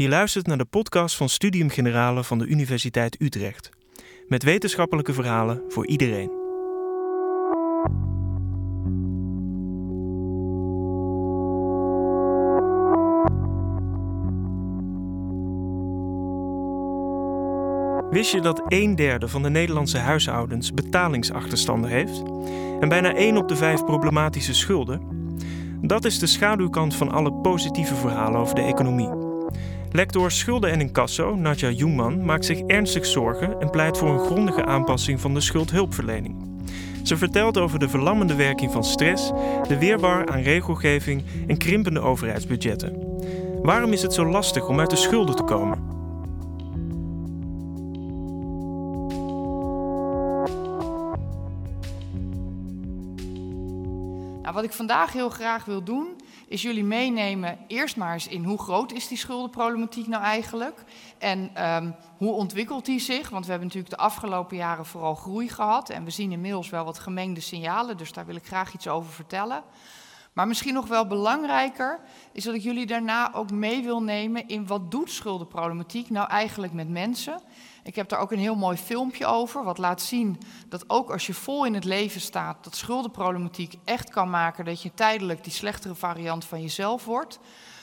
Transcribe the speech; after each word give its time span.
Je 0.00 0.08
luistert 0.08 0.46
naar 0.46 0.58
de 0.58 0.64
podcast 0.64 1.16
van 1.16 1.28
Studium 1.28 1.68
Generale 1.68 2.24
van 2.24 2.38
de 2.38 2.46
Universiteit 2.46 3.20
Utrecht. 3.20 3.70
Met 4.28 4.42
wetenschappelijke 4.42 5.12
verhalen 5.12 5.62
voor 5.68 5.86
iedereen. 5.86 6.30
Wist 18.10 18.32
je 18.32 18.40
dat 18.40 18.62
een 18.68 18.96
derde 18.96 19.28
van 19.28 19.42
de 19.42 19.50
Nederlandse 19.50 19.98
huishoudens 19.98 20.72
betalingsachterstanden 20.72 21.90
heeft? 21.90 22.22
En 22.80 22.88
bijna 22.88 23.14
1 23.14 23.36
op 23.36 23.48
de 23.48 23.56
5 23.56 23.84
problematische 23.84 24.54
schulden? 24.54 25.02
Dat 25.80 26.04
is 26.04 26.18
de 26.18 26.26
schaduwkant 26.26 26.94
van 26.94 27.10
alle 27.10 27.32
positieve 27.32 27.94
verhalen 27.94 28.40
over 28.40 28.54
de 28.54 28.62
economie. 28.62 29.19
Lector 29.92 30.30
Schulden 30.30 30.70
en 30.70 30.80
Incasso, 30.80 31.34
Nadja 31.34 31.70
Jungman, 31.70 32.24
maakt 32.24 32.44
zich 32.44 32.60
ernstig 32.60 33.06
zorgen 33.06 33.60
en 33.60 33.70
pleit 33.70 33.98
voor 33.98 34.08
een 34.08 34.26
grondige 34.26 34.64
aanpassing 34.64 35.20
van 35.20 35.34
de 35.34 35.40
schuldhulpverlening. 35.40 36.36
Ze 37.02 37.16
vertelt 37.16 37.58
over 37.58 37.78
de 37.78 37.88
verlammende 37.88 38.34
werking 38.34 38.72
van 38.72 38.84
stress, 38.84 39.28
de 39.68 39.78
weerbaar 39.78 40.28
aan 40.28 40.40
regelgeving 40.40 41.24
en 41.46 41.58
krimpende 41.58 42.00
overheidsbudgetten. 42.00 43.18
Waarom 43.62 43.92
is 43.92 44.02
het 44.02 44.14
zo 44.14 44.26
lastig 44.26 44.68
om 44.68 44.80
uit 44.80 44.90
de 44.90 44.96
schulden 44.96 45.36
te 45.36 45.42
komen? 45.42 45.78
Nou, 54.42 54.54
wat 54.54 54.64
ik 54.64 54.72
vandaag 54.72 55.12
heel 55.12 55.30
graag 55.30 55.64
wil 55.64 55.82
doen, 55.82 56.06
is 56.50 56.62
jullie 56.62 56.84
meenemen 56.84 57.58
eerst 57.66 57.96
maar 57.96 58.12
eens 58.12 58.28
in 58.28 58.44
hoe 58.44 58.58
groot 58.58 58.92
is 58.92 59.08
die 59.08 59.18
schuldenproblematiek 59.18 60.06
nou 60.06 60.22
eigenlijk 60.22 60.84
en 61.18 61.66
um, 61.66 61.94
hoe 62.16 62.32
ontwikkelt 62.32 62.84
die 62.84 63.00
zich. 63.00 63.28
Want 63.28 63.44
we 63.44 63.50
hebben 63.50 63.68
natuurlijk 63.68 63.94
de 63.94 64.02
afgelopen 64.02 64.56
jaren 64.56 64.86
vooral 64.86 65.14
groei 65.14 65.48
gehad 65.48 65.90
en 65.90 66.04
we 66.04 66.10
zien 66.10 66.32
inmiddels 66.32 66.70
wel 66.70 66.84
wat 66.84 66.98
gemengde 66.98 67.40
signalen, 67.40 67.96
dus 67.96 68.12
daar 68.12 68.26
wil 68.26 68.34
ik 68.34 68.46
graag 68.46 68.74
iets 68.74 68.88
over 68.88 69.12
vertellen. 69.12 69.62
Maar 70.32 70.46
misschien 70.46 70.74
nog 70.74 70.86
wel 70.86 71.06
belangrijker 71.06 72.00
is 72.32 72.44
dat 72.44 72.54
ik 72.54 72.62
jullie 72.62 72.86
daarna 72.86 73.34
ook 73.34 73.50
mee 73.50 73.82
wil 73.82 74.02
nemen 74.02 74.48
in 74.48 74.66
wat 74.66 74.90
doet 74.90 75.10
schuldenproblematiek 75.10 76.10
nou 76.10 76.28
eigenlijk 76.28 76.72
met 76.72 76.88
mensen 76.88 77.40
ik 77.90 77.96
heb 77.96 78.08
daar 78.08 78.20
ook 78.20 78.32
een 78.32 78.38
heel 78.38 78.54
mooi 78.54 78.76
filmpje 78.76 79.26
over, 79.26 79.64
wat 79.64 79.78
laat 79.78 80.02
zien 80.02 80.38
dat 80.68 80.90
ook 80.90 81.10
als 81.10 81.26
je 81.26 81.34
vol 81.34 81.64
in 81.64 81.74
het 81.74 81.84
leven 81.84 82.20
staat, 82.20 82.64
dat 82.64 82.76
schuldenproblematiek 82.76 83.74
echt 83.84 84.10
kan 84.10 84.30
maken 84.30 84.64
dat 84.64 84.82
je 84.82 84.94
tijdelijk 84.94 85.44
die 85.44 85.52
slechtere 85.52 85.94
variant 85.94 86.44
van 86.44 86.62
jezelf 86.62 87.04
wordt. 87.04 87.38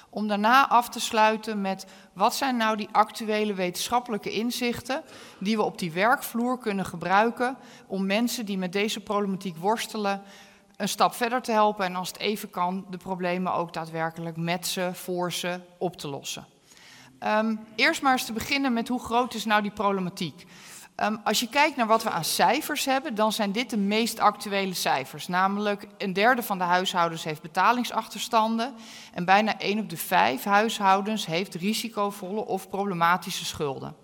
Om 0.09 0.27
daarna 0.27 0.69
af 0.69 0.89
te 0.89 0.99
sluiten 0.99 1.61
met 1.61 1.85
wat 2.13 2.35
zijn 2.35 2.57
nou 2.57 2.77
die 2.77 2.89
actuele 2.91 3.53
wetenschappelijke 3.53 4.31
inzichten 4.31 5.03
die 5.39 5.55
we 5.55 5.63
op 5.63 5.77
die 5.77 5.91
werkvloer 5.91 6.57
kunnen 6.57 6.85
gebruiken 6.85 7.57
om 7.87 8.05
mensen 8.05 8.45
die 8.45 8.57
met 8.57 8.73
deze 8.73 8.99
problematiek 8.99 9.57
worstelen 9.57 10.21
een 10.77 10.89
stap 10.89 11.13
verder 11.13 11.41
te 11.41 11.51
helpen 11.51 11.85
en 11.85 11.95
als 11.95 12.07
het 12.07 12.19
even 12.19 12.49
kan 12.49 12.85
de 12.89 12.97
problemen 12.97 13.53
ook 13.53 13.73
daadwerkelijk 13.73 14.37
met 14.37 14.67
ze, 14.67 14.89
voor 14.93 15.31
ze 15.31 15.59
op 15.77 15.97
te 15.97 16.07
lossen. 16.07 16.56
Um, 17.23 17.59
eerst 17.75 18.01
maar 18.01 18.11
eens 18.11 18.25
te 18.25 18.33
beginnen 18.33 18.73
met 18.73 18.87
hoe 18.87 18.99
groot 18.99 19.33
is 19.33 19.45
nou 19.45 19.61
die 19.61 19.71
problematiek. 19.71 20.45
Um, 21.03 21.19
als 21.23 21.39
je 21.39 21.49
kijkt 21.49 21.75
naar 21.75 21.87
wat 21.87 22.03
we 22.03 22.09
aan 22.09 22.23
cijfers 22.23 22.85
hebben, 22.85 23.15
dan 23.15 23.31
zijn 23.31 23.51
dit 23.51 23.69
de 23.69 23.77
meest 23.77 24.19
actuele 24.19 24.73
cijfers. 24.73 25.27
Namelijk 25.27 25.87
een 25.97 26.13
derde 26.13 26.43
van 26.43 26.57
de 26.57 26.63
huishoudens 26.63 27.23
heeft 27.23 27.41
betalingsachterstanden 27.41 28.73
en 29.13 29.25
bijna 29.25 29.59
één 29.59 29.79
op 29.79 29.89
de 29.89 29.97
vijf 29.97 30.43
huishoudens 30.43 31.25
heeft 31.25 31.55
risicovolle 31.55 32.45
of 32.45 32.69
problematische 32.69 33.45
schulden. 33.45 33.95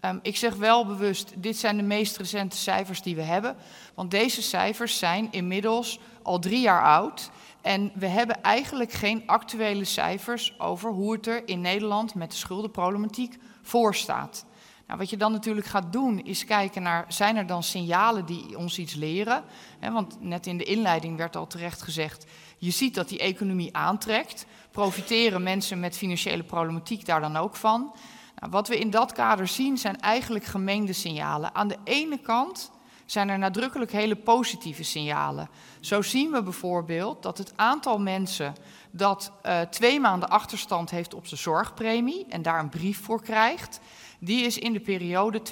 Um, 0.00 0.18
ik 0.22 0.36
zeg 0.36 0.54
wel 0.54 0.86
bewust, 0.86 1.32
dit 1.36 1.56
zijn 1.56 1.76
de 1.76 1.82
meest 1.82 2.16
recente 2.16 2.56
cijfers 2.56 3.02
die 3.02 3.16
we 3.16 3.22
hebben, 3.22 3.56
want 3.94 4.10
deze 4.10 4.42
cijfers 4.42 4.98
zijn 4.98 5.28
inmiddels 5.30 6.00
al 6.22 6.38
drie 6.38 6.60
jaar 6.60 6.82
oud 6.82 7.30
en 7.62 7.92
we 7.94 8.06
hebben 8.06 8.42
eigenlijk 8.42 8.92
geen 8.92 9.22
actuele 9.26 9.84
cijfers 9.84 10.60
over 10.60 10.90
hoe 10.90 11.12
het 11.12 11.26
er 11.26 11.48
in 11.48 11.60
Nederland 11.60 12.14
met 12.14 12.30
de 12.30 12.36
schuldenproblematiek 12.36 13.36
voor 13.62 13.94
staat. 13.94 14.44
Nou, 14.86 14.98
wat 14.98 15.10
je 15.10 15.16
dan 15.16 15.32
natuurlijk 15.32 15.66
gaat 15.66 15.92
doen 15.92 16.24
is 16.24 16.44
kijken 16.44 16.82
naar, 16.82 17.04
zijn 17.08 17.36
er 17.36 17.46
dan 17.46 17.62
signalen 17.62 18.26
die 18.26 18.58
ons 18.58 18.78
iets 18.78 18.94
leren? 18.94 19.44
want 19.80 20.16
net 20.20 20.46
in 20.46 20.58
de 20.58 20.64
inleiding 20.64 21.16
werd 21.16 21.36
al 21.36 21.46
terecht 21.46 21.82
gezegd, 21.82 22.26
je 22.58 22.70
ziet 22.70 22.94
dat 22.94 23.08
die 23.08 23.18
economie 23.18 23.76
aantrekt. 23.76 24.46
Profiteren 24.70 25.42
mensen 25.42 25.80
met 25.80 25.96
financiële 25.96 26.42
problematiek 26.42 27.06
daar 27.06 27.20
dan 27.20 27.36
ook 27.36 27.56
van? 27.56 27.94
Nou, 28.38 28.50
wat 28.50 28.68
we 28.68 28.78
in 28.78 28.90
dat 28.90 29.12
kader 29.12 29.48
zien 29.48 29.78
zijn 29.78 30.00
eigenlijk 30.00 30.44
gemengde 30.44 30.92
signalen. 30.92 31.54
Aan 31.54 31.68
de 31.68 31.78
ene 31.84 32.18
kant 32.18 32.70
zijn 33.12 33.28
er 33.28 33.38
nadrukkelijk 33.38 33.92
hele 33.92 34.16
positieve 34.16 34.82
signalen. 34.82 35.48
Zo 35.80 36.02
zien 36.02 36.30
we 36.30 36.42
bijvoorbeeld 36.42 37.22
dat 37.22 37.38
het 37.38 37.52
aantal 37.56 37.98
mensen 37.98 38.54
dat 38.90 39.32
uh, 39.46 39.60
twee 39.60 40.00
maanden 40.00 40.28
achterstand 40.28 40.90
heeft 40.90 41.14
op 41.14 41.26
zijn 41.26 41.40
zorgpremie 41.40 42.26
en 42.28 42.42
daar 42.42 42.58
een 42.58 42.68
brief 42.68 43.04
voor 43.04 43.22
krijgt, 43.22 43.80
die 44.20 44.44
is 44.44 44.58
in 44.58 44.72
de 44.72 44.80
periode 44.80 45.40
2014-2016 45.40 45.44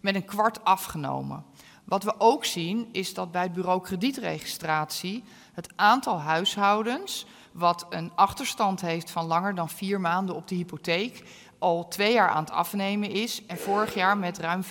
met 0.00 0.14
een 0.14 0.24
kwart 0.24 0.64
afgenomen. 0.64 1.44
Wat 1.84 2.04
we 2.04 2.14
ook 2.18 2.44
zien 2.44 2.88
is 2.92 3.14
dat 3.14 3.32
bij 3.32 3.42
het 3.42 3.52
bureau 3.52 3.82
kredietregistratie 3.82 5.24
het 5.52 5.72
aantal 5.76 6.20
huishoudens 6.20 7.26
wat 7.52 7.86
een 7.90 8.12
achterstand 8.14 8.80
heeft 8.80 9.10
van 9.10 9.26
langer 9.26 9.54
dan 9.54 9.68
vier 9.68 10.00
maanden 10.00 10.34
op 10.34 10.48
de 10.48 10.54
hypotheek, 10.54 11.24
al 11.62 11.88
twee 11.88 12.12
jaar 12.12 12.28
aan 12.28 12.44
het 12.44 12.52
afnemen 12.52 13.10
is 13.10 13.42
en 13.46 13.58
vorig 13.58 13.94
jaar 13.94 14.18
met 14.18 14.38
ruim 14.38 14.62
5% 14.64 14.68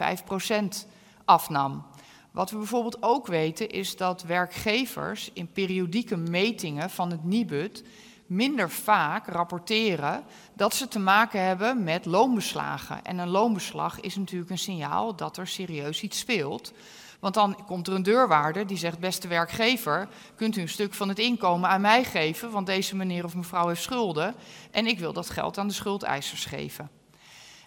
afnam. 1.26 1.86
Wat 2.32 2.52
we 2.52 2.58
bijvoorbeeld 2.58 3.04
ook 3.04 3.28
weten 3.28 3.70
is 3.70 3.96
dat 3.98 4.24
werkgevers 4.24 5.30
in 5.34 5.52
periodieke 5.52 6.18
metingen 6.18 6.90
van 6.90 7.12
het 7.12 7.24
NIBUD 7.24 7.84
minder 8.26 8.70
vaak 8.70 9.28
rapporteren 9.28 10.24
dat 10.54 10.76
ze 10.76 10.88
te 10.88 11.00
maken 11.00 11.42
hebben 11.46 11.84
met 11.84 12.06
loonbeslagen. 12.06 13.04
En 13.04 13.18
een 13.18 13.30
loonbeslag 13.30 14.00
is 14.00 14.16
natuurlijk 14.16 14.52
een 14.52 14.58
signaal 14.58 15.16
dat 15.16 15.38
er 15.38 15.48
serieus 15.48 16.02
iets 16.02 16.20
speelt. 16.20 16.74
Want 17.22 17.34
dan 17.34 17.66
komt 17.66 17.88
er 17.88 17.94
een 17.94 18.04
deurwaarder 18.04 18.68
die 18.68 18.78
zegt: 18.78 19.00
Beste 19.00 19.28
werkgever, 19.28 20.08
kunt 20.36 20.58
u 20.58 20.62
een 20.62 20.70
stuk 20.70 20.94
van 20.94 21.10
het 21.10 21.20
inkomen 21.20 21.70
aan 21.70 21.82
mij 21.82 22.04
geven? 22.04 22.52
Want 22.52 22.66
deze 22.66 22.96
meneer 22.96 23.24
of 23.24 23.36
mevrouw 23.36 23.68
heeft 23.68 23.82
schulden. 23.82 24.36
En 24.72 24.88
ik 24.88 25.00
wil 25.00 25.14
dat 25.14 25.30
geld 25.30 25.58
aan 25.58 25.68
de 25.68 25.74
schuldeisers 25.74 26.46
geven. 26.46 26.90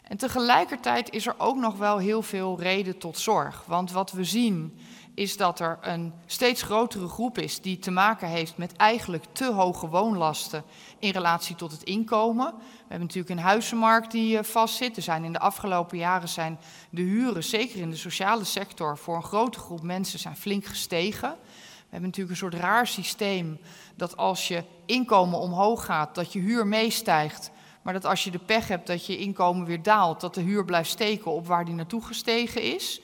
En 0.04 0.16
tegelijkertijd 0.16 1.10
is 1.10 1.26
er 1.26 1.34
ook 1.38 1.56
nog 1.56 1.76
wel 1.76 1.98
heel 1.98 2.22
veel 2.22 2.60
reden 2.60 2.98
tot 2.98 3.19
zorg. 3.19 3.65
Want 3.66 3.92
wat 3.92 4.12
we 4.12 4.25
zien 4.25 4.78
is 5.15 5.37
dat 5.37 5.60
er 5.60 5.78
een 5.81 6.12
steeds 6.26 6.62
grotere 6.62 7.09
groep 7.09 7.38
is 7.38 7.60
die 7.60 7.78
te 7.78 7.91
maken 7.91 8.28
heeft 8.28 8.56
met 8.56 8.76
eigenlijk 8.76 9.25
te 9.32 9.53
hoge 9.53 9.88
woonlasten 9.88 10.64
in 10.98 11.10
relatie 11.10 11.56
tot 11.56 11.72
het 11.72 11.82
inkomen. 11.82 12.54
We 12.56 12.62
hebben 12.88 13.06
natuurlijk 13.06 13.34
een 13.34 13.44
huizenmarkt 13.44 14.10
die 14.10 14.38
eh, 14.38 14.44
vastzit. 14.44 14.97
Er 14.97 15.03
zijn 15.03 15.25
in 15.25 15.32
de 15.32 15.38
afgelopen 15.38 15.98
jaren 15.98 16.28
zijn 16.28 16.59
de 16.91 17.03
huren, 17.03 17.44
zeker 17.44 17.81
in 17.81 17.91
de 17.91 17.97
sociale 17.97 18.44
sector, 18.44 18.98
voor 18.98 19.16
een 19.16 19.22
grote 19.22 19.59
groep 19.59 19.82
mensen 19.82 20.19
zijn 20.19 20.37
flink 20.37 20.64
gestegen. 20.64 21.31
We 21.31 22.00
hebben 22.00 22.09
natuurlijk 22.09 22.31
een 22.31 22.50
soort 22.50 22.62
raar 22.62 22.87
systeem 22.87 23.59
dat 23.97 24.16
als 24.16 24.48
je 24.48 24.64
inkomen 24.87 25.38
omhoog 25.38 25.84
gaat, 25.84 26.14
dat 26.14 26.32
je 26.32 26.38
huur 26.38 26.66
meestijgt. 26.66 27.50
Maar 27.84 27.92
dat 27.92 28.04
als 28.04 28.24
je 28.24 28.30
de 28.30 28.38
pech 28.38 28.68
hebt 28.68 28.86
dat 28.86 29.06
je 29.06 29.18
inkomen 29.18 29.66
weer 29.66 29.82
daalt, 29.82 30.20
dat 30.20 30.34
de 30.34 30.40
huur 30.40 30.64
blijft 30.64 30.90
steken 30.90 31.30
op 31.30 31.46
waar 31.46 31.64
die 31.64 31.74
naartoe 31.74 32.04
gestegen 32.04 32.62
is. 32.62 33.00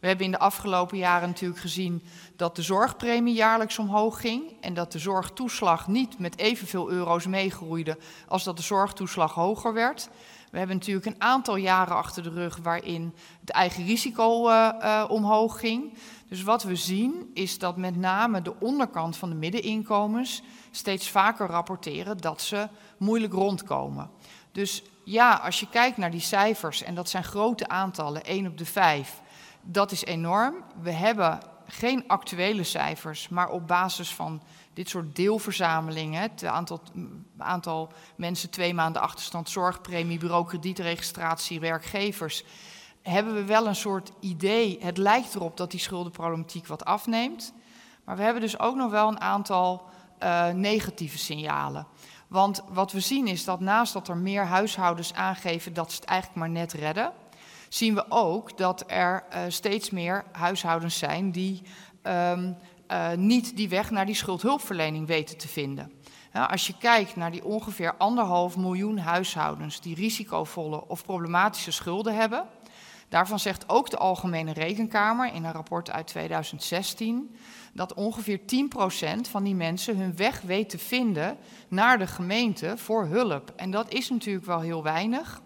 We 0.00 0.06
hebben 0.06 0.26
in 0.26 0.32
de 0.32 0.38
afgelopen 0.38 0.98
jaren 0.98 1.28
natuurlijk 1.28 1.60
gezien 1.60 2.02
dat 2.36 2.56
de 2.56 2.62
zorgpremie 2.62 3.34
jaarlijks 3.34 3.78
omhoog 3.78 4.20
ging 4.20 4.42
en 4.60 4.74
dat 4.74 4.92
de 4.92 4.98
zorgtoeslag 4.98 5.88
niet 5.88 6.18
met 6.18 6.38
evenveel 6.38 6.90
euro's 6.90 7.26
meegroeide 7.26 7.98
als 8.28 8.44
dat 8.44 8.56
de 8.56 8.62
zorgtoeslag 8.62 9.32
hoger 9.32 9.72
werd. 9.72 10.08
We 10.50 10.58
hebben 10.58 10.76
natuurlijk 10.76 11.06
een 11.06 11.20
aantal 11.22 11.56
jaren 11.56 11.96
achter 11.96 12.22
de 12.22 12.30
rug 12.30 12.58
waarin 12.62 13.14
het 13.40 13.50
eigen 13.50 13.84
risico 13.84 14.48
uh, 14.48 14.70
uh, 14.80 15.04
omhoog 15.08 15.58
ging. 15.58 15.92
Dus 16.28 16.42
wat 16.42 16.62
we 16.62 16.76
zien 16.76 17.30
is 17.34 17.58
dat 17.58 17.76
met 17.76 17.96
name 17.96 18.42
de 18.42 18.54
onderkant 18.60 19.16
van 19.16 19.28
de 19.28 19.34
middeninkomens 19.34 20.42
steeds 20.70 21.10
vaker 21.10 21.46
rapporteren 21.46 22.18
dat 22.18 22.42
ze 22.42 22.68
moeilijk 22.98 23.32
rondkomen. 23.32 24.10
Dus 24.54 24.82
ja, 25.04 25.34
als 25.34 25.60
je 25.60 25.68
kijkt 25.68 25.96
naar 25.96 26.10
die 26.10 26.20
cijfers, 26.20 26.82
en 26.82 26.94
dat 26.94 27.08
zijn 27.08 27.24
grote 27.24 27.68
aantallen, 27.68 28.24
1 28.24 28.46
op 28.46 28.58
de 28.58 28.64
5, 28.64 29.20
dat 29.62 29.92
is 29.92 30.04
enorm. 30.04 30.54
We 30.82 30.90
hebben 30.90 31.40
geen 31.66 32.04
actuele 32.06 32.64
cijfers, 32.64 33.28
maar 33.28 33.50
op 33.50 33.66
basis 33.66 34.14
van 34.14 34.42
dit 34.72 34.88
soort 34.88 35.16
deelverzamelingen, 35.16 36.22
het 36.22 36.44
aantal, 36.44 36.80
aantal 37.38 37.92
mensen 38.16 38.50
twee 38.50 38.74
maanden 38.74 39.02
achterstand, 39.02 39.50
zorgpremie, 39.50 40.18
bureau 40.18 40.46
kredietregistratie, 40.46 41.60
werkgevers, 41.60 42.44
hebben 43.02 43.34
we 43.34 43.44
wel 43.44 43.66
een 43.66 43.76
soort 43.76 44.12
idee. 44.20 44.78
Het 44.80 44.96
lijkt 44.96 45.34
erop 45.34 45.56
dat 45.56 45.70
die 45.70 45.80
schuldenproblematiek 45.80 46.66
wat 46.66 46.84
afneemt. 46.84 47.52
Maar 48.04 48.16
we 48.16 48.22
hebben 48.22 48.42
dus 48.42 48.58
ook 48.58 48.76
nog 48.76 48.90
wel 48.90 49.08
een 49.08 49.20
aantal 49.20 49.88
uh, 50.22 50.48
negatieve 50.48 51.18
signalen. 51.18 51.86
Want 52.34 52.62
wat 52.68 52.92
we 52.92 53.00
zien 53.00 53.26
is 53.26 53.44
dat 53.44 53.60
naast 53.60 53.92
dat 53.92 54.08
er 54.08 54.16
meer 54.16 54.44
huishoudens 54.44 55.14
aangeven 55.14 55.74
dat 55.74 55.92
ze 55.92 56.00
het 56.00 56.08
eigenlijk 56.08 56.38
maar 56.40 56.50
net 56.50 56.72
redden, 56.72 57.12
zien 57.68 57.94
we 57.94 58.04
ook 58.08 58.58
dat 58.58 58.84
er 58.86 59.24
uh, 59.32 59.40
steeds 59.48 59.90
meer 59.90 60.24
huishoudens 60.32 60.98
zijn 60.98 61.30
die 61.30 61.62
um, 62.02 62.56
uh, 62.88 63.12
niet 63.12 63.56
die 63.56 63.68
weg 63.68 63.90
naar 63.90 64.06
die 64.06 64.14
schuldhulpverlening 64.14 65.06
weten 65.06 65.36
te 65.36 65.48
vinden. 65.48 65.92
Ja, 66.32 66.44
als 66.44 66.66
je 66.66 66.78
kijkt 66.78 67.16
naar 67.16 67.30
die 67.30 67.44
ongeveer 67.44 67.94
anderhalf 67.96 68.56
miljoen 68.56 68.98
huishoudens 68.98 69.80
die 69.80 69.94
risicovolle 69.94 70.88
of 70.88 71.04
problematische 71.04 71.72
schulden 71.72 72.16
hebben, 72.16 72.46
daarvan 73.08 73.38
zegt 73.38 73.68
ook 73.68 73.90
de 73.90 73.96
Algemene 73.96 74.52
Rekenkamer 74.52 75.34
in 75.34 75.44
een 75.44 75.52
rapport 75.52 75.90
uit 75.90 76.06
2016 76.06 77.36
dat 77.72 77.94
ongeveer 77.94 78.38
10% 78.38 78.40
van 79.30 79.44
die 79.44 79.54
mensen 79.54 79.96
hun 79.96 80.16
weg 80.16 80.40
weet 80.40 80.68
te 80.68 80.78
vinden 80.78 81.36
naar 81.68 81.98
de 81.98 82.06
gemeente 82.06 82.74
voor 82.76 83.06
hulp. 83.06 83.52
En 83.56 83.70
dat 83.70 83.92
is 83.92 84.10
natuurlijk 84.10 84.46
wel 84.46 84.60
heel 84.60 84.82
weinig. 84.82 85.42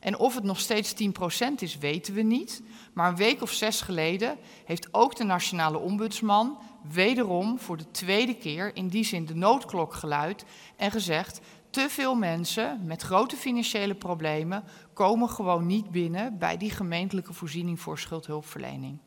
En 0.00 0.18
of 0.18 0.34
het 0.34 0.44
nog 0.44 0.60
steeds 0.60 0.94
10% 0.94 1.54
is, 1.58 1.78
weten 1.78 2.14
we 2.14 2.22
niet. 2.22 2.62
Maar 2.92 3.08
een 3.08 3.16
week 3.16 3.42
of 3.42 3.52
zes 3.52 3.80
geleden 3.80 4.36
heeft 4.64 4.88
ook 4.94 5.16
de 5.16 5.24
Nationale 5.24 5.78
Ombudsman 5.78 6.58
wederom 6.92 7.58
voor 7.58 7.76
de 7.76 7.90
tweede 7.90 8.34
keer 8.34 8.76
in 8.76 8.88
die 8.88 9.04
zin 9.04 9.26
de 9.26 9.34
noodklok 9.34 9.94
geluid 9.94 10.44
en 10.76 10.90
gezegd: 10.90 11.40
te 11.70 11.86
veel 11.88 12.14
mensen 12.14 12.80
met 12.84 13.02
grote 13.02 13.36
financiële 13.36 13.94
problemen 13.94 14.64
komen 14.92 15.28
gewoon 15.28 15.66
niet 15.66 15.90
binnen 15.90 16.38
bij 16.38 16.56
die 16.56 16.70
gemeentelijke 16.70 17.32
voorziening 17.32 17.80
voor 17.80 17.98
schuldhulpverlening. 17.98 18.98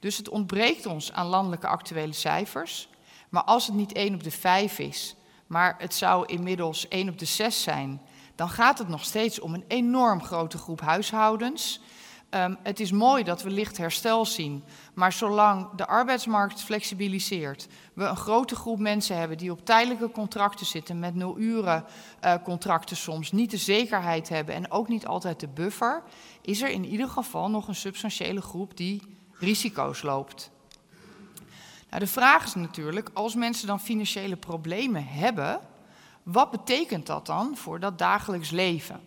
Dus 0.00 0.16
het 0.16 0.28
ontbreekt 0.28 0.86
ons 0.86 1.12
aan 1.12 1.26
landelijke 1.26 1.66
actuele 1.66 2.12
cijfers. 2.12 2.88
Maar 3.28 3.44
als 3.44 3.66
het 3.66 3.76
niet 3.76 3.92
1 3.92 4.14
op 4.14 4.22
de 4.22 4.30
5 4.30 4.78
is, 4.78 5.16
maar 5.46 5.74
het 5.78 5.94
zou 5.94 6.26
inmiddels 6.26 6.88
1 6.88 7.08
op 7.08 7.18
de 7.18 7.24
6 7.24 7.62
zijn, 7.62 8.00
dan 8.34 8.48
gaat 8.48 8.78
het 8.78 8.88
nog 8.88 9.04
steeds 9.04 9.40
om 9.40 9.54
een 9.54 9.64
enorm 9.68 10.22
grote 10.22 10.58
groep 10.58 10.80
huishoudens. 10.80 11.80
Um, 12.34 12.58
het 12.62 12.80
is 12.80 12.92
mooi 12.92 13.24
dat 13.24 13.42
we 13.42 13.50
licht 13.50 13.76
herstel 13.76 14.26
zien, 14.26 14.64
maar 14.94 15.12
zolang 15.12 15.68
de 15.76 15.86
arbeidsmarkt 15.86 16.62
flexibiliseert, 16.62 17.68
we 17.92 18.04
een 18.04 18.16
grote 18.16 18.54
groep 18.54 18.78
mensen 18.78 19.16
hebben 19.16 19.38
die 19.38 19.50
op 19.50 19.64
tijdelijke 19.64 20.10
contracten 20.10 20.66
zitten, 20.66 20.98
met 20.98 21.14
nul 21.14 21.38
uren 21.38 21.84
uh, 22.24 22.34
contracten 22.44 22.96
soms, 22.96 23.32
niet 23.32 23.50
de 23.50 23.56
zekerheid 23.56 24.28
hebben 24.28 24.54
en 24.54 24.70
ook 24.70 24.88
niet 24.88 25.06
altijd 25.06 25.40
de 25.40 25.48
buffer, 25.48 26.02
is 26.40 26.62
er 26.62 26.70
in 26.70 26.84
ieder 26.84 27.08
geval 27.08 27.50
nog 27.50 27.68
een 27.68 27.74
substantiële 27.74 28.42
groep 28.42 28.76
die 28.76 29.02
risico's 29.32 30.02
loopt. 30.02 30.50
Nou, 31.90 32.04
de 32.04 32.10
vraag 32.10 32.44
is 32.44 32.54
natuurlijk, 32.54 33.10
als 33.12 33.34
mensen 33.34 33.66
dan 33.66 33.80
financiële 33.80 34.36
problemen 34.36 35.06
hebben, 35.06 35.60
wat 36.22 36.50
betekent 36.50 37.06
dat 37.06 37.26
dan 37.26 37.56
voor 37.56 37.80
dat 37.80 37.98
dagelijks 37.98 38.50
leven? 38.50 39.00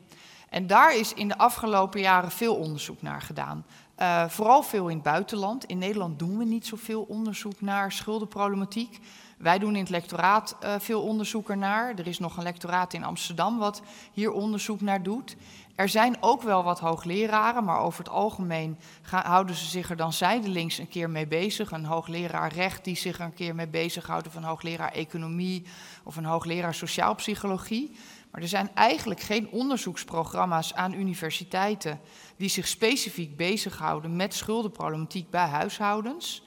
En 0.55 0.67
daar 0.67 0.95
is 0.95 1.13
in 1.13 1.27
de 1.27 1.37
afgelopen 1.37 2.01
jaren 2.01 2.31
veel 2.31 2.55
onderzoek 2.55 3.01
naar 3.01 3.21
gedaan. 3.21 3.65
Uh, 3.99 4.29
vooral 4.29 4.63
veel 4.63 4.87
in 4.87 4.95
het 4.95 5.03
buitenland. 5.03 5.65
In 5.65 5.77
Nederland 5.77 6.19
doen 6.19 6.37
we 6.37 6.43
niet 6.43 6.65
zoveel 6.65 7.01
onderzoek 7.01 7.61
naar 7.61 7.91
schuldenproblematiek. 7.91 8.99
Wij 9.37 9.59
doen 9.59 9.73
in 9.73 9.79
het 9.79 9.89
lectoraat 9.89 10.57
uh, 10.63 10.75
veel 10.79 11.01
onderzoek 11.01 11.49
ernaar. 11.49 11.93
Er 11.95 12.07
is 12.07 12.19
nog 12.19 12.37
een 12.37 12.43
lectoraat 12.43 12.93
in 12.93 13.03
Amsterdam 13.03 13.57
wat 13.57 13.81
hier 14.13 14.31
onderzoek 14.31 14.81
naar 14.81 15.03
doet. 15.03 15.35
Er 15.75 15.89
zijn 15.89 16.17
ook 16.19 16.41
wel 16.41 16.63
wat 16.63 16.79
hoogleraren, 16.79 17.63
maar 17.63 17.79
over 17.79 17.99
het 17.99 18.09
algemeen 18.13 18.77
houden 19.09 19.55
ze 19.55 19.65
zich 19.65 19.89
er 19.89 19.95
dan 19.95 20.13
zijdelings 20.13 20.77
een 20.77 20.87
keer 20.87 21.09
mee 21.09 21.27
bezig. 21.27 21.71
Een 21.71 21.85
hoogleraar 21.85 22.53
recht 22.53 22.83
die 22.83 22.95
zich 22.95 23.19
er 23.19 23.25
een 23.25 23.33
keer 23.33 23.55
mee 23.55 23.67
bezighoudt, 23.67 24.27
of 24.27 24.35
een 24.35 24.43
hoogleraar 24.43 24.91
economie 24.91 25.65
of 26.03 26.15
een 26.15 26.25
hoogleraar 26.25 26.73
sociaalpsychologie. 26.73 27.97
Maar 28.31 28.41
er 28.41 28.47
zijn 28.47 28.69
eigenlijk 28.73 29.19
geen 29.19 29.49
onderzoeksprogramma's 29.49 30.73
aan 30.73 30.93
universiteiten 30.93 31.99
die 32.37 32.49
zich 32.49 32.67
specifiek 32.67 33.37
bezighouden 33.37 34.15
met 34.15 34.33
schuldenproblematiek 34.33 35.29
bij 35.29 35.45
huishoudens. 35.45 36.43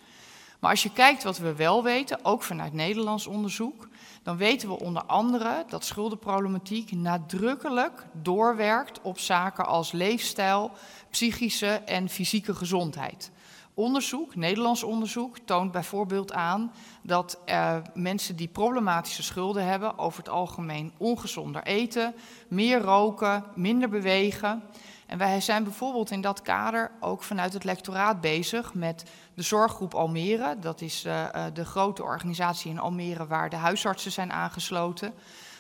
Maar 0.58 0.70
als 0.70 0.82
je 0.82 0.92
kijkt 0.92 1.22
wat 1.22 1.38
we 1.38 1.54
wel 1.54 1.82
weten, 1.82 2.24
ook 2.24 2.42
vanuit 2.42 2.72
Nederlands 2.72 3.26
onderzoek, 3.26 3.88
dan 4.22 4.36
weten 4.36 4.68
we 4.68 4.78
onder 4.78 5.02
andere 5.02 5.64
dat 5.68 5.84
schuldenproblematiek 5.84 6.92
nadrukkelijk 6.92 8.06
doorwerkt 8.12 9.00
op 9.02 9.18
zaken 9.18 9.66
als 9.66 9.92
leefstijl, 9.92 10.70
psychische 11.10 11.66
en 11.66 12.08
fysieke 12.08 12.54
gezondheid. 12.54 13.30
Onderzoek, 13.74 14.34
Nederlands 14.34 14.82
onderzoek, 14.82 15.38
toont 15.38 15.72
bijvoorbeeld 15.72 16.32
aan 16.32 16.72
dat 17.02 17.38
uh, 17.46 17.76
mensen 17.94 18.36
die 18.36 18.48
problematische 18.48 19.22
schulden 19.22 19.64
hebben 19.64 19.98
over 19.98 20.18
het 20.18 20.28
algemeen 20.28 20.92
ongezonder 20.96 21.62
eten, 21.62 22.14
meer 22.48 22.80
roken, 22.80 23.44
minder 23.54 23.88
bewegen. 23.88 24.62
En 25.08 25.18
wij 25.18 25.40
zijn 25.40 25.64
bijvoorbeeld 25.64 26.10
in 26.10 26.20
dat 26.20 26.42
kader 26.42 26.90
ook 27.00 27.22
vanuit 27.22 27.52
het 27.52 27.64
lectoraat 27.64 28.20
bezig 28.20 28.74
met 28.74 29.04
de 29.34 29.42
zorggroep 29.42 29.94
Almere. 29.94 30.56
Dat 30.60 30.80
is 30.80 31.04
uh, 31.04 31.26
de 31.52 31.64
grote 31.64 32.02
organisatie 32.02 32.70
in 32.70 32.78
Almere 32.78 33.26
waar 33.26 33.50
de 33.50 33.56
huisartsen 33.56 34.12
zijn 34.12 34.32
aangesloten. 34.32 35.14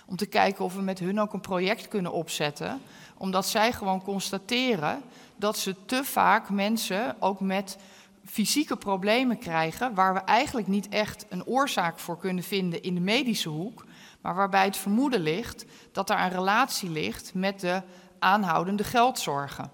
Om 0.06 0.16
te 0.16 0.26
kijken 0.26 0.64
of 0.64 0.74
we 0.74 0.80
met 0.80 0.98
hun 0.98 1.20
ook 1.20 1.32
een 1.32 1.40
project 1.40 1.88
kunnen 1.88 2.12
opzetten. 2.12 2.80
Omdat 3.16 3.46
zij 3.46 3.72
gewoon 3.72 4.02
constateren 4.02 5.02
dat 5.36 5.58
ze 5.58 5.84
te 5.84 6.04
vaak 6.04 6.50
mensen 6.50 7.16
ook 7.18 7.40
met 7.40 7.78
fysieke 8.24 8.76
problemen 8.76 9.38
krijgen, 9.38 9.94
waar 9.94 10.14
we 10.14 10.20
eigenlijk 10.20 10.66
niet 10.66 10.88
echt 10.88 11.26
een 11.28 11.46
oorzaak 11.46 11.98
voor 11.98 12.18
kunnen 12.18 12.44
vinden 12.44 12.82
in 12.82 12.94
de 12.94 13.00
medische 13.00 13.48
hoek, 13.48 13.84
maar 14.20 14.34
waarbij 14.34 14.64
het 14.64 14.76
vermoeden 14.76 15.20
ligt 15.20 15.64
dat 15.92 16.10
er 16.10 16.20
een 16.20 16.30
relatie 16.30 16.90
ligt 16.90 17.34
met 17.34 17.60
de 17.60 17.82
aanhoudende 18.18 18.84
geldzorgen. 18.84 19.70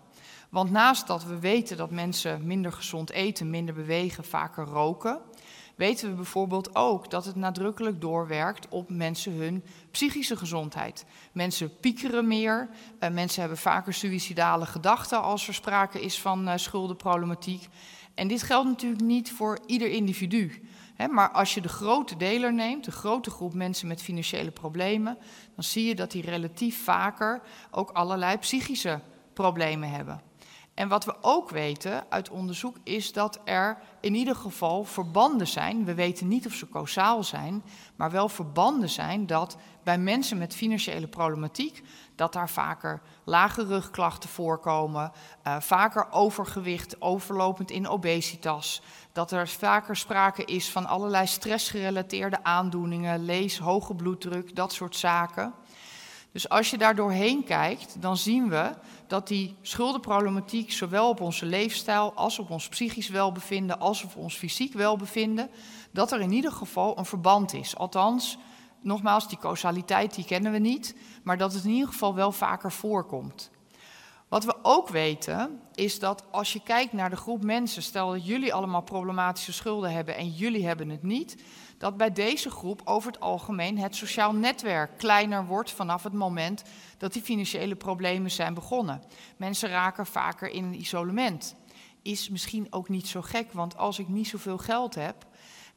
Want 0.50 0.70
naast 0.70 1.06
dat 1.06 1.24
we 1.24 1.38
weten 1.38 1.76
dat 1.76 1.90
mensen 1.90 2.46
minder 2.46 2.72
gezond 2.72 3.10
eten, 3.10 3.50
minder 3.50 3.74
bewegen, 3.74 4.24
vaker 4.24 4.64
roken, 4.64 5.20
weten 5.74 6.08
we 6.08 6.14
bijvoorbeeld 6.14 6.74
ook 6.74 7.10
dat 7.10 7.24
het 7.24 7.36
nadrukkelijk 7.36 8.00
doorwerkt 8.00 8.68
op 8.68 8.90
mensen 8.90 9.32
hun 9.32 9.64
psychische 9.90 10.36
gezondheid. 10.36 11.04
Mensen 11.32 11.76
piekeren 11.80 12.28
meer, 12.28 12.68
uh, 13.00 13.10
mensen 13.10 13.40
hebben 13.40 13.58
vaker 13.58 13.94
suïcidale 13.94 14.66
gedachten 14.66 15.22
als 15.22 15.48
er 15.48 15.54
sprake 15.54 16.00
is 16.00 16.20
van 16.20 16.48
uh, 16.48 16.56
schuldenproblematiek. 16.56 17.68
En 18.14 18.28
dit 18.28 18.42
geldt 18.42 18.68
natuurlijk 18.68 19.02
niet 19.02 19.32
voor 19.32 19.58
ieder 19.66 19.90
individu. 19.90 20.68
Maar 21.10 21.30
als 21.30 21.54
je 21.54 21.60
de 21.60 21.68
grote 21.68 22.16
deler 22.16 22.52
neemt, 22.52 22.84
de 22.84 22.90
grote 22.90 23.30
groep 23.30 23.54
mensen 23.54 23.88
met 23.88 24.02
financiële 24.02 24.50
problemen, 24.50 25.18
dan 25.54 25.64
zie 25.64 25.84
je 25.86 25.94
dat 25.94 26.10
die 26.10 26.22
relatief 26.22 26.84
vaker 26.84 27.42
ook 27.70 27.90
allerlei 27.90 28.38
psychische 28.38 29.00
problemen 29.32 29.90
hebben. 29.90 30.20
En 30.74 30.88
wat 30.88 31.04
we 31.04 31.14
ook 31.20 31.50
weten 31.50 32.04
uit 32.08 32.30
onderzoek 32.30 32.76
is 32.82 33.12
dat 33.12 33.40
er 33.44 33.78
in 34.00 34.14
ieder 34.14 34.36
geval 34.36 34.84
verbanden 34.84 35.46
zijn. 35.46 35.84
We 35.84 35.94
weten 35.94 36.28
niet 36.28 36.46
of 36.46 36.52
ze 36.52 36.68
causaal 36.68 37.22
zijn, 37.22 37.62
maar 37.96 38.10
wel 38.10 38.28
verbanden 38.28 38.88
zijn 38.88 39.26
dat 39.26 39.56
bij 39.82 39.98
mensen 39.98 40.38
met 40.38 40.54
financiële 40.54 41.06
problematiek 41.06 41.82
dat 42.14 42.32
daar 42.32 42.50
vaker 42.50 43.02
lage 43.24 43.66
rugklachten 43.66 44.28
voorkomen, 44.28 45.12
uh, 45.46 45.60
vaker 45.60 46.06
overgewicht, 46.10 47.00
overlopend 47.00 47.70
in 47.70 47.88
obesitas, 47.88 48.82
dat 49.12 49.30
er 49.30 49.48
vaker 49.48 49.96
sprake 49.96 50.44
is 50.44 50.70
van 50.70 50.86
allerlei 50.86 51.26
stressgerelateerde 51.26 52.44
aandoeningen, 52.44 53.24
lees, 53.24 53.58
hoge 53.58 53.94
bloeddruk, 53.94 54.56
dat 54.56 54.72
soort 54.72 54.96
zaken. 54.96 55.54
Dus 56.34 56.48
als 56.48 56.70
je 56.70 56.78
daar 56.78 56.94
doorheen 56.94 57.44
kijkt, 57.44 57.96
dan 58.02 58.16
zien 58.16 58.48
we 58.48 58.70
dat 59.06 59.28
die 59.28 59.56
schuldenproblematiek 59.62 60.72
zowel 60.72 61.08
op 61.08 61.20
onze 61.20 61.46
leefstijl 61.46 62.12
als 62.14 62.38
op 62.38 62.50
ons 62.50 62.68
psychisch 62.68 63.08
welbevinden 63.08 63.78
als 63.78 64.04
op 64.04 64.16
ons 64.16 64.36
fysiek 64.36 64.72
welbevinden, 64.72 65.50
dat 65.90 66.12
er 66.12 66.20
in 66.20 66.32
ieder 66.32 66.52
geval 66.52 66.98
een 66.98 67.04
verband 67.04 67.52
is. 67.52 67.76
Althans, 67.76 68.38
nogmaals, 68.80 69.28
die 69.28 69.38
causaliteit 69.38 70.14
die 70.14 70.24
kennen 70.24 70.52
we 70.52 70.58
niet, 70.58 70.96
maar 71.22 71.38
dat 71.38 71.52
het 71.52 71.64
in 71.64 71.70
ieder 71.70 71.88
geval 71.88 72.14
wel 72.14 72.32
vaker 72.32 72.72
voorkomt. 72.72 73.50
Wat 74.28 74.44
we 74.44 74.56
ook 74.62 74.88
weten 74.88 75.60
is 75.74 75.98
dat 75.98 76.24
als 76.30 76.52
je 76.52 76.62
kijkt 76.62 76.92
naar 76.92 77.10
de 77.10 77.16
groep 77.16 77.44
mensen, 77.44 77.82
stel 77.82 78.10
dat 78.10 78.26
jullie 78.26 78.54
allemaal 78.54 78.82
problematische 78.82 79.52
schulden 79.52 79.92
hebben 79.92 80.16
en 80.16 80.30
jullie 80.30 80.66
hebben 80.66 80.88
het 80.88 81.02
niet, 81.02 81.36
dat 81.78 81.96
bij 81.96 82.12
deze 82.12 82.50
groep 82.50 82.80
over 82.84 83.12
het 83.12 83.20
algemeen 83.20 83.78
het 83.78 83.96
sociaal 83.96 84.34
netwerk 84.34 84.98
kleiner 84.98 85.46
wordt 85.46 85.70
vanaf 85.70 86.02
het 86.02 86.12
moment 86.12 86.62
dat 86.98 87.12
die 87.12 87.22
financiële 87.22 87.74
problemen 87.74 88.30
zijn 88.30 88.54
begonnen. 88.54 89.02
Mensen 89.36 89.68
raken 89.68 90.06
vaker 90.06 90.50
in 90.50 90.64
een 90.64 90.80
isolement. 90.80 91.54
Is 92.02 92.28
misschien 92.28 92.66
ook 92.70 92.88
niet 92.88 93.08
zo 93.08 93.22
gek, 93.22 93.52
want 93.52 93.76
als 93.76 93.98
ik 93.98 94.08
niet 94.08 94.28
zoveel 94.28 94.58
geld 94.58 94.94
heb, 94.94 95.26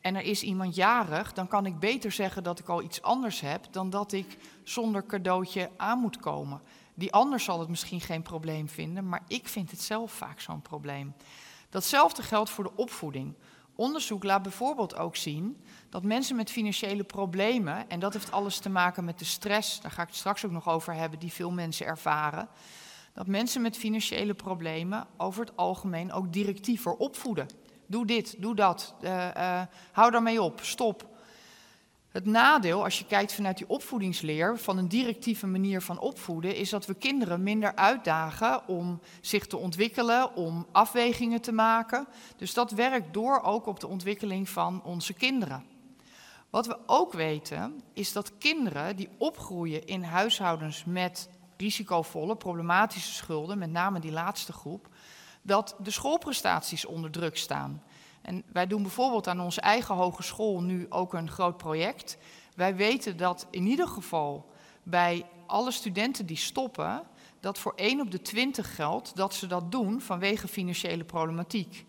en 0.01 0.15
er 0.15 0.23
is 0.23 0.43
iemand 0.43 0.75
jarig, 0.75 1.33
dan 1.33 1.47
kan 1.47 1.65
ik 1.65 1.79
beter 1.79 2.11
zeggen 2.11 2.43
dat 2.43 2.59
ik 2.59 2.69
al 2.69 2.81
iets 2.81 3.01
anders 3.01 3.39
heb 3.39 3.65
dan 3.71 3.89
dat 3.89 4.11
ik 4.11 4.37
zonder 4.63 5.05
cadeautje 5.05 5.69
aan 5.77 5.99
moet 5.99 6.17
komen. 6.17 6.61
Die 6.93 7.13
ander 7.13 7.39
zal 7.39 7.59
het 7.59 7.69
misschien 7.69 8.01
geen 8.01 8.21
probleem 8.21 8.69
vinden, 8.69 9.09
maar 9.09 9.23
ik 9.27 9.47
vind 9.47 9.71
het 9.71 9.81
zelf 9.81 10.11
vaak 10.11 10.39
zo'n 10.39 10.61
probleem. 10.61 11.13
Datzelfde 11.69 12.23
geldt 12.23 12.49
voor 12.49 12.63
de 12.63 12.75
opvoeding. 12.75 13.33
onderzoek 13.75 14.23
laat 14.23 14.41
bijvoorbeeld 14.41 14.95
ook 14.95 15.15
zien 15.15 15.63
dat 15.89 16.03
mensen 16.03 16.35
met 16.35 16.51
financiële 16.51 17.03
problemen, 17.03 17.89
en 17.89 17.99
dat 17.99 18.13
heeft 18.13 18.31
alles 18.31 18.57
te 18.57 18.69
maken 18.69 19.05
met 19.05 19.19
de 19.19 19.25
stress, 19.25 19.81
daar 19.81 19.91
ga 19.91 20.01
ik 20.01 20.07
het 20.07 20.17
straks 20.17 20.45
ook 20.45 20.51
nog 20.51 20.69
over 20.69 20.93
hebben, 20.93 21.19
die 21.19 21.31
veel 21.31 21.51
mensen 21.51 21.85
ervaren, 21.85 22.47
dat 23.13 23.27
mensen 23.27 23.61
met 23.61 23.77
financiële 23.77 24.33
problemen 24.33 25.07
over 25.17 25.45
het 25.45 25.57
algemeen 25.57 26.11
ook 26.11 26.33
directiever 26.33 26.93
opvoeden. 26.93 27.47
Doe 27.87 28.05
dit, 28.05 28.35
doe 28.41 28.55
dat, 28.55 28.95
uh, 29.01 29.27
uh, 29.37 29.61
hou 29.91 30.11
daarmee 30.11 30.41
op, 30.41 30.59
stop. 30.63 31.15
Het 32.11 32.25
nadeel, 32.25 32.83
als 32.83 32.99
je 32.99 33.05
kijkt 33.05 33.33
vanuit 33.33 33.57
die 33.57 33.69
opvoedingsleer, 33.69 34.57
van 34.57 34.77
een 34.77 34.87
directieve 34.87 35.47
manier 35.47 35.81
van 35.81 35.99
opvoeden, 35.99 36.55
is 36.55 36.69
dat 36.69 36.85
we 36.85 36.93
kinderen 36.93 37.43
minder 37.43 37.75
uitdagen 37.75 38.67
om 38.67 38.99
zich 39.21 39.47
te 39.47 39.57
ontwikkelen, 39.57 40.35
om 40.35 40.67
afwegingen 40.71 41.41
te 41.41 41.51
maken. 41.51 42.07
Dus 42.37 42.53
dat 42.53 42.71
werkt 42.71 43.13
door 43.13 43.41
ook 43.41 43.65
op 43.65 43.79
de 43.79 43.87
ontwikkeling 43.87 44.49
van 44.49 44.83
onze 44.83 45.13
kinderen. 45.13 45.76
Wat 46.49 46.65
we 46.65 46.77
ook 46.85 47.13
weten, 47.13 47.81
is 47.93 48.13
dat 48.13 48.37
kinderen 48.37 48.95
die 48.95 49.09
opgroeien 49.17 49.85
in 49.85 50.03
huishoudens 50.03 50.85
met 50.85 51.29
risicovolle, 51.57 52.35
problematische 52.35 53.13
schulden, 53.13 53.57
met 53.57 53.71
name 53.71 53.99
die 53.99 54.11
laatste 54.11 54.53
groep, 54.53 54.87
dat 55.41 55.75
de 55.79 55.91
schoolprestaties 55.91 56.85
onder 56.85 57.11
druk 57.11 57.37
staan. 57.37 57.83
En 58.21 58.43
wij 58.51 58.67
doen 58.67 58.81
bijvoorbeeld 58.81 59.27
aan 59.27 59.39
onze 59.39 59.61
eigen 59.61 59.95
hogeschool 59.95 60.61
nu 60.61 60.85
ook 60.89 61.13
een 61.13 61.29
groot 61.29 61.57
project. 61.57 62.17
Wij 62.55 62.75
weten 62.75 63.17
dat 63.17 63.47
in 63.51 63.65
ieder 63.65 63.87
geval 63.87 64.51
bij 64.83 65.25
alle 65.45 65.71
studenten 65.71 66.25
die 66.25 66.37
stoppen, 66.37 67.03
dat 67.39 67.57
voor 67.57 67.73
1 67.75 68.01
op 68.01 68.11
de 68.11 68.21
20 68.21 68.75
geldt 68.75 69.15
dat 69.15 69.33
ze 69.33 69.47
dat 69.47 69.71
doen 69.71 70.01
vanwege 70.01 70.47
financiële 70.47 71.03
problematiek. 71.03 71.85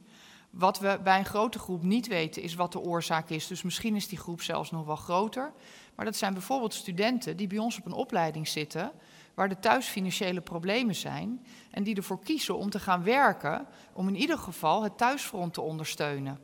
Wat 0.50 0.78
we 0.78 1.00
bij 1.02 1.19
een 1.19 1.25
grote 1.25 1.59
groep 1.59 1.83
niet 1.83 2.07
weten 2.07 2.43
is 2.43 2.55
wat 2.55 2.73
de 2.73 2.81
oorzaak 2.81 3.31
is. 3.31 3.47
Dus 3.47 3.62
misschien 3.62 3.97
is 3.97 4.09
die 4.09 4.19
groep 4.19 4.43
zelfs 4.43 4.71
nog 4.71 4.87
wel 4.87 4.97
groter. 4.97 5.52
Maar 5.95 6.05
dat 6.05 6.17
zijn 6.17 6.33
bijvoorbeeld 6.33 6.75
studenten 6.75 7.37
die 7.37 7.47
bij 7.47 7.59
ons 7.59 7.78
op 7.78 7.87
een 7.87 7.93
opleiding 7.93 8.49
zitten, 8.49 8.93
waar 9.35 9.50
er 9.50 9.61
thuis 9.61 9.87
financiële 9.87 10.40
problemen 10.40 10.95
zijn 10.95 11.47
en 11.71 11.83
die 11.83 11.97
ervoor 11.97 12.21
kiezen 12.21 12.57
om 12.57 12.71
te 12.71 12.78
gaan 12.78 13.02
werken, 13.02 13.67
om 13.93 14.09
in 14.09 14.17
ieder 14.17 14.38
geval 14.38 14.83
het 14.83 14.99
thuisfront 14.99 15.55
te 15.55 15.61
ondersteunen. 15.61 16.38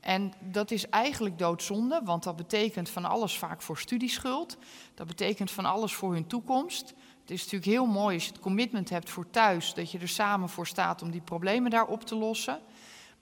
En 0.00 0.32
dat 0.40 0.70
is 0.70 0.88
eigenlijk 0.88 1.38
doodzonde, 1.38 2.00
want 2.04 2.22
dat 2.22 2.36
betekent 2.36 2.88
van 2.88 3.04
alles 3.04 3.38
vaak 3.38 3.62
voor 3.62 3.78
studieschuld. 3.78 4.56
Dat 4.94 5.06
betekent 5.06 5.50
van 5.50 5.64
alles 5.64 5.94
voor 5.94 6.12
hun 6.12 6.26
toekomst. 6.26 6.94
Het 7.20 7.30
is 7.30 7.42
natuurlijk 7.42 7.70
heel 7.70 7.86
mooi 7.86 8.14
als 8.14 8.24
je 8.24 8.32
het 8.32 8.40
commitment 8.40 8.90
hebt 8.90 9.10
voor 9.10 9.30
thuis, 9.30 9.74
dat 9.74 9.90
je 9.90 9.98
er 9.98 10.08
samen 10.08 10.48
voor 10.48 10.66
staat 10.66 11.02
om 11.02 11.10
die 11.10 11.20
problemen 11.20 11.70
daar 11.70 11.86
op 11.86 12.04
te 12.04 12.14
lossen. 12.16 12.60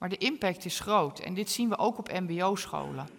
Maar 0.01 0.09
de 0.09 0.17
impact 0.17 0.65
is 0.65 0.79
groot 0.79 1.19
en 1.19 1.33
dit 1.33 1.49
zien 1.49 1.69
we 1.69 1.77
ook 1.77 1.97
op 1.97 2.11
MBO-scholen. 2.11 3.09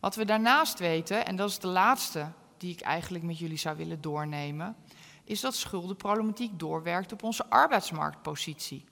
Wat 0.00 0.14
we 0.14 0.24
daarnaast 0.24 0.78
weten, 0.78 1.26
en 1.26 1.36
dat 1.36 1.48
is 1.48 1.58
de 1.58 1.66
laatste 1.66 2.26
die 2.58 2.72
ik 2.72 2.80
eigenlijk 2.80 3.24
met 3.24 3.38
jullie 3.38 3.56
zou 3.56 3.76
willen 3.76 4.00
doornemen, 4.00 4.76
is 5.24 5.40
dat 5.40 5.54
schuldenproblematiek 5.54 6.58
doorwerkt 6.58 7.12
op 7.12 7.22
onze 7.22 7.46
arbeidsmarktpositie. 7.50 8.84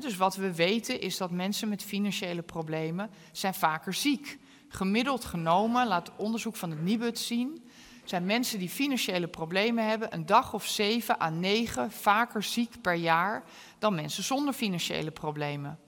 dus 0.00 0.16
wat 0.16 0.36
we 0.36 0.54
weten 0.54 1.00
is 1.00 1.16
dat 1.16 1.30
mensen 1.30 1.68
met 1.68 1.82
financiële 1.82 2.42
problemen 2.42 3.10
zijn 3.32 3.54
vaker 3.54 3.94
ziek. 3.94 4.38
Gemiddeld 4.68 5.24
genomen, 5.24 5.86
laat 5.86 6.16
onderzoek 6.16 6.56
van 6.56 6.70
het 6.70 6.82
Nibud 6.82 7.18
zien, 7.18 7.70
zijn 8.04 8.24
mensen 8.24 8.58
die 8.58 8.68
financiële 8.68 9.28
problemen 9.28 9.88
hebben 9.88 10.14
een 10.14 10.26
dag 10.26 10.54
of 10.54 10.66
zeven 10.66 11.20
à 11.22 11.28
negen 11.30 11.90
vaker 11.90 12.42
ziek 12.42 12.80
per 12.80 12.94
jaar 12.94 13.44
dan 13.78 13.94
mensen 13.94 14.22
zonder 14.22 14.54
financiële 14.54 15.10
problemen. 15.10 15.78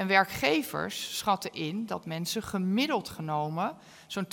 En 0.00 0.06
werkgevers 0.06 1.18
schatten 1.18 1.52
in 1.52 1.86
dat 1.86 2.06
mensen 2.06 2.42
gemiddeld 2.42 3.08
genomen 3.08 3.76
zo'n 4.06 4.26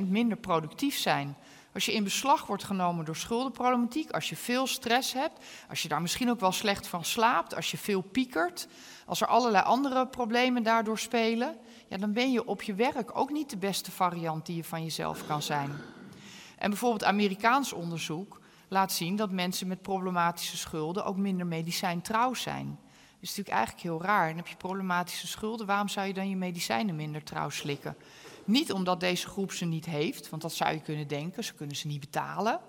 20% 0.00 0.02
minder 0.08 0.38
productief 0.38 0.98
zijn. 0.98 1.36
Als 1.74 1.84
je 1.84 1.92
in 1.92 2.04
beslag 2.04 2.46
wordt 2.46 2.64
genomen 2.64 3.04
door 3.04 3.16
schuldenproblematiek, 3.16 4.10
als 4.10 4.28
je 4.28 4.36
veel 4.36 4.66
stress 4.66 5.12
hebt, 5.12 5.44
als 5.68 5.82
je 5.82 5.88
daar 5.88 6.02
misschien 6.02 6.30
ook 6.30 6.40
wel 6.40 6.52
slecht 6.52 6.86
van 6.86 7.04
slaapt, 7.04 7.54
als 7.54 7.70
je 7.70 7.78
veel 7.78 8.00
piekert, 8.00 8.68
als 9.06 9.20
er 9.20 9.26
allerlei 9.26 9.64
andere 9.64 10.06
problemen 10.06 10.62
daardoor 10.62 10.98
spelen, 10.98 11.56
ja, 11.88 11.96
dan 11.96 12.12
ben 12.12 12.32
je 12.32 12.46
op 12.46 12.62
je 12.62 12.74
werk 12.74 13.18
ook 13.18 13.30
niet 13.30 13.50
de 13.50 13.58
beste 13.58 13.90
variant 13.90 14.46
die 14.46 14.56
je 14.56 14.64
van 14.64 14.82
jezelf 14.82 15.26
kan 15.26 15.42
zijn. 15.42 15.70
En 16.58 16.70
bijvoorbeeld 16.70 17.04
Amerikaans 17.04 17.72
onderzoek 17.72 18.40
laat 18.68 18.92
zien 18.92 19.16
dat 19.16 19.30
mensen 19.30 19.66
met 19.66 19.82
problematische 19.82 20.56
schulden 20.56 21.04
ook 21.04 21.16
minder 21.16 21.46
medicijntrouw 21.46 22.34
zijn. 22.34 22.78
Is 23.22 23.28
natuurlijk 23.28 23.56
eigenlijk 23.56 23.86
heel 23.86 24.02
raar. 24.02 24.28
En 24.28 24.36
heb 24.36 24.46
je 24.46 24.56
problematische 24.56 25.26
schulden, 25.26 25.66
waarom 25.66 25.88
zou 25.88 26.06
je 26.06 26.12
dan 26.12 26.28
je 26.28 26.36
medicijnen 26.36 26.96
minder 26.96 27.22
trouw 27.22 27.48
slikken? 27.48 27.96
Niet 28.44 28.72
omdat 28.72 29.00
deze 29.00 29.26
groep 29.26 29.52
ze 29.52 29.64
niet 29.64 29.84
heeft, 29.84 30.28
want 30.28 30.42
dat 30.42 30.52
zou 30.52 30.72
je 30.72 30.80
kunnen 30.80 31.08
denken, 31.08 31.44
ze 31.44 31.54
kunnen 31.54 31.76
ze 31.76 31.86
niet 31.86 32.00
betalen. 32.00 32.60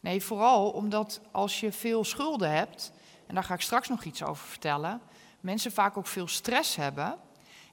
Nee, 0.00 0.22
vooral 0.22 0.70
omdat 0.70 1.20
als 1.32 1.60
je 1.60 1.72
veel 1.72 2.04
schulden 2.04 2.50
hebt, 2.50 2.92
en 3.26 3.34
daar 3.34 3.44
ga 3.44 3.54
ik 3.54 3.60
straks 3.60 3.88
nog 3.88 4.04
iets 4.04 4.22
over 4.22 4.46
vertellen, 4.46 5.00
mensen 5.40 5.72
vaak 5.72 5.96
ook 5.96 6.06
veel 6.06 6.28
stress 6.28 6.76
hebben. 6.76 7.18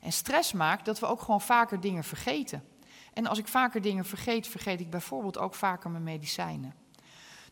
En 0.02 0.12
stress 0.12 0.54
maakt 0.54 0.86
dat 0.86 1.00
we 1.00 1.06
ook 1.06 1.22
gewoon 1.22 1.42
vaker 1.42 1.80
dingen 1.80 2.04
vergeten. 2.04 2.64
En 3.14 3.28
als 3.28 3.38
ik 3.38 3.48
vaker 3.48 3.82
dingen 3.82 4.06
vergeet, 4.06 4.48
vergeet 4.48 4.80
ik 4.80 4.90
bijvoorbeeld 4.90 5.38
ook 5.38 5.56
vaker 5.56 5.90
mijn 5.90 6.04
medicijnen. 6.04 6.74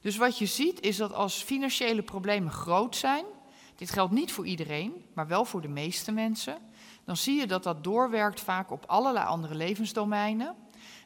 Dus 0.02 0.18
wat 0.18 0.38
je 0.38 0.46
ziet 0.46 0.82
is 0.82 0.98
dat 0.98 1.14
als 1.14 1.44
financiële 1.44 2.02
problemen 2.02 2.52
groot 2.52 2.96
zijn, 2.96 3.26
dit 3.82 3.92
geldt 3.92 4.14
niet 4.14 4.32
voor 4.32 4.46
iedereen, 4.46 5.06
maar 5.14 5.28
wel 5.28 5.46
voor 5.46 5.62
de 5.62 5.68
meeste 5.68 6.12
mensen, 6.12 6.58
dan 7.06 7.18
zie 7.18 7.40
je 7.40 7.48
dat 7.48 7.64
dat 7.64 7.84
doorwerkt 7.84 8.42
vaak 8.42 8.72
op 8.72 8.84
allerlei 8.88 9.26
andere 9.26 9.56
levensdomeinen. 9.56 10.56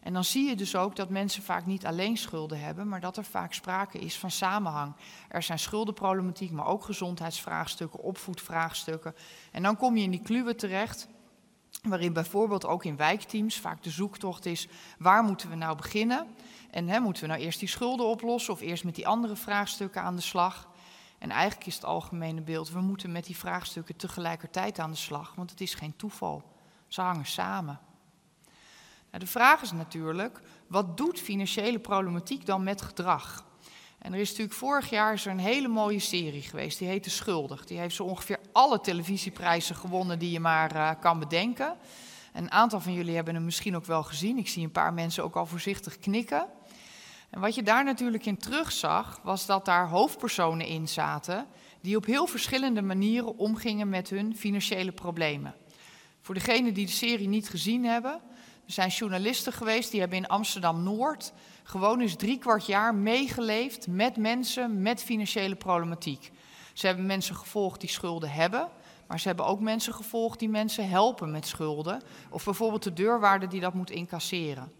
En 0.01 0.13
dan 0.13 0.23
zie 0.23 0.49
je 0.49 0.55
dus 0.55 0.75
ook 0.75 0.95
dat 0.95 1.09
mensen 1.09 1.43
vaak 1.43 1.65
niet 1.65 1.85
alleen 1.85 2.17
schulden 2.17 2.59
hebben, 2.59 2.87
maar 2.87 2.99
dat 2.99 3.17
er 3.17 3.23
vaak 3.23 3.53
sprake 3.53 3.99
is 3.99 4.17
van 4.17 4.31
samenhang. 4.31 4.93
Er 5.29 5.43
zijn 5.43 5.59
schuldenproblematiek, 5.59 6.51
maar 6.51 6.65
ook 6.65 6.83
gezondheidsvraagstukken, 6.83 7.99
opvoedvraagstukken. 7.99 9.15
En 9.51 9.63
dan 9.63 9.77
kom 9.77 9.97
je 9.97 10.03
in 10.03 10.11
die 10.11 10.21
kluwen 10.21 10.57
terecht, 10.57 11.07
waarin 11.83 12.13
bijvoorbeeld 12.13 12.65
ook 12.65 12.85
in 12.85 12.97
wijkteams 12.97 13.59
vaak 13.59 13.83
de 13.83 13.89
zoektocht 13.89 14.45
is: 14.45 14.67
waar 14.97 15.23
moeten 15.23 15.49
we 15.49 15.55
nou 15.55 15.77
beginnen? 15.77 16.27
En 16.71 16.87
hè, 16.87 16.99
moeten 16.99 17.23
we 17.23 17.29
nou 17.29 17.41
eerst 17.41 17.59
die 17.59 17.69
schulden 17.69 18.05
oplossen 18.05 18.53
of 18.53 18.61
eerst 18.61 18.83
met 18.83 18.95
die 18.95 19.07
andere 19.07 19.35
vraagstukken 19.35 20.01
aan 20.01 20.15
de 20.15 20.21
slag? 20.21 20.73
En 21.25 21.31
eigenlijk 21.31 21.67
is 21.67 21.75
het 21.75 21.85
algemene 21.85 22.41
beeld, 22.41 22.71
we 22.71 22.81
moeten 22.81 23.11
met 23.11 23.25
die 23.25 23.37
vraagstukken 23.37 23.95
tegelijkertijd 23.95 24.79
aan 24.79 24.91
de 24.91 24.97
slag, 24.97 25.33
want 25.35 25.49
het 25.49 25.61
is 25.61 25.73
geen 25.73 25.95
toeval. 25.95 26.43
Ze 26.87 27.01
hangen 27.01 27.25
samen. 27.25 27.79
Nou, 29.11 29.23
de 29.23 29.27
vraag 29.27 29.61
is 29.61 29.71
natuurlijk, 29.71 30.39
wat 30.67 30.97
doet 30.97 31.19
financiële 31.19 31.79
problematiek 31.79 32.45
dan 32.45 32.63
met 32.63 32.81
gedrag? 32.81 33.45
En 33.97 34.13
er 34.13 34.19
is 34.19 34.29
natuurlijk 34.29 34.57
vorig 34.57 34.89
jaar 34.89 35.13
is 35.13 35.25
een 35.25 35.39
hele 35.39 35.67
mooie 35.67 35.99
serie 35.99 36.41
geweest, 36.41 36.79
die 36.79 36.87
heette 36.87 37.09
Schuldig. 37.09 37.65
Die 37.65 37.79
heeft 37.79 37.95
zo 37.95 38.03
ongeveer 38.03 38.39
alle 38.51 38.81
televisieprijzen 38.81 39.75
gewonnen 39.75 40.19
die 40.19 40.31
je 40.31 40.39
maar 40.39 40.75
uh, 40.75 40.91
kan 40.99 41.19
bedenken. 41.19 41.77
Een 42.33 42.51
aantal 42.51 42.79
van 42.79 42.93
jullie 42.93 43.15
hebben 43.15 43.35
hem 43.35 43.45
misschien 43.45 43.75
ook 43.75 43.85
wel 43.85 44.03
gezien. 44.03 44.37
Ik 44.37 44.47
zie 44.47 44.63
een 44.63 44.71
paar 44.71 44.93
mensen 44.93 45.23
ook 45.23 45.35
al 45.35 45.45
voorzichtig 45.45 45.99
knikken. 45.99 46.47
En 47.35 47.41
wat 47.41 47.55
je 47.55 47.63
daar 47.63 47.83
natuurlijk 47.83 48.25
in 48.25 48.37
terugzag, 48.37 49.19
was 49.23 49.45
dat 49.45 49.65
daar 49.65 49.89
hoofdpersonen 49.89 50.65
in 50.65 50.87
zaten 50.87 51.45
die 51.81 51.95
op 51.95 52.05
heel 52.05 52.27
verschillende 52.27 52.81
manieren 52.81 53.37
omgingen 53.37 53.89
met 53.89 54.09
hun 54.09 54.35
financiële 54.35 54.91
problemen. 54.91 55.55
Voor 56.21 56.35
degenen 56.35 56.73
die 56.73 56.85
de 56.85 56.91
serie 56.91 57.27
niet 57.27 57.49
gezien 57.49 57.85
hebben, 57.85 58.11
er 58.65 58.73
zijn 58.73 58.89
journalisten 58.89 59.53
geweest 59.53 59.91
die 59.91 59.99
hebben 59.99 60.17
in 60.17 60.27
Amsterdam 60.27 60.83
Noord 60.83 61.33
gewoon 61.63 61.99
eens 61.99 62.15
drie 62.15 62.37
kwart 62.37 62.65
jaar 62.65 62.95
meegeleefd 62.95 63.87
met 63.87 64.17
mensen 64.17 64.81
met 64.81 65.03
financiële 65.03 65.55
problematiek. 65.55 66.31
Ze 66.73 66.87
hebben 66.87 67.05
mensen 67.05 67.35
gevolgd 67.35 67.79
die 67.79 67.89
schulden 67.89 68.29
hebben, 68.31 68.69
maar 69.07 69.19
ze 69.19 69.27
hebben 69.27 69.45
ook 69.45 69.59
mensen 69.59 69.93
gevolgd 69.93 70.39
die 70.39 70.49
mensen 70.49 70.89
helpen 70.89 71.31
met 71.31 71.47
schulden. 71.47 72.01
Of 72.29 72.43
bijvoorbeeld 72.45 72.83
de 72.83 72.93
deurwaarder 72.93 73.49
die 73.49 73.61
dat 73.61 73.73
moet 73.73 73.91
incasseren. 73.91 74.71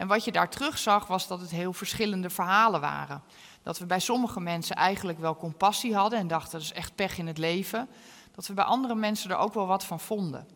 En 0.00 0.06
wat 0.06 0.24
je 0.24 0.32
daar 0.32 0.50
terug 0.50 0.78
zag, 0.78 1.06
was 1.06 1.26
dat 1.26 1.40
het 1.40 1.50
heel 1.50 1.72
verschillende 1.72 2.30
verhalen 2.30 2.80
waren. 2.80 3.22
Dat 3.62 3.78
we 3.78 3.86
bij 3.86 4.00
sommige 4.00 4.40
mensen 4.40 4.76
eigenlijk 4.76 5.18
wel 5.18 5.36
compassie 5.36 5.94
hadden 5.94 6.18
en 6.18 6.26
dachten 6.26 6.52
dat 6.52 6.60
is 6.60 6.72
echt 6.72 6.94
pech 6.94 7.18
in 7.18 7.26
het 7.26 7.38
leven. 7.38 7.88
Dat 8.34 8.46
we 8.46 8.54
bij 8.54 8.64
andere 8.64 8.94
mensen 8.94 9.30
er 9.30 9.36
ook 9.36 9.54
wel 9.54 9.66
wat 9.66 9.84
van 9.84 10.00
vonden. 10.00 10.48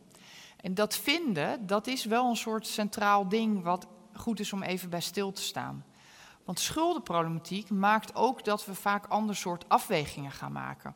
En 0.61 0.75
dat 0.75 0.97
vinden, 0.97 1.67
dat 1.67 1.87
is 1.87 2.05
wel 2.05 2.29
een 2.29 2.37
soort 2.37 2.67
centraal 2.67 3.29
ding 3.29 3.63
wat 3.63 3.87
goed 4.15 4.41
is 4.41 4.53
om 4.53 4.63
even 4.63 4.91
bij 4.91 5.01
stil 5.01 5.33
te 5.33 5.43
staan. 5.43 5.85
Want 6.45 6.61
schuldenproblematiek 6.61 7.71
maakt 7.71 8.15
ook 8.15 8.45
dat 8.45 8.67
we 8.67 8.75
vaak 8.75 9.07
ander 9.07 9.37
soort 9.37 9.69
afwegingen 9.69 10.33
gaan 10.33 10.53
maken. 10.53 10.95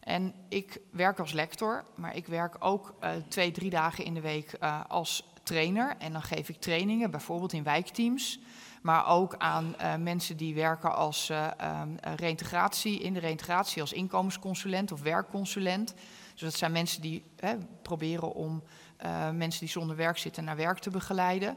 En 0.00 0.34
ik 0.48 0.80
werk 0.90 1.18
als 1.18 1.32
lector, 1.32 1.84
maar 1.96 2.16
ik 2.16 2.26
werk 2.26 2.56
ook 2.58 2.94
uh, 3.00 3.10
twee, 3.28 3.50
drie 3.50 3.70
dagen 3.70 4.04
in 4.04 4.14
de 4.14 4.20
week 4.20 4.56
uh, 4.60 4.80
als 4.88 5.33
trainer. 5.44 5.94
En 5.98 6.12
dan 6.12 6.22
geef 6.22 6.48
ik 6.48 6.60
trainingen, 6.60 7.10
bijvoorbeeld 7.10 7.52
in 7.52 7.62
wijkteams. 7.62 8.38
Maar 8.82 9.06
ook 9.06 9.34
aan 9.38 9.74
uh, 9.80 9.94
mensen 9.96 10.36
die 10.36 10.54
werken 10.54 10.94
als 10.94 11.30
uh, 11.30 11.46
uh, 11.60 11.82
reïntegratie, 12.16 13.00
in 13.00 13.12
de 13.12 13.20
reïntegratie 13.20 13.80
als 13.80 13.92
inkomensconsulent 13.92 14.92
of 14.92 15.02
werkconsulent. 15.02 15.94
Dus 16.32 16.40
dat 16.40 16.54
zijn 16.54 16.72
mensen 16.72 17.00
die 17.00 17.24
hè, 17.36 17.56
proberen 17.82 18.34
om 18.34 18.62
uh, 19.04 19.30
mensen 19.30 19.60
die 19.60 19.68
zonder 19.68 19.96
werk 19.96 20.18
zitten 20.18 20.44
naar 20.44 20.56
werk 20.56 20.78
te 20.78 20.90
begeleiden. 20.90 21.56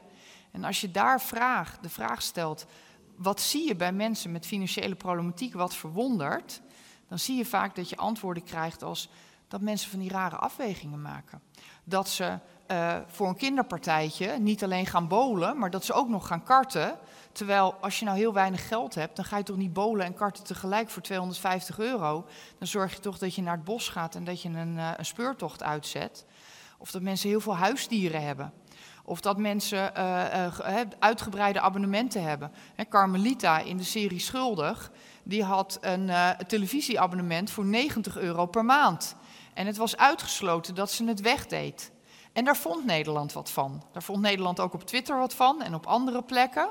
En 0.51 0.63
als 0.63 0.81
je 0.81 0.91
daar 0.91 1.21
vraag, 1.21 1.77
de 1.79 1.89
vraag 1.89 2.21
stelt, 2.21 2.65
wat 3.15 3.41
zie 3.41 3.67
je 3.67 3.75
bij 3.75 3.91
mensen 3.91 4.31
met 4.31 4.45
financiële 4.45 4.95
problematiek 4.95 5.53
wat 5.53 5.75
verwondert, 5.75 6.61
dan 7.07 7.19
zie 7.19 7.37
je 7.37 7.45
vaak 7.45 7.75
dat 7.75 7.89
je 7.89 7.97
antwoorden 7.97 8.43
krijgt 8.43 8.83
als 8.83 9.09
dat 9.47 9.61
mensen 9.61 9.89
van 9.89 9.99
die 9.99 10.09
rare 10.09 10.35
afwegingen 10.35 11.01
maken. 11.01 11.41
Dat 11.83 12.09
ze 12.09 12.39
uh, 12.71 12.95
voor 13.07 13.27
een 13.27 13.35
kinderpartijtje 13.35 14.39
niet 14.39 14.63
alleen 14.63 14.85
gaan 14.85 15.07
bolen, 15.07 15.57
maar 15.57 15.69
dat 15.69 15.85
ze 15.85 15.93
ook 15.93 16.09
nog 16.09 16.27
gaan 16.27 16.43
karten. 16.43 16.97
Terwijl 17.31 17.75
als 17.81 17.99
je 17.99 18.05
nou 18.05 18.17
heel 18.17 18.33
weinig 18.33 18.67
geld 18.67 18.95
hebt, 18.95 19.15
dan 19.15 19.25
ga 19.25 19.37
je 19.37 19.43
toch 19.43 19.57
niet 19.57 19.73
bolen 19.73 20.05
en 20.05 20.13
karten 20.13 20.43
tegelijk 20.43 20.89
voor 20.89 21.01
250 21.01 21.79
euro. 21.79 22.25
Dan 22.57 22.67
zorg 22.67 22.93
je 22.93 22.99
toch 22.99 23.17
dat 23.17 23.35
je 23.35 23.41
naar 23.41 23.55
het 23.55 23.63
bos 23.63 23.89
gaat 23.89 24.15
en 24.15 24.23
dat 24.23 24.41
je 24.41 24.49
een, 24.49 24.75
uh, 24.75 24.91
een 24.97 25.05
speurtocht 25.05 25.63
uitzet. 25.63 26.25
Of 26.77 26.91
dat 26.91 27.01
mensen 27.01 27.29
heel 27.29 27.39
veel 27.39 27.55
huisdieren 27.55 28.23
hebben. 28.23 28.53
Of 29.03 29.21
dat 29.21 29.37
mensen 29.37 29.91
uh, 29.97 30.47
uitgebreide 30.99 31.59
abonnementen 31.59 32.23
hebben. 32.23 32.51
He, 32.75 32.87
Carmelita 32.87 33.59
in 33.59 33.77
de 33.77 33.83
serie 33.83 34.19
Schuldig, 34.19 34.91
die 35.23 35.43
had 35.43 35.77
een 35.81 36.11
televisieabonnement 36.47 37.51
voor 37.51 37.65
90 37.65 38.17
euro 38.17 38.45
per 38.45 38.65
maand. 38.65 39.15
En 39.53 39.65
het 39.65 39.77
was 39.77 39.97
uitgesloten 39.97 40.75
dat 40.75 40.91
ze 40.91 41.05
het 41.05 41.21
wegdeed. 41.21 41.91
En 42.37 42.43
daar 42.43 42.57
vond 42.57 42.85
Nederland 42.85 43.33
wat 43.33 43.51
van. 43.51 43.83
Daar 43.91 44.03
vond 44.03 44.21
Nederland 44.21 44.59
ook 44.59 44.73
op 44.73 44.83
Twitter 44.83 45.17
wat 45.17 45.33
van 45.33 45.61
en 45.61 45.73
op 45.73 45.85
andere 45.85 46.23
plekken. 46.23 46.69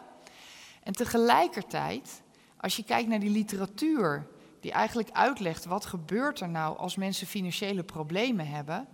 En 0.82 0.92
tegelijkertijd, 0.92 2.22
als 2.56 2.76
je 2.76 2.84
kijkt 2.84 3.08
naar 3.08 3.20
die 3.20 3.30
literatuur 3.30 4.26
die 4.60 4.72
eigenlijk 4.72 5.10
uitlegt 5.10 5.64
wat 5.64 5.86
gebeurt 5.86 6.40
er 6.40 6.48
nou 6.48 6.78
als 6.78 6.96
mensen 6.96 7.26
financiële 7.26 7.82
problemen 7.82 8.48
hebben, 8.48 8.88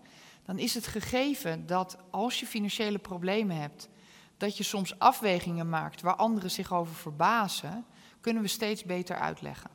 dan 0.45 0.59
is 0.59 0.75
het 0.75 0.87
gegeven 0.87 1.67
dat 1.67 1.97
als 2.11 2.41
je 2.41 2.47
financiële 2.47 2.99
problemen 2.99 3.57
hebt, 3.57 3.89
dat 4.37 4.57
je 4.57 4.63
soms 4.63 4.99
afwegingen 4.99 5.69
maakt 5.69 6.01
waar 6.01 6.17
anderen 6.17 6.51
zich 6.51 6.73
over 6.73 6.95
verbazen, 6.95 7.85
kunnen 8.21 8.43
we 8.43 8.49
steeds 8.49 8.85
beter 8.85 9.17
uitleggen. 9.17 9.71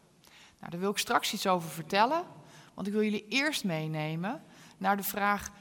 Nou, 0.59 0.71
daar 0.71 0.79
wil 0.79 0.91
ik 0.91 0.97
straks 0.97 1.33
iets 1.33 1.47
over 1.47 1.69
vertellen, 1.69 2.23
want 2.73 2.87
ik 2.87 2.93
wil 2.93 3.03
jullie 3.03 3.27
eerst 3.29 3.63
meenemen 3.63 4.43
naar 4.77 4.97
de 4.97 5.03
vraag 5.03 5.51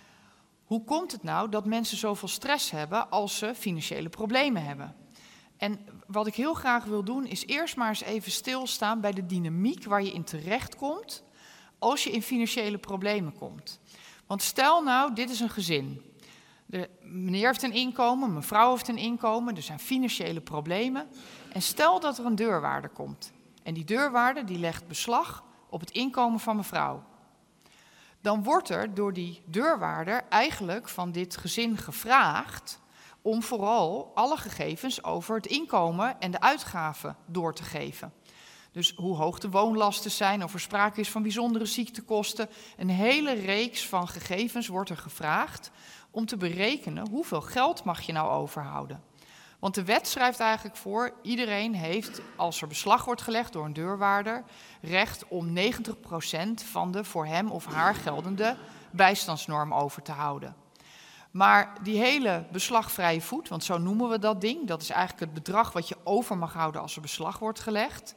hoe 0.67 0.85
komt 0.85 1.13
het 1.13 1.23
nou 1.23 1.49
dat 1.49 1.65
mensen 1.65 1.97
zoveel 1.97 2.29
stress 2.29 2.71
hebben 2.71 3.11
als 3.11 3.39
ze 3.39 3.55
financiële 3.55 4.09
problemen 4.09 4.65
hebben? 4.65 4.95
En 5.57 5.79
wat 6.07 6.27
ik 6.27 6.35
heel 6.35 6.55
graag 6.55 6.85
wil 6.85 7.05
doen, 7.05 7.27
is 7.27 7.47
eerst 7.47 7.77
maar 7.77 7.89
eens 7.89 8.03
even 8.03 8.33
stilstaan 8.33 9.01
bij 9.01 9.13
de 9.13 9.27
dynamiek 9.27 9.85
waar 9.85 10.03
je 10.03 10.13
in 10.13 10.25
terecht 10.25 10.77
komt 10.77 11.25
als 11.79 12.05
je 12.05 12.11
in 12.11 12.23
financiële 12.23 12.79
problemen 12.79 13.33
komt. 13.33 13.81
Want 14.27 14.43
stel 14.43 14.83
nou, 14.83 15.15
dit 15.15 15.31
is 15.31 15.41
een 15.41 15.51
gezin. 15.51 16.03
De 16.67 16.91
meneer 17.01 17.47
heeft 17.47 17.63
een 17.63 17.73
inkomen, 17.73 18.35
mevrouw 18.35 18.71
heeft 18.71 18.89
een 18.89 18.97
inkomen, 18.97 19.57
er 19.57 19.63
zijn 19.63 19.79
financiële 19.79 20.41
problemen. 20.41 21.07
En 21.53 21.63
stel 21.63 22.01
dat 22.01 22.19
er 22.19 22.27
een 22.27 22.35
deurwaarder 22.35 22.91
komt. 22.91 23.33
En 23.63 23.75
die 23.75 23.85
deurwaarder 23.85 24.47
die 24.47 24.59
legt 24.59 24.89
beslag 24.89 25.45
op 25.71 25.81
het 25.81 25.91
inkomen 25.91 26.41
van 26.41 26.57
mevrouw 26.57 27.03
dan 28.21 28.43
wordt 28.43 28.69
er 28.69 28.95
door 28.95 29.13
die 29.13 29.43
deurwaarder 29.47 30.25
eigenlijk 30.29 30.89
van 30.89 31.13
dit 31.13 31.37
gezin 31.37 31.77
gevraagd 31.77 32.81
om 33.23 33.43
vooral 33.43 34.13
alle 34.15 34.37
gegevens 34.37 35.05
over 35.05 35.37
het 35.37 35.47
inkomen 35.47 36.21
en 36.21 36.31
de 36.31 36.41
uitgaven 36.41 37.17
door 37.27 37.55
te 37.55 37.63
geven. 37.63 38.13
Dus 38.73 38.93
hoe 38.97 39.17
hoog 39.17 39.39
de 39.39 39.51
woonlasten 39.51 40.11
zijn, 40.11 40.45
of 40.45 40.55
er 40.55 40.61
sprake 40.61 41.01
is 41.01 41.11
van 41.11 41.23
bijzondere 41.23 41.67
ziektekosten. 41.67 42.49
Een 42.77 42.89
hele 42.89 43.33
reeks 43.33 43.87
van 43.87 44.09
gegevens 44.09 44.67
wordt 44.67 44.91
er 44.91 44.97
gevraagd 44.97 45.71
om 46.11 46.27
te 46.27 46.37
berekenen 46.37 47.09
hoeveel 47.09 47.41
geld 47.41 47.85
mag 47.85 48.01
je 48.01 48.13
nou 48.13 48.31
overhouden. 48.31 49.06
Want 49.67 49.79
de 49.79 49.85
wet 49.85 50.09
schrijft 50.09 50.41
eigenlijk 50.41 50.77
voor, 50.77 51.13
iedereen 51.23 51.75
heeft, 51.75 52.21
als 52.37 52.61
er 52.61 52.69
beslag 52.69 53.05
wordt 53.05 53.23
gelegd 53.23 53.53
door 53.53 53.65
een 53.65 53.73
deurwaarder, 53.73 54.45
recht 54.81 55.29
om 55.29 55.57
90% 55.57 55.61
van 56.55 56.91
de 56.91 57.05
voor 57.05 57.27
hem 57.27 57.51
of 57.51 57.67
haar 57.67 57.95
geldende 57.95 58.57
bijstandsnorm 58.91 59.75
over 59.75 60.03
te 60.03 60.13
houden. 60.13 60.57
Maar 61.31 61.73
die 61.83 61.99
hele 61.99 62.45
beslagvrije 62.53 63.21
voet, 63.21 63.49
want 63.49 63.65
zo 63.65 63.79
noemen 63.79 64.09
we 64.09 64.19
dat 64.19 64.41
ding, 64.41 64.67
dat 64.67 64.83
is 64.83 64.91
eigenlijk 64.91 65.21
het 65.21 65.35
bedrag 65.35 65.73
wat 65.73 65.89
je 65.89 65.97
over 66.05 66.39
mag 66.39 66.53
houden 66.53 66.81
als 66.81 66.97
er 66.97 67.03
beslag 67.03 67.39
wordt 67.39 67.61
gelegd. 67.61 68.15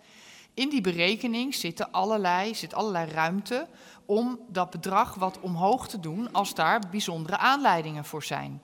In 0.53 0.69
die 0.69 0.81
berekening 0.81 1.55
zit 1.55 1.91
allerlei, 1.91 2.55
zit 2.55 2.73
allerlei 2.73 3.11
ruimte 3.11 3.67
om 4.05 4.39
dat 4.47 4.69
bedrag 4.69 5.15
wat 5.15 5.39
omhoog 5.39 5.87
te 5.87 5.99
doen 5.99 6.31
als 6.31 6.53
daar 6.53 6.81
bijzondere 6.91 7.37
aanleidingen 7.37 8.05
voor 8.05 8.23
zijn. 8.23 8.61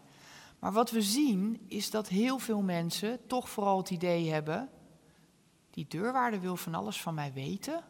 Maar 0.66 0.74
wat 0.74 0.92
we 0.92 1.02
zien 1.02 1.66
is 1.68 1.90
dat 1.90 2.08
heel 2.08 2.40
veel 2.40 2.62
mensen 2.62 3.28
toch 3.28 3.50
vooral 3.50 3.78
het 3.78 3.90
idee 3.90 4.30
hebben, 4.30 4.70
die 5.70 5.86
deurwaarder 5.88 6.40
wil 6.40 6.56
van 6.56 6.76
alles 6.76 7.02
van 7.02 7.14
mij 7.14 7.34
weten, 7.34 7.84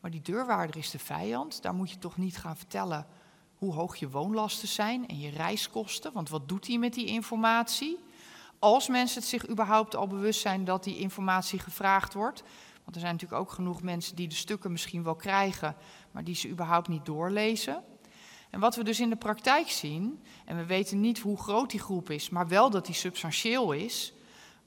maar 0.00 0.10
die 0.10 0.22
deurwaarder 0.22 0.76
is 0.76 0.90
de 0.90 0.98
vijand. 0.98 1.62
Daar 1.62 1.74
moet 1.74 1.90
je 1.90 1.98
toch 1.98 2.16
niet 2.16 2.36
gaan 2.36 2.56
vertellen 2.56 3.06
hoe 3.54 3.72
hoog 3.72 3.96
je 3.96 4.10
woonlasten 4.10 4.68
zijn 4.68 5.08
en 5.08 5.18
je 5.18 5.30
reiskosten, 5.30 6.12
want 6.12 6.28
wat 6.28 6.48
doet 6.48 6.66
hij 6.66 6.78
met 6.78 6.94
die 6.94 7.06
informatie? 7.06 7.98
Als 8.58 8.88
mensen 8.88 9.20
het 9.20 9.28
zich 9.28 9.48
überhaupt 9.48 9.96
al 9.96 10.06
bewust 10.06 10.40
zijn 10.40 10.64
dat 10.64 10.84
die 10.84 10.98
informatie 10.98 11.58
gevraagd 11.58 12.14
wordt. 12.14 12.42
Want 12.84 12.94
er 12.94 13.00
zijn 13.00 13.12
natuurlijk 13.12 13.40
ook 13.40 13.50
genoeg 13.50 13.82
mensen 13.82 14.16
die 14.16 14.28
de 14.28 14.34
stukken 14.34 14.72
misschien 14.72 15.02
wel 15.02 15.16
krijgen, 15.16 15.76
maar 16.10 16.24
die 16.24 16.34
ze 16.34 16.48
überhaupt 16.48 16.88
niet 16.88 17.06
doorlezen. 17.06 17.84
En 18.54 18.60
wat 18.60 18.76
we 18.76 18.84
dus 18.84 19.00
in 19.00 19.08
de 19.08 19.16
praktijk 19.16 19.70
zien, 19.70 20.22
en 20.44 20.56
we 20.56 20.64
weten 20.64 21.00
niet 21.00 21.18
hoe 21.18 21.38
groot 21.38 21.70
die 21.70 21.80
groep 21.80 22.10
is, 22.10 22.30
maar 22.30 22.48
wel 22.48 22.70
dat 22.70 22.86
die 22.86 22.94
substantieel 22.94 23.72
is. 23.72 24.14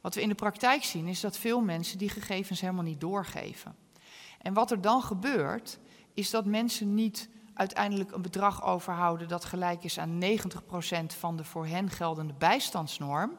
Wat 0.02 0.16
we 0.16 0.22
in 0.22 0.30
de 0.30 0.36
praktijk 0.36 0.84
zien 0.84 1.08
is 1.08 1.20
dat 1.20 1.38
veel 1.38 1.62
mensen 1.62 1.98
die 1.98 2.10
gegevens 2.10 2.62
helemaal 2.62 2.84
niet 2.84 3.02
doorgeven. 3.02 3.76
En 4.42 4.54
wat 4.54 4.72
er 4.72 4.82
dan 4.82 5.02
gebeurt, 5.02 5.80
is 6.14 6.30
dat 6.30 6.46
mensen 6.46 6.94
niet 6.94 7.30
uiteindelijk 7.54 8.12
een 8.12 8.22
bedrag 8.22 8.64
overhouden 8.64 9.28
dat 9.28 9.46
gelijk 9.46 9.84
is 9.84 10.00
aan 10.00 10.24
90% 10.24 10.26
van 11.08 11.38
de 11.38 11.44
voor 11.44 11.66
hen 11.66 11.90
geldende 11.90 12.34
bijstandsnorm. 12.34 13.32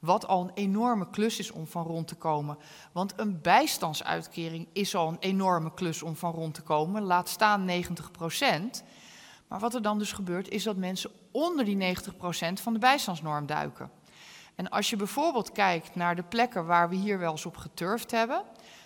Wat 0.00 0.26
al 0.26 0.40
een 0.40 0.54
enorme 0.54 1.10
klus 1.10 1.38
is 1.38 1.50
om 1.50 1.66
van 1.66 1.84
rond 1.84 2.08
te 2.08 2.14
komen. 2.14 2.58
Want 2.92 3.12
een 3.16 3.40
bijstandsuitkering 3.40 4.68
is 4.72 4.94
al 4.94 5.08
een 5.08 5.20
enorme 5.20 5.74
klus 5.74 6.02
om 6.02 6.16
van 6.16 6.32
rond 6.32 6.54
te 6.54 6.62
komen, 6.62 7.02
laat 7.02 7.28
staan 7.28 7.70
90%. 7.70 8.84
Maar 9.48 9.58
wat 9.58 9.74
er 9.74 9.82
dan 9.82 9.98
dus 9.98 10.12
gebeurt, 10.12 10.48
is 10.48 10.62
dat 10.62 10.76
mensen 10.76 11.10
onder 11.30 11.64
die 11.64 11.96
90% 11.96 11.98
van 12.52 12.72
de 12.72 12.78
bijstandsnorm 12.78 13.46
duiken. 13.46 13.90
En 14.54 14.68
als 14.68 14.90
je 14.90 14.96
bijvoorbeeld 14.96 15.52
kijkt 15.52 15.94
naar 15.94 16.16
de 16.16 16.22
plekken 16.22 16.66
waar 16.66 16.88
we 16.88 16.94
hier 16.94 17.18
wel 17.18 17.30
eens 17.30 17.46
op 17.46 17.56
geturfd 17.56 18.10
hebben, 18.10 18.42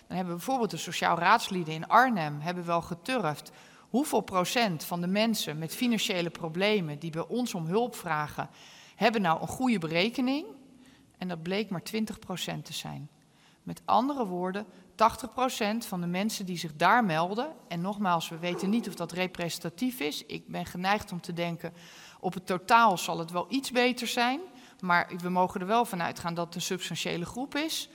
dan 0.07 0.17
hebben 0.17 0.35
bijvoorbeeld 0.35 0.71
de 0.71 0.77
sociaal 0.77 1.17
raadslieden 1.17 1.73
in 1.73 1.87
Arnhem 1.87 2.39
hebben 2.39 2.65
wel 2.65 2.81
geturfd 2.81 3.51
hoeveel 3.91 4.21
procent 4.21 4.83
van 4.83 5.01
de 5.01 5.07
mensen 5.07 5.57
met 5.57 5.75
financiële 5.75 6.29
problemen 6.29 6.99
die 6.99 7.11
bij 7.11 7.27
ons 7.27 7.53
om 7.53 7.65
hulp 7.65 7.95
vragen, 7.95 8.49
hebben 8.95 9.21
nou 9.21 9.41
een 9.41 9.47
goede 9.47 9.77
berekening. 9.77 10.45
En 11.17 11.27
dat 11.27 11.43
bleek 11.43 11.69
maar 11.69 11.81
20% 11.81 12.61
te 12.63 12.73
zijn. 12.73 13.09
Met 13.63 13.81
andere 13.85 14.25
woorden, 14.25 14.65
80% 15.01 15.87
van 15.87 16.01
de 16.01 16.07
mensen 16.07 16.45
die 16.45 16.57
zich 16.57 16.75
daar 16.75 17.05
melden, 17.05 17.51
en 17.67 17.81
nogmaals, 17.81 18.29
we 18.29 18.37
weten 18.37 18.69
niet 18.69 18.87
of 18.87 18.95
dat 18.95 19.11
representatief 19.11 19.99
is. 19.99 20.25
Ik 20.25 20.47
ben 20.47 20.65
geneigd 20.65 21.11
om 21.11 21.21
te 21.21 21.33
denken, 21.33 21.73
op 22.19 22.33
het 22.33 22.45
totaal 22.45 22.97
zal 22.97 23.19
het 23.19 23.31
wel 23.31 23.45
iets 23.49 23.71
beter 23.71 24.07
zijn. 24.07 24.39
Maar 24.79 25.11
we 25.17 25.29
mogen 25.29 25.61
er 25.61 25.67
wel 25.67 25.85
van 25.85 26.01
uitgaan 26.01 26.33
dat 26.33 26.45
het 26.45 26.55
een 26.55 26.61
substantiële 26.61 27.25
groep 27.25 27.55
is. 27.55 27.89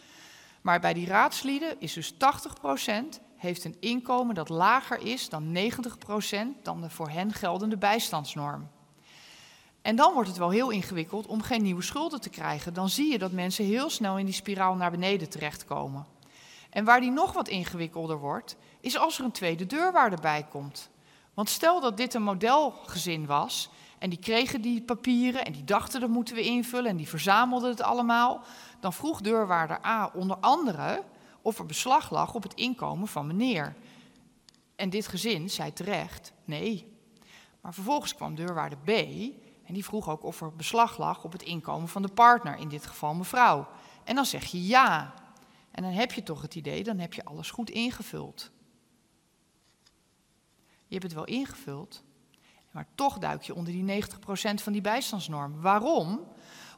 Maar 0.60 0.80
bij 0.80 0.94
die 0.94 1.06
raadslieden 1.06 1.80
is 1.80 1.92
dus 1.92 2.12
80% 2.14 2.16
heeft 3.36 3.64
een 3.64 3.76
inkomen 3.80 4.34
dat 4.34 4.48
lager 4.48 4.98
is 4.98 5.28
dan 5.28 5.56
90% 5.56 5.60
dan 6.62 6.80
de 6.80 6.90
voor 6.90 7.08
hen 7.08 7.32
geldende 7.32 7.76
bijstandsnorm. 7.76 8.68
En 9.82 9.96
dan 9.96 10.12
wordt 10.12 10.28
het 10.28 10.38
wel 10.38 10.50
heel 10.50 10.70
ingewikkeld 10.70 11.26
om 11.26 11.42
geen 11.42 11.62
nieuwe 11.62 11.82
schulden 11.82 12.20
te 12.20 12.30
krijgen. 12.30 12.74
Dan 12.74 12.88
zie 12.88 13.12
je 13.12 13.18
dat 13.18 13.32
mensen 13.32 13.64
heel 13.64 13.90
snel 13.90 14.18
in 14.18 14.24
die 14.24 14.34
spiraal 14.34 14.74
naar 14.74 14.90
beneden 14.90 15.28
terechtkomen. 15.28 16.15
En 16.70 16.84
waar 16.84 17.00
die 17.00 17.10
nog 17.10 17.32
wat 17.32 17.48
ingewikkelder 17.48 18.18
wordt, 18.18 18.56
is 18.80 18.98
als 18.98 19.18
er 19.18 19.24
een 19.24 19.30
tweede 19.30 19.66
deurwaarder 19.66 20.20
bij 20.20 20.46
komt. 20.50 20.90
Want 21.34 21.48
stel 21.48 21.80
dat 21.80 21.96
dit 21.96 22.14
een 22.14 22.22
modelgezin 22.22 23.26
was 23.26 23.70
en 23.98 24.10
die 24.10 24.18
kregen 24.18 24.60
die 24.60 24.82
papieren 24.82 25.44
en 25.44 25.52
die 25.52 25.64
dachten 25.64 26.00
dat 26.00 26.10
moeten 26.10 26.34
we 26.34 26.42
invullen 26.42 26.90
en 26.90 26.96
die 26.96 27.08
verzamelden 27.08 27.70
het 27.70 27.82
allemaal, 27.82 28.40
dan 28.80 28.92
vroeg 28.92 29.20
deurwaarder 29.20 29.86
A 29.86 30.10
onder 30.14 30.36
andere 30.36 31.02
of 31.42 31.58
er 31.58 31.66
beslag 31.66 32.10
lag 32.10 32.34
op 32.34 32.42
het 32.42 32.54
inkomen 32.54 33.08
van 33.08 33.26
meneer. 33.26 33.76
En 34.76 34.90
dit 34.90 35.06
gezin 35.06 35.50
zei 35.50 35.72
terecht 35.72 36.32
nee. 36.44 36.94
Maar 37.60 37.74
vervolgens 37.74 38.14
kwam 38.14 38.34
deurwaarder 38.34 38.78
B 38.78 38.88
en 39.66 39.74
die 39.74 39.84
vroeg 39.84 40.08
ook 40.08 40.24
of 40.24 40.40
er 40.40 40.56
beslag 40.56 40.98
lag 40.98 41.24
op 41.24 41.32
het 41.32 41.42
inkomen 41.42 41.88
van 41.88 42.02
de 42.02 42.08
partner, 42.08 42.56
in 42.56 42.68
dit 42.68 42.86
geval 42.86 43.14
mevrouw. 43.14 43.66
En 44.04 44.14
dan 44.14 44.26
zeg 44.26 44.44
je 44.44 44.66
ja. 44.66 45.14
En 45.76 45.82
dan 45.82 45.92
heb 45.92 46.12
je 46.12 46.22
toch 46.22 46.42
het 46.42 46.54
idee, 46.54 46.84
dan 46.84 46.98
heb 46.98 47.14
je 47.14 47.24
alles 47.24 47.50
goed 47.50 47.70
ingevuld. 47.70 48.50
Je 50.86 50.94
hebt 50.94 51.02
het 51.02 51.12
wel 51.12 51.24
ingevuld. 51.24 52.02
Maar 52.70 52.86
toch 52.94 53.18
duik 53.18 53.42
je 53.42 53.54
onder 53.54 53.72
die 53.72 54.02
90% 54.04 54.06
van 54.54 54.72
die 54.72 54.80
bijstandsnorm. 54.80 55.60
Waarom? 55.60 56.28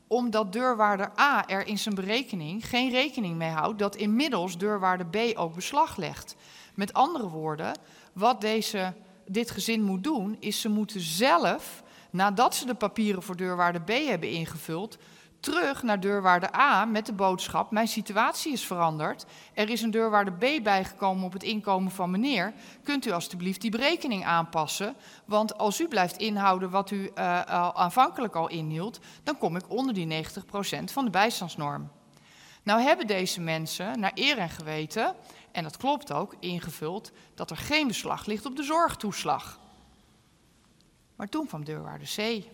Omdat 0.06 0.52
deurwaarder 0.52 1.12
A 1.18 1.48
er 1.48 1.66
in 1.66 1.78
zijn 1.78 1.94
berekening 1.94 2.68
geen 2.68 2.90
rekening 2.90 3.36
mee 3.36 3.50
houdt 3.50 3.78
dat 3.78 3.96
inmiddels 3.96 4.58
deurwaarder 4.58 5.06
B 5.06 5.38
ook 5.38 5.54
beslag 5.54 5.96
legt. 5.96 6.36
Met 6.74 6.92
andere 6.92 7.28
woorden, 7.28 7.78
wat 8.12 8.40
deze, 8.40 8.94
dit 9.26 9.50
gezin 9.50 9.82
moet 9.82 10.04
doen, 10.04 10.36
is 10.40 10.60
ze 10.60 10.68
moeten 10.68 11.00
zelf, 11.00 11.82
nadat 12.10 12.54
ze 12.54 12.66
de 12.66 12.74
papieren 12.74 13.22
voor 13.22 13.36
deurwaarder 13.36 13.82
B 13.82 13.88
hebben 13.88 14.30
ingevuld, 14.30 14.98
terug 15.40 15.82
naar 15.82 16.00
deurwaarde 16.00 16.54
A 16.56 16.84
met 16.84 17.06
de 17.06 17.12
boodschap: 17.12 17.70
Mijn 17.70 17.88
situatie 17.88 18.52
is 18.52 18.66
veranderd. 18.66 19.26
Er 19.54 19.70
is 19.70 19.82
een 19.82 19.90
deurwaarde 19.90 20.32
B 20.32 20.62
bijgekomen 20.62 21.24
op 21.24 21.32
het 21.32 21.42
inkomen 21.42 21.92
van 21.92 22.10
meneer. 22.10 22.52
Kunt 22.82 23.06
u 23.06 23.10
alstublieft 23.10 23.60
die 23.60 23.70
berekening 23.70 24.24
aanpassen? 24.24 24.94
Want 25.24 25.58
als 25.58 25.80
u 25.80 25.88
blijft 25.88 26.16
inhouden 26.16 26.70
wat 26.70 26.90
u 26.90 27.10
uh, 27.14 27.40
aanvankelijk 27.72 28.34
al 28.34 28.48
inhield, 28.48 29.00
dan 29.22 29.38
kom 29.38 29.56
ik 29.56 29.70
onder 29.70 29.94
die 29.94 30.24
90% 30.24 30.84
van 30.84 31.04
de 31.04 31.10
bijstandsnorm. 31.10 31.90
Nou 32.62 32.80
hebben 32.80 33.06
deze 33.06 33.40
mensen 33.40 34.00
naar 34.00 34.12
eer 34.14 34.38
en 34.38 34.50
geweten, 34.50 35.14
en 35.52 35.62
dat 35.62 35.76
klopt 35.76 36.12
ook, 36.12 36.34
ingevuld 36.40 37.12
dat 37.34 37.50
er 37.50 37.56
geen 37.56 37.86
beslag 37.86 38.26
ligt 38.26 38.46
op 38.46 38.56
de 38.56 38.62
zorgtoeslag. 38.62 39.60
Maar 41.16 41.28
toen 41.28 41.46
kwam 41.46 41.64
deurwaarde 41.64 42.04
C. 42.16 42.44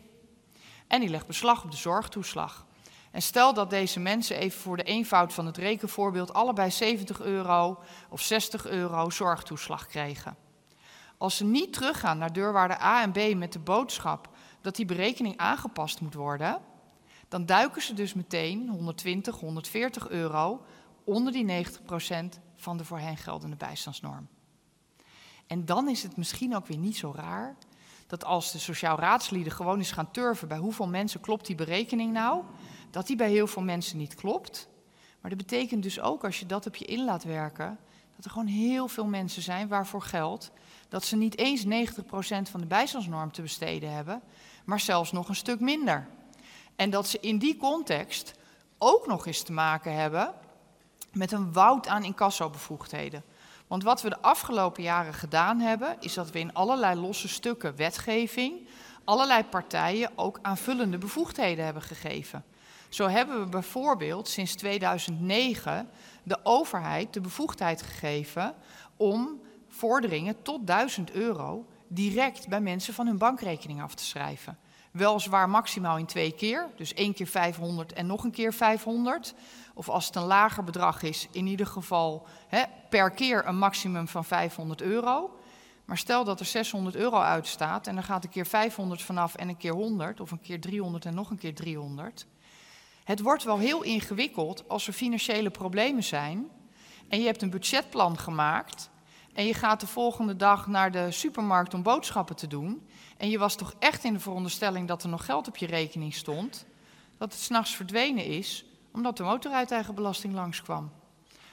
En 0.87 1.01
die 1.01 1.09
legt 1.09 1.27
beslag 1.27 1.65
op 1.65 1.71
de 1.71 1.77
zorgtoeslag. 1.77 2.67
En 3.15 3.23
stel 3.23 3.55
dat 3.55 3.71
deze 3.71 4.01
mensen 4.01 4.37
even 4.37 4.61
voor 4.61 4.77
de 4.77 4.83
eenvoud 4.83 5.33
van 5.33 5.47
het 5.47 5.57
rekenvoorbeeld 5.57 6.33
allebei 6.33 6.71
70 6.71 7.21
euro 7.21 7.83
of 8.09 8.21
60 8.21 8.67
euro 8.67 9.11
zorgtoeslag 9.11 9.87
kregen. 9.87 10.37
Als 11.19 11.37
ze 11.37 11.45
niet 11.45 11.73
teruggaan 11.73 12.19
naar 12.19 12.33
deurwaarde 12.33 12.81
A 12.81 13.03
en 13.03 13.13
B 13.13 13.35
met 13.37 13.53
de 13.53 13.59
boodschap 13.59 14.29
dat 14.61 14.77
die 14.77 14.85
berekening 14.85 15.37
aangepast 15.37 16.01
moet 16.01 16.15
worden, 16.15 16.61
dan 17.29 17.47
duiken 17.47 17.83
ze 17.83 17.95
dus 17.95 18.15
meteen 18.15 18.69
120, 18.69 19.41
140 19.41 20.09
euro 20.09 20.65
onder 21.05 21.33
die 21.33 21.65
90% 21.65 21.69
van 22.57 22.77
de 22.77 22.85
voor 22.85 22.99
hen 22.99 23.17
geldende 23.17 23.57
bijstandsnorm. 23.57 24.29
En 25.47 25.65
dan 25.65 25.89
is 25.89 26.03
het 26.03 26.17
misschien 26.17 26.57
ook 26.57 26.67
weer 26.67 26.79
niet 26.79 26.97
zo 26.97 27.13
raar 27.17 27.57
dat 28.07 28.25
als 28.25 28.53
de 28.53 28.59
sociaal 28.59 28.99
raadslieden 28.99 29.53
gewoon 29.53 29.79
eens 29.79 29.93
gaan 29.93 30.11
turven 30.11 30.49
bij 30.49 30.59
hoeveel 30.59 30.89
mensen 30.89 31.21
klopt 31.21 31.47
die 31.47 31.57
berekening 31.57 32.13
nou, 32.13 32.43
dat 32.91 33.07
die 33.07 33.17
bij 33.17 33.31
heel 33.31 33.47
veel 33.47 33.63
mensen 33.63 33.99
niet 33.99 34.15
klopt. 34.15 34.69
Maar 35.21 35.31
dat 35.31 35.47
betekent 35.47 35.83
dus 35.83 36.01
ook, 36.01 36.25
als 36.25 36.41
je 36.41 36.47
dat 36.47 36.67
op 36.67 36.77
je 36.77 36.85
in 36.85 37.05
laat 37.05 37.25
werken, 37.25 37.79
dat 38.17 38.25
er 38.25 38.31
gewoon 38.31 38.47
heel 38.47 38.89
veel 38.89 39.07
mensen 39.07 39.43
zijn 39.43 39.69
waarvoor 39.69 40.03
geldt 40.03 40.51
dat 40.89 41.05
ze 41.05 41.17
niet 41.17 41.39
eens 41.39 41.65
90% 41.65 41.67
van 42.51 42.61
de 42.61 42.67
bijstandsnorm 42.67 43.33
te 43.33 43.43
besteden 43.43 43.93
hebben, 43.93 44.23
maar 44.65 44.81
zelfs 44.81 45.13
nog 45.13 45.29
een 45.29 45.35
stuk 45.35 45.61
minder. 45.61 46.09
En 46.77 46.91
dat 46.91 47.09
ze 47.09 47.19
in 47.21 47.39
die 47.39 47.57
context 47.57 48.35
ook 48.79 49.07
nog 49.07 49.27
eens 49.27 49.43
te 49.43 49.53
maken 49.53 49.95
hebben 49.95 50.35
met 51.13 51.33
een 51.33 51.53
woud 51.53 51.89
aan 51.89 52.05
incassobevoegdheden. 52.05 53.25
Want 53.67 53.83
wat 53.83 54.03
we 54.03 54.09
de 54.09 54.21
afgelopen 54.21 54.83
jaren 54.83 55.15
gedaan 55.15 55.61
hebben, 55.61 55.97
is 56.01 56.15
dat 56.15 56.31
we 56.31 56.39
in 56.39 56.55
allerlei 56.55 57.01
losse 57.01 57.29
stukken 57.29 57.77
wetgeving 57.77 58.69
allerlei 59.05 59.45
partijen 59.45 60.11
ook 60.15 60.39
aanvullende 60.43 60.99
bevoegdheden 60.99 61.65
hebben 61.65 61.83
gegeven. 61.83 62.45
Zo 62.89 63.09
hebben 63.09 63.41
we 63.41 63.47
bijvoorbeeld 63.47 64.29
sinds 64.29 64.55
2009 64.55 65.89
de 66.23 66.39
overheid 66.43 67.13
de 67.13 67.21
bevoegdheid 67.21 67.83
gegeven 67.83 68.55
om 68.97 69.41
vorderingen 69.69 70.43
tot 70.43 70.67
1000 70.67 71.11
euro 71.11 71.67
direct 71.89 72.49
bij 72.49 72.61
mensen 72.61 72.95
van 72.95 73.07
hun 73.07 73.19
bankrekening 73.19 73.83
af 73.83 73.95
te 73.95 74.05
schrijven. 74.05 74.59
Weliswaar 74.91 75.49
maximaal 75.49 75.99
in 75.99 76.07
twee 76.07 76.33
keer, 76.33 76.69
dus 76.77 76.95
één 76.95 77.15
keer 77.15 77.27
500 77.27 77.93
en 77.93 78.07
nog 78.07 78.25
een 78.25 78.31
keer 78.31 78.53
500. 78.53 79.35
Of 79.75 79.89
als 79.89 80.07
het 80.07 80.17
een 80.17 80.23
lager 80.23 80.65
bedrag 80.65 81.03
is, 81.03 81.29
in 81.31 81.47
ieder 81.47 81.67
geval 81.67 82.27
hè, 82.49 82.63
per 82.89 83.11
keer 83.11 83.47
een 83.47 83.59
maximum 83.59 84.09
van 84.09 84.25
500 84.25 84.83
euro. 84.83 85.39
Maar 85.85 85.99
stel 85.99 86.25
dat 86.25 86.41
er 86.41 86.47
600 86.47 86.97
euro 86.97 87.21
uitstaat 87.21 87.87
en 87.87 87.97
er 87.97 88.03
gaat 88.03 88.25
een 88.25 88.31
keer 88.31 88.47
500 88.47 89.03
vanaf 89.03 89.35
en 89.35 89.49
een 89.49 89.57
keer 89.57 89.73
100, 89.73 90.21
of 90.21 90.31
een 90.31 90.41
keer 90.41 90.61
300 90.61 91.05
en 91.05 91.15
nog 91.15 91.31
een 91.31 91.39
keer 91.39 91.55
300. 91.55 92.27
Het 93.05 93.21
wordt 93.21 93.43
wel 93.43 93.59
heel 93.59 93.83
ingewikkeld 93.83 94.69
als 94.69 94.87
er 94.87 94.93
financiële 94.93 95.51
problemen 95.51 96.05
zijn 96.05 96.49
en 97.09 97.19
je 97.19 97.27
hebt 97.27 97.43
een 97.43 97.51
budgetplan 97.51 98.19
gemaakt 98.19 98.91
en 99.33 99.47
je 99.47 99.55
gaat 99.55 99.81
de 99.81 99.87
volgende 99.87 100.37
dag 100.37 100.67
naar 100.67 100.91
de 100.91 101.11
supermarkt 101.11 101.75
om 101.75 101.83
boodschappen 101.83 102.37
te 102.37 102.47
doen 102.47 102.87
en 103.17 103.31
je 103.31 103.39
was 103.39 103.57
toch 103.57 103.75
echt 103.79 104.05
in 104.05 104.13
de 104.13 104.21
veronderstelling 104.21 104.89
dat 104.89 105.03
er 105.03 105.09
nog 105.09 105.25
geld 105.25 105.49
op 105.49 105.57
je 105.57 105.67
rekening 105.67 106.15
stond, 106.15 106.67
dat 107.19 107.33
het 107.33 107.43
s'nachts 107.43 107.77
verdwenen 107.77 108.25
is 108.25 108.65
omdat 108.95 109.17
de 109.17 109.23
motorrijtuigenbelasting 109.23 110.35
langskwam. 110.35 110.93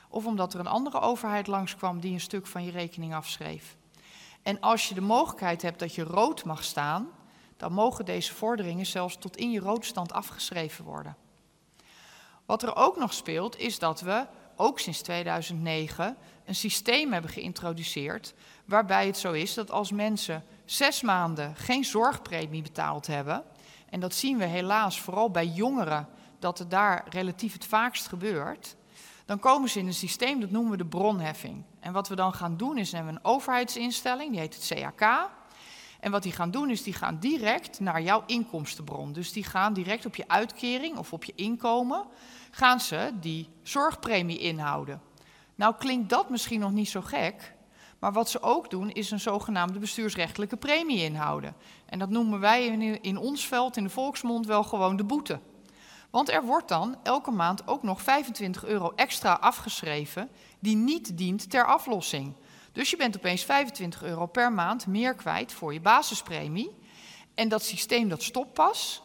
Of 0.10 0.26
omdat 0.26 0.54
er 0.54 0.60
een 0.60 0.68
andere 0.68 1.00
overheid 1.00 1.48
langskwam 1.48 2.00
die 2.00 2.14
een 2.14 2.20
stuk 2.20 2.48
van 2.48 2.64
je 2.64 2.72
rekening 2.72 3.16
afschreef. 3.16 3.76
En 4.42 4.60
als 4.60 4.90
je 4.90 4.96
de 4.96 5.02
mogelijkheid 5.02 5.62
hebt 5.62 5.80
dat 5.80 5.96
je 5.96 6.04
rood 6.04 6.44
mag 6.44 6.64
staan, 6.64 7.08
dan 7.58 7.74
mogen 7.74 8.06
deze 8.06 8.34
vorderingen 8.34 8.86
zelfs 8.86 9.18
tot 9.18 9.38
in 9.38 9.52
je 9.52 9.60
roodstand 9.60 10.14
afgeschreven 10.14 10.86
worden. 10.86 11.16
Wat 12.46 12.64
er 12.64 12.76
ook 12.76 12.98
nog 12.98 13.14
speelt, 13.14 13.58
is 13.58 13.80
dat 13.80 14.02
we 14.02 14.28
ook 14.56 14.80
sinds 14.80 15.02
2009 15.02 16.18
een 16.46 16.56
systeem 16.56 17.14
hebben 17.14 17.32
geïntroduceerd. 17.32 18.34
waarbij 18.66 19.06
het 19.06 19.18
zo 19.18 19.32
is 19.32 19.54
dat 19.54 19.72
als 19.72 19.92
mensen 19.92 20.44
zes 20.66 21.02
maanden 21.02 21.56
geen 21.56 21.86
zorgpremie 21.86 22.62
betaald 22.62 23.08
hebben. 23.08 23.44
en 23.90 24.00
dat 24.00 24.14
zien 24.14 24.38
we 24.38 24.46
helaas 24.46 25.02
vooral 25.02 25.32
bij 25.32 25.46
jongeren, 25.46 26.08
dat 26.42 26.58
het 26.58 26.70
daar 26.70 27.06
relatief 27.10 27.54
het 27.54 27.66
vaakst 27.66 28.08
gebeurt. 28.08 28.76
dan 29.26 29.40
komen 29.40 29.70
ze 29.70 29.80
in 29.80 29.88
een 29.88 29.94
systeem 29.94 30.40
dat 30.40 30.52
noemen 30.52 30.72
we 30.72 30.78
de 30.78 30.86
bronheffing. 30.86 31.64
En 31.80 31.94
wat 31.94 32.08
we 32.08 32.16
dan 32.16 32.34
gaan 32.34 32.58
doen 32.58 32.78
is, 32.78 32.90
we 32.90 32.96
hebben 32.96 33.16
een 33.16 33.26
overheidsinstelling, 33.26 34.32
die 34.32 34.40
heet 34.40 34.56
het 34.56 34.96
CAK. 34.98 35.30
En 36.00 36.12
wat 36.12 36.24
die 36.24 36.32
gaan 36.32 36.52
doen 36.52 36.70
is, 36.70 36.84
die 36.84 36.94
gaan 36.94 37.20
direct 37.20 37.80
naar 37.80 38.02
jouw 38.02 38.24
inkomstenbron. 38.26 39.14
Dus 39.14 39.32
die 39.32 39.44
gaan 39.44 39.74
direct 39.74 40.06
op 40.06 40.16
je 40.16 40.28
uitkering 40.28 40.98
of 40.98 41.14
op 41.14 41.24
je 41.24 41.34
inkomen 41.36 42.06
gaan 42.52 42.80
ze 42.80 43.12
die 43.20 43.50
zorgpremie 43.64 44.38
inhouden. 44.38 45.02
Nou 45.56 45.76
klinkt 45.78 46.10
dat 46.10 46.30
misschien 46.30 46.60
nog 46.60 46.72
niet 46.72 46.90
zo 46.90 47.02
gek, 47.02 47.54
maar 48.00 48.14
wat 48.14 48.30
ze 48.30 48.42
ook 48.42 48.70
doen 48.70 48.90
is 48.90 49.12
een 49.12 49.20
zogenaamde 49.20 49.80
bestuursrechtelijke 49.80 50.58
premie 50.58 51.04
inhouden. 51.04 51.56
En 51.86 52.00
dat 52.00 52.10
noemen 52.10 52.40
wij 52.40 52.66
in, 52.66 53.02
in 53.02 53.18
ons 53.18 53.48
veld, 53.48 53.78
in 53.78 53.84
de 53.84 53.90
volksmond, 53.90 54.46
wel 54.46 54.64
gewoon 54.64 54.96
de 54.96 55.04
boete. 55.04 55.40
Want 56.12 56.30
er 56.30 56.46
wordt 56.46 56.68
dan 56.68 56.96
elke 57.04 57.32
maand 57.32 57.68
ook 57.68 57.84
nog 57.84 58.02
25 58.02 58.66
euro 58.66 58.92
extra 58.96 59.34
afgeschreven 59.34 60.30
die 60.60 60.76
niet 60.76 61.18
dient 61.18 61.50
ter 61.50 61.66
aflossing. 61.66 62.34
Dus 62.72 62.90
je 62.90 62.98
bent 62.98 63.18
opeens 63.18 63.44
25 63.44 64.04
euro 64.04 64.26
per 64.26 64.52
maand 64.52 64.88
meer 64.88 65.16
kwijt 65.16 65.54
voor 65.54 65.74
je 65.74 65.82
basispremie. 65.82 66.72
En 67.36 67.50
dat 67.50 67.64
systeem 67.64 68.10
dat 68.10 68.24
stopt 68.24 68.54
pas 68.54 69.04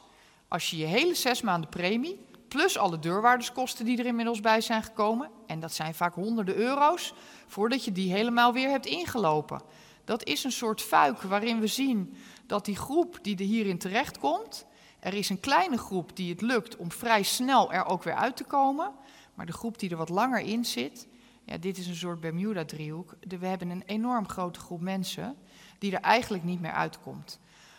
als 0.48 0.70
je 0.70 0.76
je 0.76 0.86
hele 0.86 1.14
zes 1.14 1.42
maanden 1.42 1.70
premie 1.70 2.26
plus 2.48 2.78
alle 2.78 2.98
deurwaarderskosten 2.98 3.84
die 3.84 3.98
er 3.98 4.06
inmiddels 4.06 4.40
bij 4.40 4.60
zijn 4.60 4.82
gekomen. 4.82 5.30
En 5.46 5.60
dat 5.60 5.72
zijn 5.72 5.94
vaak 5.94 6.14
honderden 6.14 6.54
euro's, 6.54 7.14
voordat 7.46 7.84
je 7.84 7.92
die 7.92 8.12
helemaal 8.12 8.52
weer 8.52 8.68
hebt 8.68 8.86
ingelopen. 8.86 9.62
Dat 10.04 10.24
is 10.24 10.44
een 10.44 10.52
soort 10.52 10.82
fuik 10.82 11.22
waarin 11.22 11.60
we 11.60 11.66
zien 11.66 12.16
dat 12.46 12.64
die 12.64 12.76
groep 12.76 13.18
die 13.22 13.36
er 13.36 13.44
hierin 13.44 13.78
terechtkomt, 13.78 14.66
er 15.06 15.14
is 15.14 15.28
een 15.28 15.40
kleine 15.40 15.78
groep 15.78 16.16
die 16.16 16.30
het 16.30 16.40
lukt 16.40 16.76
om 16.76 16.92
vrij 16.92 17.22
snel 17.22 17.72
er 17.72 17.84
ook 17.84 18.02
weer 18.02 18.14
uit 18.14 18.36
te 18.36 18.44
komen. 18.44 18.92
Maar 19.34 19.46
de 19.46 19.52
groep 19.52 19.78
die 19.78 19.90
er 19.90 19.96
wat 19.96 20.08
langer 20.08 20.40
in 20.40 20.64
zit, 20.64 21.06
ja, 21.44 21.56
dit 21.58 21.78
is 21.78 21.86
een 21.86 21.94
soort 21.94 22.20
Bermuda-driehoek. 22.20 23.14
We 23.20 23.46
hebben 23.46 23.70
een 23.70 23.82
enorm 23.86 24.28
grote 24.28 24.60
groep 24.60 24.80
mensen 24.80 25.36
die 25.78 25.92
er 25.92 26.00
eigenlijk 26.00 26.44
niet 26.44 26.60
meer 26.60 26.72
uitkomt. 26.72 27.38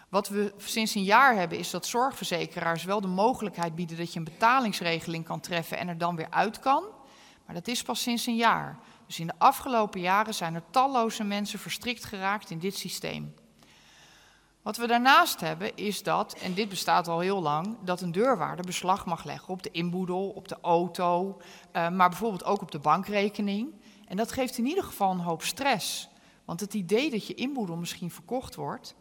Wat 0.09 0.29
we 0.29 0.53
sinds 0.57 0.95
een 0.95 1.03
jaar 1.03 1.35
hebben 1.35 1.57
is 1.57 1.69
dat 1.69 1.85
zorgverzekeraars 1.85 2.83
wel 2.83 3.01
de 3.01 3.07
mogelijkheid 3.07 3.75
bieden 3.75 3.97
dat 3.97 4.13
je 4.13 4.19
een 4.19 4.25
betalingsregeling 4.25 5.25
kan 5.25 5.39
treffen 5.39 5.77
en 5.77 5.87
er 5.87 5.97
dan 5.97 6.15
weer 6.15 6.29
uit 6.29 6.59
kan. 6.59 6.83
Maar 7.45 7.55
dat 7.55 7.67
is 7.67 7.81
pas 7.81 8.01
sinds 8.01 8.25
een 8.25 8.35
jaar. 8.35 8.79
Dus 9.05 9.19
in 9.19 9.27
de 9.27 9.33
afgelopen 9.37 9.99
jaren 9.99 10.33
zijn 10.33 10.55
er 10.55 10.63
talloze 10.69 11.23
mensen 11.23 11.59
verstrikt 11.59 12.05
geraakt 12.05 12.49
in 12.49 12.59
dit 12.59 12.75
systeem. 12.75 13.33
Wat 14.67 14.77
we 14.77 14.87
daarnaast 14.87 15.39
hebben 15.39 15.75
is 15.75 16.03
dat, 16.03 16.33
en 16.33 16.53
dit 16.53 16.69
bestaat 16.69 17.07
al 17.07 17.19
heel 17.19 17.41
lang, 17.41 17.75
dat 17.83 18.01
een 18.01 18.11
deurwaarder 18.11 18.65
beslag 18.65 19.05
mag 19.05 19.23
leggen 19.23 19.49
op 19.49 19.63
de 19.63 19.71
inboedel, 19.71 20.29
op 20.29 20.47
de 20.47 20.57
auto, 20.61 21.37
uh, 21.37 21.89
maar 21.89 22.09
bijvoorbeeld 22.09 22.45
ook 22.45 22.61
op 22.61 22.71
de 22.71 22.79
bankrekening. 22.79 23.73
En 24.07 24.17
dat 24.17 24.31
geeft 24.31 24.57
in 24.57 24.65
ieder 24.65 24.83
geval 24.83 25.11
een 25.11 25.19
hoop 25.19 25.43
stress. 25.43 26.09
Want 26.45 26.59
het 26.59 26.73
idee 26.73 27.09
dat 27.09 27.27
je 27.27 27.33
inboedel 27.33 27.75
misschien 27.75 28.11
verkocht 28.11 28.55
wordt, 28.55 28.95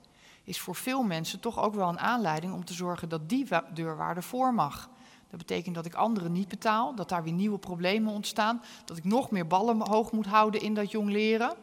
is 0.44 0.60
voor 0.60 0.74
veel 0.74 1.02
mensen 1.02 1.40
toch 1.40 1.62
ook 1.62 1.74
wel 1.74 1.88
een 1.88 2.00
aanleiding 2.00 2.52
om 2.52 2.64
te 2.64 2.74
zorgen 2.74 3.08
dat 3.08 3.28
die 3.28 3.46
deurwaarde 3.74 4.22
voor 4.22 4.54
mag. 4.54 4.90
Dat 5.30 5.38
betekent 5.38 5.74
dat 5.74 5.86
ik 5.86 5.94
anderen 5.94 6.32
niet 6.32 6.48
betaal, 6.48 6.94
dat 6.94 7.08
daar 7.08 7.22
weer 7.22 7.32
nieuwe 7.32 7.58
problemen 7.58 8.12
ontstaan, 8.12 8.62
dat 8.84 8.96
ik 8.96 9.04
nog 9.04 9.30
meer 9.30 9.46
ballen 9.46 9.88
hoog 9.88 10.12
moet 10.12 10.26
houden 10.26 10.60
in 10.60 10.74
dat 10.74 10.90
jong 10.90 11.10
leren. 11.10 11.54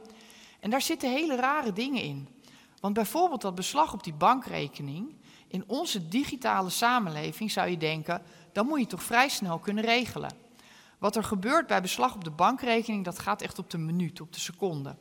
En 0.60 0.70
daar 0.70 0.82
zitten 0.82 1.12
hele 1.12 1.36
rare 1.36 1.74
dingen 1.74 2.02
in. 2.02 2.28
Want 2.84 2.96
bijvoorbeeld 2.96 3.42
dat 3.42 3.56
beslag 3.56 3.94
op 3.94 4.04
die 4.04 4.14
bankrekening, 4.14 5.16
in 5.48 5.64
onze 5.68 6.08
digitale 6.08 6.70
samenleving 6.70 7.52
zou 7.52 7.70
je 7.70 7.78
denken, 7.78 8.22
dan 8.52 8.68
moet 8.68 8.80
je 8.80 8.86
toch 8.86 9.04
vrij 9.04 9.30
snel 9.30 9.60
kunnen 9.60 9.84
regelen. 9.84 10.32
Wat 10.98 11.16
er 11.16 11.24
gebeurt 11.24 11.68
bij 11.68 11.82
beslag 11.82 12.16
op 12.16 12.24
de 12.24 12.32
bankrekening, 12.32 13.06
dat 13.06 13.20
gaat 13.20 13.42
echt 13.42 13.60
op 13.60 13.70
de 13.70 13.78
minuut, 13.78 14.22
op 14.22 14.34
de 14.34 14.40
seconde. 14.40 14.96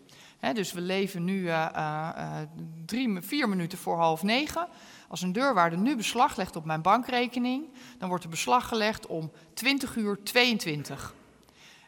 dus 0.52 0.72
we 0.72 0.80
leven 0.80 1.24
nu 1.24 1.42
uh, 1.42 2.38
drie, 2.86 3.20
vier 3.20 3.48
minuten 3.48 3.78
voor 3.78 3.96
half 3.96 4.22
negen. 4.22 4.68
Als 5.08 5.22
een 5.22 5.32
deurwaarder 5.32 5.78
nu 5.78 5.96
beslag 5.96 6.36
legt 6.36 6.56
op 6.56 6.64
mijn 6.64 6.82
bankrekening, 6.82 7.68
dan 7.98 8.08
wordt 8.08 8.24
er 8.24 8.30
beslag 8.30 8.68
gelegd 8.68 9.06
om 9.06 9.32
20 9.54 9.96
uur 9.96 10.22
22. 10.22 11.14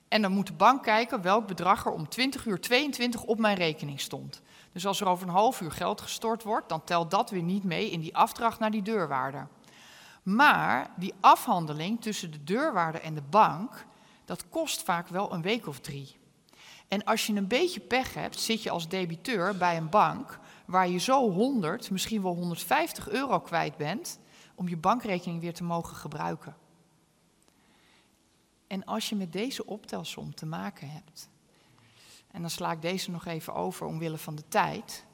En 0.09 0.22
dan 0.22 0.33
moet 0.33 0.46
de 0.46 0.52
bank 0.52 0.83
kijken 0.83 1.22
welk 1.22 1.46
bedrag 1.46 1.87
er 1.87 1.92
om 1.92 2.09
20 2.09 2.46
uur 2.46 2.61
22 2.61 3.22
op 3.22 3.38
mijn 3.38 3.57
rekening 3.57 4.00
stond. 4.00 4.42
Dus 4.74 4.87
als 4.87 5.00
er 5.00 5.06
over 5.06 5.26
een 5.26 5.34
half 5.34 5.60
uur 5.60 5.72
geld 5.72 6.00
gestort 6.00 6.42
wordt, 6.42 6.68
dan 6.68 6.84
telt 6.84 7.10
dat 7.10 7.30
weer 7.30 7.42
niet 7.42 7.64
mee 7.64 7.90
in 7.90 8.00
die 8.00 8.16
afdracht 8.16 8.58
naar 8.58 8.70
die 8.70 8.82
deurwaarder. 8.82 9.48
Maar 10.22 10.90
die 10.96 11.14
afhandeling 11.20 12.00
tussen 12.00 12.30
de 12.30 12.44
deurwaarder 12.44 13.00
en 13.00 13.14
de 13.14 13.22
bank, 13.22 13.87
dat 14.24 14.48
kost 14.48 14.82
vaak 14.82 15.08
wel 15.08 15.32
een 15.32 15.42
week 15.42 15.66
of 15.66 15.80
drie. 15.80 16.16
En 16.88 17.04
als 17.04 17.26
je 17.26 17.34
een 17.34 17.48
beetje 17.48 17.80
pech 17.80 18.14
hebt, 18.14 18.40
zit 18.40 18.62
je 18.62 18.70
als 18.70 18.88
debiteur 18.88 19.56
bij 19.56 19.76
een 19.76 19.88
bank 19.90 20.38
waar 20.66 20.88
je 20.88 20.98
zo 20.98 21.30
100, 21.30 21.90
misschien 21.90 22.22
wel 22.22 22.34
150 22.34 23.08
euro 23.08 23.40
kwijt 23.40 23.76
bent 23.76 24.18
om 24.54 24.68
je 24.68 24.76
bankrekening 24.76 25.40
weer 25.40 25.54
te 25.54 25.64
mogen 25.64 25.96
gebruiken. 25.96 26.56
En 28.66 28.84
als 28.84 29.08
je 29.08 29.16
met 29.16 29.32
deze 29.32 29.66
optelsom 29.66 30.34
te 30.34 30.46
maken 30.46 30.90
hebt, 30.90 31.28
en 32.34 32.40
dan 32.40 32.50
sla 32.50 32.72
ik 32.72 32.82
deze 32.82 33.10
nog 33.10 33.26
even 33.26 33.54
over 33.54 33.86
omwille 33.86 34.18
van 34.18 34.34
de 34.34 34.48
tijd, 34.48 35.04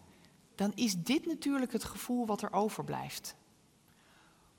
dan 0.54 0.72
is 0.74 0.94
dit 0.96 1.26
natuurlijk 1.26 1.72
het 1.72 1.84
gevoel 1.84 2.26
wat 2.26 2.42
er 2.42 2.52
overblijft. 2.52 3.34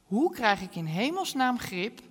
Hoe 0.04 0.34
krijg 0.34 0.62
ik 0.62 0.76
in 0.76 0.86
hemelsnaam 0.86 1.60
grip 1.60 2.02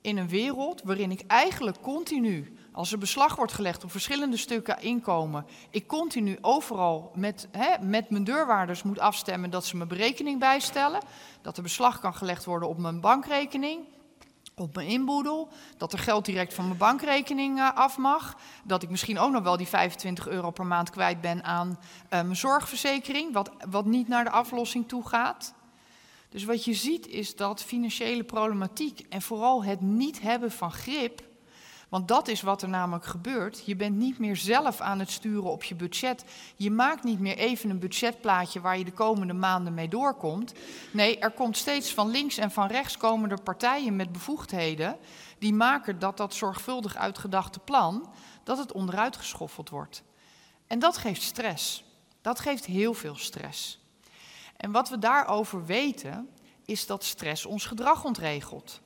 in 0.00 0.16
een 0.16 0.28
wereld 0.28 0.82
waarin 0.82 1.10
ik 1.10 1.22
eigenlijk 1.26 1.80
continu, 1.80 2.56
als 2.72 2.92
er 2.92 2.98
beslag 2.98 3.36
wordt 3.36 3.52
gelegd 3.52 3.84
op 3.84 3.90
verschillende 3.90 4.36
stukken 4.36 4.82
inkomen, 4.82 5.46
ik 5.70 5.86
continu 5.86 6.38
overal 6.40 7.12
met, 7.14 7.48
hè, 7.50 7.84
met 7.84 8.10
mijn 8.10 8.24
deurwaarders 8.24 8.82
moet 8.82 8.98
afstemmen 8.98 9.50
dat 9.50 9.64
ze 9.64 9.76
mijn 9.76 9.88
berekening 9.88 10.38
bijstellen, 10.38 11.02
dat 11.42 11.56
er 11.56 11.62
beslag 11.62 12.00
kan 12.00 12.14
gelegd 12.14 12.44
worden 12.44 12.68
op 12.68 12.78
mijn 12.78 13.00
bankrekening, 13.00 13.84
op 14.60 14.74
mijn 14.74 14.88
inboedel, 14.88 15.48
dat 15.76 15.92
er 15.92 15.98
geld 15.98 16.24
direct 16.24 16.54
van 16.54 16.64
mijn 16.64 16.78
bankrekening 16.78 17.58
uh, 17.58 17.74
af 17.74 17.98
mag, 17.98 18.36
dat 18.64 18.82
ik 18.82 18.90
misschien 18.90 19.18
ook 19.18 19.32
nog 19.32 19.42
wel 19.42 19.56
die 19.56 19.66
25 19.66 20.28
euro 20.28 20.50
per 20.50 20.66
maand 20.66 20.90
kwijt 20.90 21.20
ben 21.20 21.44
aan 21.44 21.68
uh, 21.68 21.76
mijn 22.08 22.36
zorgverzekering, 22.36 23.32
wat, 23.32 23.50
wat 23.70 23.84
niet 23.84 24.08
naar 24.08 24.24
de 24.24 24.30
aflossing 24.30 24.88
toe 24.88 25.08
gaat. 25.08 25.54
Dus 26.28 26.44
wat 26.44 26.64
je 26.64 26.74
ziet 26.74 27.06
is 27.06 27.36
dat 27.36 27.62
financiële 27.62 28.24
problematiek 28.24 29.06
en 29.08 29.22
vooral 29.22 29.64
het 29.64 29.80
niet 29.80 30.20
hebben 30.20 30.50
van 30.50 30.72
grip, 30.72 31.27
want 31.88 32.08
dat 32.08 32.28
is 32.28 32.40
wat 32.40 32.62
er 32.62 32.68
namelijk 32.68 33.04
gebeurt. 33.04 33.62
Je 33.64 33.76
bent 33.76 33.96
niet 33.96 34.18
meer 34.18 34.36
zelf 34.36 34.80
aan 34.80 34.98
het 34.98 35.10
sturen 35.10 35.50
op 35.50 35.64
je 35.64 35.74
budget. 35.74 36.24
Je 36.56 36.70
maakt 36.70 37.04
niet 37.04 37.20
meer 37.20 37.36
even 37.36 37.70
een 37.70 37.78
budgetplaatje 37.78 38.60
waar 38.60 38.78
je 38.78 38.84
de 38.84 38.92
komende 38.92 39.32
maanden 39.32 39.74
mee 39.74 39.88
doorkomt. 39.88 40.52
Nee, 40.92 41.18
er 41.18 41.30
komt 41.30 41.56
steeds 41.56 41.94
van 41.94 42.10
links 42.10 42.36
en 42.36 42.50
van 42.50 42.66
rechts 42.66 42.96
komende 42.96 43.36
partijen 43.42 43.96
met 43.96 44.12
bevoegdheden 44.12 44.96
die 45.38 45.54
maken 45.54 45.98
dat 45.98 46.16
dat 46.16 46.34
zorgvuldig 46.34 46.96
uitgedachte 46.96 47.58
plan 47.58 48.10
dat 48.44 48.58
het 48.58 48.72
onderuit 48.72 49.16
geschoffeld 49.16 49.68
wordt. 49.68 50.02
En 50.66 50.78
dat 50.78 50.96
geeft 50.96 51.22
stress. 51.22 51.84
Dat 52.20 52.40
geeft 52.40 52.64
heel 52.64 52.94
veel 52.94 53.16
stress. 53.16 53.80
En 54.56 54.70
wat 54.70 54.88
we 54.88 54.98
daarover 54.98 55.66
weten, 55.66 56.28
is 56.64 56.86
dat 56.86 57.04
stress 57.04 57.46
ons 57.46 57.66
gedrag 57.66 58.04
ontregelt. 58.04 58.80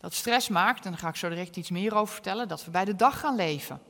Dat 0.00 0.14
stress 0.14 0.48
maakt, 0.48 0.84
en 0.84 0.90
daar 0.90 1.00
ga 1.00 1.08
ik 1.08 1.16
zo 1.16 1.28
direct 1.28 1.56
iets 1.56 1.70
meer 1.70 1.94
over 1.94 2.14
vertellen, 2.14 2.48
dat 2.48 2.64
we 2.64 2.70
bij 2.70 2.84
de 2.84 2.96
dag 2.96 3.20
gaan 3.20 3.36
leven. 3.36 3.80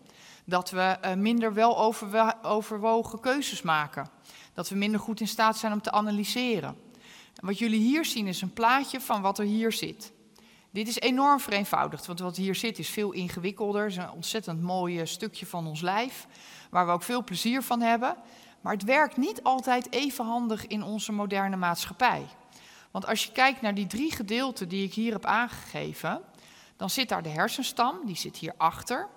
Dat 0.44 0.70
we 0.70 0.98
uh, 1.04 1.14
minder 1.14 1.54
wel 1.54 1.94
overwogen 2.42 3.20
keuzes 3.20 3.62
maken. 3.62 4.10
Dat 4.54 4.68
we 4.68 4.76
minder 4.76 5.00
goed 5.00 5.20
in 5.20 5.28
staat 5.28 5.56
zijn 5.56 5.72
om 5.72 5.82
te 5.82 5.90
analyseren. 5.90 6.76
En 7.34 7.46
wat 7.46 7.58
jullie 7.58 7.80
hier 7.80 8.04
zien 8.04 8.26
is 8.26 8.42
een 8.42 8.52
plaatje 8.52 9.00
van 9.00 9.22
wat 9.22 9.38
er 9.38 9.44
hier 9.44 9.72
zit. 9.72 10.12
Dit 10.70 10.88
is 10.88 11.00
enorm 11.00 11.40
vereenvoudigd, 11.40 12.06
want 12.06 12.18
wat 12.18 12.36
hier 12.36 12.54
zit 12.54 12.78
is 12.78 12.88
veel 12.88 13.12
ingewikkelder. 13.12 13.82
Het 13.82 13.90
is 13.90 13.96
een 13.96 14.10
ontzettend 14.10 14.62
mooi 14.62 15.06
stukje 15.06 15.46
van 15.46 15.66
ons 15.66 15.80
lijf, 15.80 16.26
waar 16.70 16.86
we 16.86 16.92
ook 16.92 17.02
veel 17.02 17.24
plezier 17.24 17.62
van 17.62 17.80
hebben. 17.80 18.16
Maar 18.60 18.72
het 18.72 18.84
werkt 18.84 19.16
niet 19.16 19.42
altijd 19.42 19.92
even 19.92 20.24
handig 20.24 20.66
in 20.66 20.82
onze 20.82 21.12
moderne 21.12 21.56
maatschappij. 21.56 22.26
Want 22.90 23.06
als 23.06 23.24
je 23.24 23.32
kijkt 23.32 23.60
naar 23.60 23.74
die 23.74 23.86
drie 23.86 24.12
gedeelten 24.12 24.68
die 24.68 24.84
ik 24.84 24.94
hier 24.94 25.12
heb 25.12 25.24
aangegeven, 25.24 26.20
dan 26.76 26.90
zit 26.90 27.08
daar 27.08 27.22
de 27.22 27.28
hersenstam, 27.28 28.06
die 28.06 28.16
zit 28.16 28.36
hier 28.36 28.54
achter. 28.56 29.08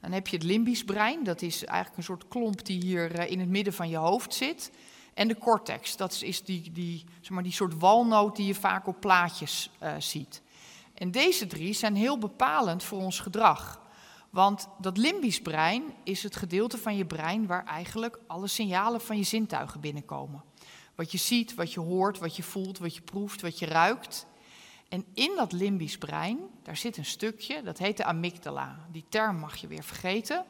Dan 0.00 0.12
heb 0.12 0.28
je 0.28 0.36
het 0.36 0.44
limbisch 0.44 0.84
brein, 0.84 1.24
dat 1.24 1.42
is 1.42 1.64
eigenlijk 1.64 1.96
een 1.96 2.04
soort 2.04 2.28
klomp 2.28 2.64
die 2.64 2.82
hier 2.82 3.14
eh, 3.14 3.30
in 3.30 3.40
het 3.40 3.48
midden 3.48 3.72
van 3.72 3.88
je 3.88 3.96
hoofd 3.96 4.34
zit. 4.34 4.70
En 5.14 5.28
de 5.28 5.38
cortex, 5.38 5.96
dat 5.96 6.22
is 6.22 6.42
die, 6.42 6.72
die, 6.72 7.04
zeg 7.20 7.30
maar, 7.30 7.42
die 7.42 7.52
soort 7.52 7.78
walnoot 7.78 8.36
die 8.36 8.46
je 8.46 8.54
vaak 8.54 8.86
op 8.86 9.00
plaatjes 9.00 9.70
uh, 9.82 9.92
ziet. 9.98 10.42
En 10.94 11.10
deze 11.10 11.46
drie 11.46 11.72
zijn 11.72 11.96
heel 11.96 12.18
bepalend 12.18 12.82
voor 12.82 12.98
ons 12.98 13.20
gedrag. 13.20 13.80
Want 14.30 14.68
dat 14.78 14.96
limbisch 14.96 15.40
brein 15.40 15.82
is 16.04 16.22
het 16.22 16.36
gedeelte 16.36 16.78
van 16.78 16.96
je 16.96 17.04
brein 17.04 17.46
waar 17.46 17.64
eigenlijk 17.64 18.18
alle 18.26 18.46
signalen 18.46 19.00
van 19.00 19.16
je 19.16 19.22
zintuigen 19.22 19.80
binnenkomen. 19.80 20.42
Wat 21.00 21.12
je 21.12 21.18
ziet, 21.18 21.54
wat 21.54 21.72
je 21.72 21.80
hoort, 21.80 22.18
wat 22.18 22.36
je 22.36 22.42
voelt, 22.42 22.78
wat 22.78 22.94
je 22.94 23.00
proeft, 23.00 23.40
wat 23.40 23.58
je 23.58 23.66
ruikt. 23.66 24.26
En 24.88 25.04
in 25.14 25.32
dat 25.36 25.52
limbisch 25.52 25.98
brein, 25.98 26.38
daar 26.62 26.76
zit 26.76 26.96
een 26.96 27.04
stukje, 27.04 27.62
dat 27.62 27.78
heet 27.78 27.96
de 27.96 28.04
amygdala. 28.04 28.86
Die 28.92 29.04
term 29.08 29.36
mag 29.36 29.56
je 29.56 29.66
weer 29.66 29.84
vergeten. 29.84 30.44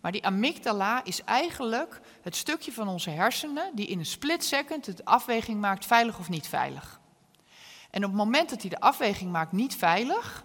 Maar 0.00 0.12
die 0.12 0.26
amygdala 0.26 1.04
is 1.04 1.24
eigenlijk 1.24 2.00
het 2.22 2.36
stukje 2.36 2.72
van 2.72 2.88
onze 2.88 3.10
hersenen 3.10 3.76
die 3.76 3.86
in 3.86 3.98
een 3.98 4.06
split 4.06 4.44
second 4.44 4.96
de 4.96 5.04
afweging 5.04 5.60
maakt 5.60 5.86
veilig 5.86 6.18
of 6.18 6.28
niet 6.28 6.48
veilig. 6.48 7.00
En 7.90 8.04
op 8.04 8.10
het 8.10 8.18
moment 8.18 8.50
dat 8.50 8.60
hij 8.60 8.70
de 8.70 8.80
afweging 8.80 9.30
maakt 9.30 9.52
niet 9.52 9.76
veilig, 9.76 10.44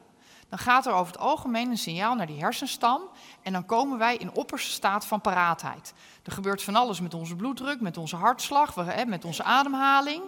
dan 0.52 0.60
gaat 0.60 0.86
er 0.86 0.94
over 0.94 1.14
het 1.14 1.22
algemeen 1.22 1.70
een 1.70 1.78
signaal 1.78 2.16
naar 2.16 2.28
die 2.28 2.40
hersenstam 2.40 3.02
en 3.42 3.54
dan 3.54 3.66
komen 3.66 3.98
wij 3.98 4.16
in 4.16 4.34
opperste 4.34 4.72
staat 4.72 5.06
van 5.06 5.22
paraatheid. 5.22 5.94
Er 6.24 6.32
gebeurt 6.32 6.64
van 6.64 6.76
alles 6.76 7.00
met 7.00 7.14
onze 7.14 7.36
bloeddruk, 7.36 7.82
met 7.82 7.98
onze 7.98 8.16
hartslag, 8.16 8.76
met 9.06 9.26
onze 9.26 9.44
ademhaling. 9.44 10.24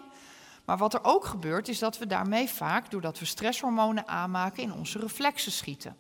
Maar 0.65 0.77
wat 0.77 0.93
er 0.93 1.03
ook 1.03 1.25
gebeurt 1.25 1.67
is 1.67 1.79
dat 1.79 1.97
we 1.97 2.07
daarmee 2.07 2.49
vaak, 2.49 2.91
doordat 2.91 3.19
we 3.19 3.25
stresshormonen 3.25 4.07
aanmaken, 4.07 4.63
in 4.63 4.73
onze 4.73 4.99
reflexen 4.99 5.51
schieten. 5.51 5.95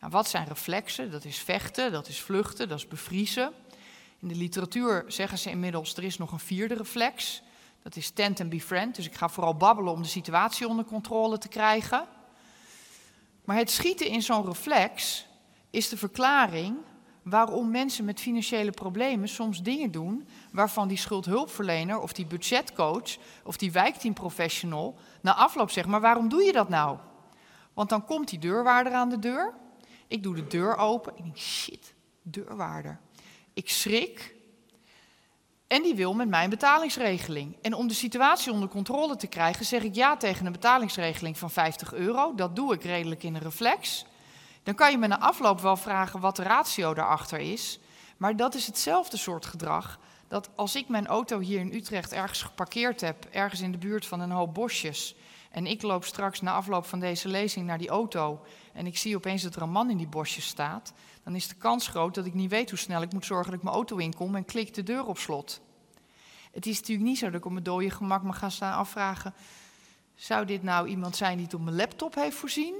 Nou, 0.00 0.12
wat 0.12 0.28
zijn 0.28 0.46
reflexen? 0.46 1.10
Dat 1.10 1.24
is 1.24 1.38
vechten, 1.38 1.92
dat 1.92 2.08
is 2.08 2.20
vluchten, 2.20 2.68
dat 2.68 2.78
is 2.78 2.88
bevriezen. 2.88 3.52
In 4.20 4.28
de 4.28 4.36
literatuur 4.36 5.04
zeggen 5.06 5.38
ze 5.38 5.50
inmiddels, 5.50 5.96
er 5.96 6.04
is 6.04 6.18
nog 6.18 6.32
een 6.32 6.38
vierde 6.38 6.74
reflex. 6.74 7.42
Dat 7.82 7.96
is 7.96 8.10
tent 8.10 8.40
and 8.40 8.50
befriend. 8.50 8.94
Dus 8.94 9.06
ik 9.06 9.14
ga 9.14 9.28
vooral 9.28 9.54
babbelen 9.54 9.92
om 9.92 10.02
de 10.02 10.08
situatie 10.08 10.68
onder 10.68 10.84
controle 10.84 11.38
te 11.38 11.48
krijgen. 11.48 12.06
Maar 13.44 13.56
het 13.56 13.70
schieten 13.70 14.06
in 14.06 14.22
zo'n 14.22 14.44
reflex 14.44 15.26
is 15.70 15.88
de 15.88 15.96
verklaring 15.96 16.76
waarom 17.22 17.70
mensen 17.70 18.04
met 18.04 18.20
financiële 18.20 18.70
problemen 18.70 19.28
soms 19.28 19.62
dingen 19.62 19.90
doen 19.90 20.28
waarvan 20.52 20.88
die 20.88 20.96
schuldhulpverlener 20.96 22.00
of 22.00 22.12
die 22.12 22.26
budgetcoach 22.26 23.16
of 23.44 23.56
die 23.56 23.72
wijkteamprofessional 23.72 24.98
na 25.20 25.34
afloop 25.34 25.70
zegt, 25.70 25.88
maar 25.88 26.00
waarom 26.00 26.28
doe 26.28 26.42
je 26.42 26.52
dat 26.52 26.68
nou? 26.68 26.98
Want 27.72 27.88
dan 27.88 28.04
komt 28.04 28.28
die 28.28 28.38
deurwaarder 28.38 28.92
aan 28.92 29.08
de 29.08 29.18
deur, 29.18 29.54
ik 30.08 30.22
doe 30.22 30.34
de 30.34 30.46
deur 30.46 30.76
open, 30.76 31.12
ik 31.16 31.22
denk 31.22 31.36
shit, 31.36 31.94
deurwaarder. 32.22 33.00
Ik 33.54 33.70
schrik, 33.70 34.31
en 35.72 35.82
die 35.82 35.94
wil 35.94 36.14
met 36.14 36.28
mij 36.28 36.44
een 36.44 36.50
betalingsregeling. 36.50 37.56
En 37.62 37.74
om 37.74 37.88
de 37.88 37.94
situatie 37.94 38.52
onder 38.52 38.68
controle 38.68 39.16
te 39.16 39.26
krijgen, 39.26 39.64
zeg 39.64 39.82
ik 39.82 39.94
ja 39.94 40.16
tegen 40.16 40.46
een 40.46 40.52
betalingsregeling 40.52 41.38
van 41.38 41.50
50 41.50 41.94
euro. 41.94 42.34
Dat 42.34 42.56
doe 42.56 42.74
ik 42.74 42.82
redelijk 42.82 43.22
in 43.22 43.34
een 43.34 43.40
reflex. 43.40 44.04
Dan 44.62 44.74
kan 44.74 44.90
je 44.90 44.98
me 44.98 45.06
na 45.06 45.18
afloop 45.18 45.60
wel 45.60 45.76
vragen 45.76 46.20
wat 46.20 46.36
de 46.36 46.42
ratio 46.42 46.94
daarachter 46.94 47.38
is. 47.38 47.78
Maar 48.16 48.36
dat 48.36 48.54
is 48.54 48.66
hetzelfde 48.66 49.16
soort 49.16 49.46
gedrag. 49.46 49.98
Dat 50.28 50.50
als 50.54 50.76
ik 50.76 50.88
mijn 50.88 51.06
auto 51.06 51.38
hier 51.38 51.60
in 51.60 51.74
Utrecht 51.74 52.12
ergens 52.12 52.42
geparkeerd 52.42 53.00
heb, 53.00 53.26
ergens 53.30 53.60
in 53.60 53.72
de 53.72 53.78
buurt 53.78 54.06
van 54.06 54.20
een 54.20 54.30
hoop 54.30 54.54
bosjes. 54.54 55.14
En 55.50 55.66
ik 55.66 55.82
loop 55.82 56.04
straks 56.04 56.40
na 56.40 56.52
afloop 56.52 56.86
van 56.86 57.00
deze 57.00 57.28
lezing 57.28 57.66
naar 57.66 57.78
die 57.78 57.88
auto. 57.88 58.40
En 58.72 58.86
ik 58.86 58.98
zie 58.98 59.16
opeens 59.16 59.42
dat 59.42 59.54
er 59.56 59.62
een 59.62 59.70
man 59.70 59.90
in 59.90 59.96
die 59.96 60.08
bosjes 60.08 60.46
staat 60.46 60.92
dan 61.24 61.34
is 61.34 61.48
de 61.48 61.54
kans 61.54 61.88
groot 61.88 62.14
dat 62.14 62.26
ik 62.26 62.34
niet 62.34 62.50
weet 62.50 62.70
hoe 62.70 62.78
snel 62.78 63.02
ik 63.02 63.12
moet 63.12 63.24
zorgen 63.24 63.50
dat 63.50 63.58
ik 63.58 63.62
mijn 63.62 63.74
auto 63.74 63.96
inkom 63.96 64.34
en 64.34 64.44
klik 64.44 64.74
de 64.74 64.82
deur 64.82 65.06
op 65.06 65.18
slot. 65.18 65.60
Het 66.52 66.66
is 66.66 66.78
natuurlijk 66.78 67.08
niet 67.08 67.18
zo 67.18 67.26
dat 67.26 67.34
ik 67.34 67.44
op 67.44 67.52
mijn 67.52 67.64
dode 67.64 67.90
gemak 67.90 68.22
me 68.22 68.32
ga 68.32 68.48
staan 68.48 68.78
afvragen: 68.78 69.34
zou 70.14 70.44
dit 70.44 70.62
nou 70.62 70.88
iemand 70.88 71.16
zijn 71.16 71.36
die 71.36 71.44
het 71.44 71.54
op 71.54 71.62
mijn 71.62 71.76
laptop 71.76 72.14
heeft 72.14 72.36
voorzien? 72.36 72.74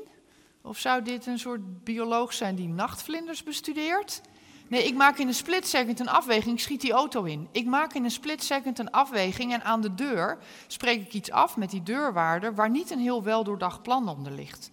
Of 0.62 0.78
zou 0.78 1.02
dit 1.02 1.26
een 1.26 1.38
soort 1.38 1.84
bioloog 1.84 2.32
zijn 2.32 2.54
die 2.54 2.68
nachtvlinders 2.68 3.42
bestudeert? 3.42 4.20
Nee, 4.68 4.84
ik 4.84 4.94
maak 4.94 5.18
in 5.18 5.28
een 5.28 5.34
split 5.34 5.68
second 5.68 6.00
een 6.00 6.08
afweging, 6.08 6.60
schiet 6.60 6.80
die 6.80 6.92
auto 6.92 7.22
in. 7.22 7.48
Ik 7.52 7.66
maak 7.66 7.92
in 7.92 8.04
een 8.04 8.10
split 8.10 8.44
second 8.44 8.78
een 8.78 8.90
afweging 8.90 9.52
en 9.52 9.64
aan 9.64 9.80
de 9.80 9.94
deur 9.94 10.38
spreek 10.66 11.00
ik 11.00 11.12
iets 11.12 11.30
af 11.30 11.56
met 11.56 11.70
die 11.70 11.82
deurwaarder 11.82 12.54
waar 12.54 12.70
niet 12.70 12.90
een 12.90 12.98
heel 12.98 13.22
weldoordacht 13.22 13.82
plan 13.82 14.08
onder 14.08 14.32
ligt. 14.32 14.70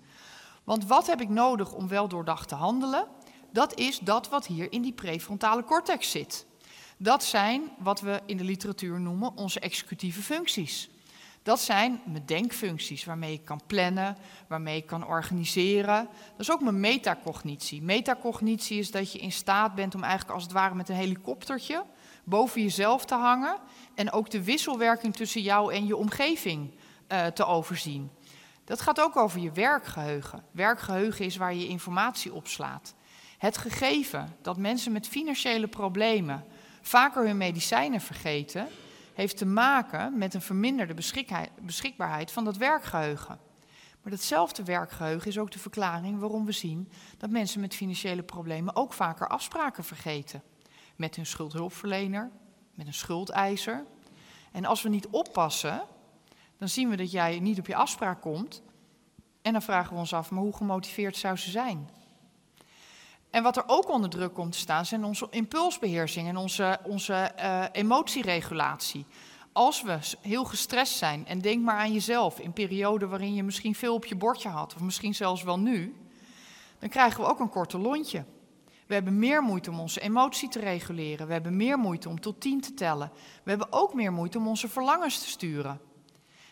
Want 0.63 0.85
wat 0.85 1.07
heb 1.07 1.21
ik 1.21 1.29
nodig 1.29 1.73
om 1.73 1.87
weldoordacht 1.87 2.47
te 2.47 2.55
handelen? 2.55 3.07
Dat 3.51 3.77
is 3.77 3.99
dat 3.99 4.29
wat 4.29 4.47
hier 4.47 4.71
in 4.71 4.81
die 4.81 4.93
prefrontale 4.93 5.63
cortex 5.63 6.11
zit. 6.11 6.45
Dat 6.97 7.23
zijn 7.23 7.71
wat 7.77 8.01
we 8.01 8.21
in 8.25 8.37
de 8.37 8.43
literatuur 8.43 8.99
noemen 8.99 9.37
onze 9.37 9.59
executieve 9.59 10.21
functies. 10.21 10.89
Dat 11.43 11.59
zijn 11.59 12.01
mijn 12.05 12.25
denkfuncties 12.25 13.05
waarmee 13.05 13.33
ik 13.33 13.45
kan 13.45 13.61
plannen, 13.67 14.17
waarmee 14.47 14.77
ik 14.77 14.85
kan 14.85 15.07
organiseren. 15.07 16.07
Dat 16.31 16.39
is 16.39 16.51
ook 16.51 16.61
mijn 16.61 16.79
metacognitie. 16.79 17.81
Metacognitie 17.81 18.79
is 18.79 18.91
dat 18.91 19.11
je 19.11 19.19
in 19.19 19.31
staat 19.31 19.75
bent 19.75 19.95
om 19.95 20.03
eigenlijk 20.03 20.33
als 20.33 20.43
het 20.43 20.51
ware 20.51 20.75
met 20.75 20.89
een 20.89 20.95
helikoptertje 20.95 21.83
boven 22.23 22.61
jezelf 22.61 23.05
te 23.05 23.15
hangen 23.15 23.57
en 23.95 24.11
ook 24.11 24.29
de 24.29 24.43
wisselwerking 24.43 25.15
tussen 25.15 25.41
jou 25.41 25.73
en 25.73 25.85
je 25.85 25.95
omgeving 25.95 26.73
uh, 27.07 27.25
te 27.25 27.45
overzien. 27.45 28.11
Dat 28.65 28.81
gaat 28.81 29.01
ook 29.01 29.15
over 29.15 29.39
je 29.39 29.51
werkgeheugen. 29.51 30.43
Werkgeheugen 30.51 31.25
is 31.25 31.37
waar 31.37 31.53
je 31.53 31.67
informatie 31.67 32.33
opslaat. 32.33 32.93
Het 33.39 33.57
gegeven 33.57 34.35
dat 34.41 34.57
mensen 34.57 34.91
met 34.91 35.07
financiële 35.07 35.67
problemen 35.67 36.45
vaker 36.81 37.25
hun 37.25 37.37
medicijnen 37.37 38.01
vergeten, 38.01 38.67
heeft 39.13 39.37
te 39.37 39.45
maken 39.45 40.17
met 40.17 40.33
een 40.33 40.41
verminderde 40.41 40.93
beschikbaarheid 41.61 42.31
van 42.31 42.43
dat 42.43 42.57
werkgeheugen. 42.57 43.39
Maar 44.01 44.11
datzelfde 44.11 44.63
werkgeheugen 44.63 45.27
is 45.27 45.37
ook 45.37 45.51
de 45.51 45.59
verklaring 45.59 46.19
waarom 46.19 46.45
we 46.45 46.51
zien 46.51 46.89
dat 47.17 47.29
mensen 47.29 47.61
met 47.61 47.75
financiële 47.75 48.23
problemen 48.23 48.75
ook 48.75 48.93
vaker 48.93 49.27
afspraken 49.27 49.83
vergeten. 49.83 50.43
Met 50.95 51.15
hun 51.15 51.25
schuldhulpverlener, 51.25 52.31
met 52.73 52.87
een 52.87 52.93
schuldeiser. 52.93 53.85
En 54.51 54.65
als 54.65 54.81
we 54.81 54.89
niet 54.89 55.07
oppassen, 55.07 55.81
dan 56.57 56.69
zien 56.69 56.89
we 56.89 56.95
dat 56.95 57.11
jij 57.11 57.39
niet 57.39 57.59
op 57.59 57.67
je 57.67 57.75
afspraak 57.75 58.21
komt. 58.21 58.61
En 59.41 59.51
dan 59.51 59.61
vragen 59.61 59.93
we 59.93 59.99
ons 59.99 60.13
af, 60.13 60.31
maar 60.31 60.43
hoe 60.43 60.55
gemotiveerd 60.55 61.17
zou 61.17 61.37
ze 61.37 61.49
zijn? 61.49 61.89
En 63.29 63.43
wat 63.43 63.57
er 63.57 63.63
ook 63.67 63.89
onder 63.89 64.09
druk 64.09 64.33
komt 64.33 64.51
te 64.51 64.57
staan, 64.57 64.85
zijn 64.85 65.03
onze 65.03 65.27
impulsbeheersing 65.29 66.27
en 66.27 66.37
onze, 66.37 66.79
onze 66.83 67.31
uh, 67.39 67.63
emotieregulatie. 67.71 69.05
Als 69.51 69.81
we 69.81 69.99
heel 70.21 70.45
gestrest 70.45 70.97
zijn, 70.97 71.25
en 71.25 71.39
denk 71.39 71.63
maar 71.63 71.77
aan 71.77 71.93
jezelf 71.93 72.39
in 72.39 72.53
perioden 72.53 73.09
waarin 73.09 73.33
je 73.33 73.43
misschien 73.43 73.75
veel 73.75 73.93
op 73.93 74.05
je 74.05 74.15
bordje 74.15 74.49
had, 74.49 74.75
of 74.75 74.81
misschien 74.81 75.15
zelfs 75.15 75.43
wel 75.43 75.59
nu, 75.59 75.95
dan 76.79 76.89
krijgen 76.89 77.23
we 77.23 77.29
ook 77.29 77.39
een 77.39 77.49
korte 77.49 77.77
lontje. 77.77 78.25
We 78.87 78.93
hebben 78.93 79.19
meer 79.19 79.41
moeite 79.41 79.69
om 79.69 79.79
onze 79.79 79.99
emotie 79.99 80.49
te 80.49 80.59
reguleren. 80.59 81.27
We 81.27 81.33
hebben 81.33 81.55
meer 81.55 81.77
moeite 81.77 82.09
om 82.09 82.19
tot 82.19 82.41
tien 82.41 82.61
te 82.61 82.73
tellen. 82.73 83.11
We 83.43 83.49
hebben 83.49 83.67
ook 83.71 83.93
meer 83.93 84.13
moeite 84.13 84.37
om 84.37 84.47
onze 84.47 84.67
verlangens 84.67 85.19
te 85.19 85.27
sturen. 85.27 85.81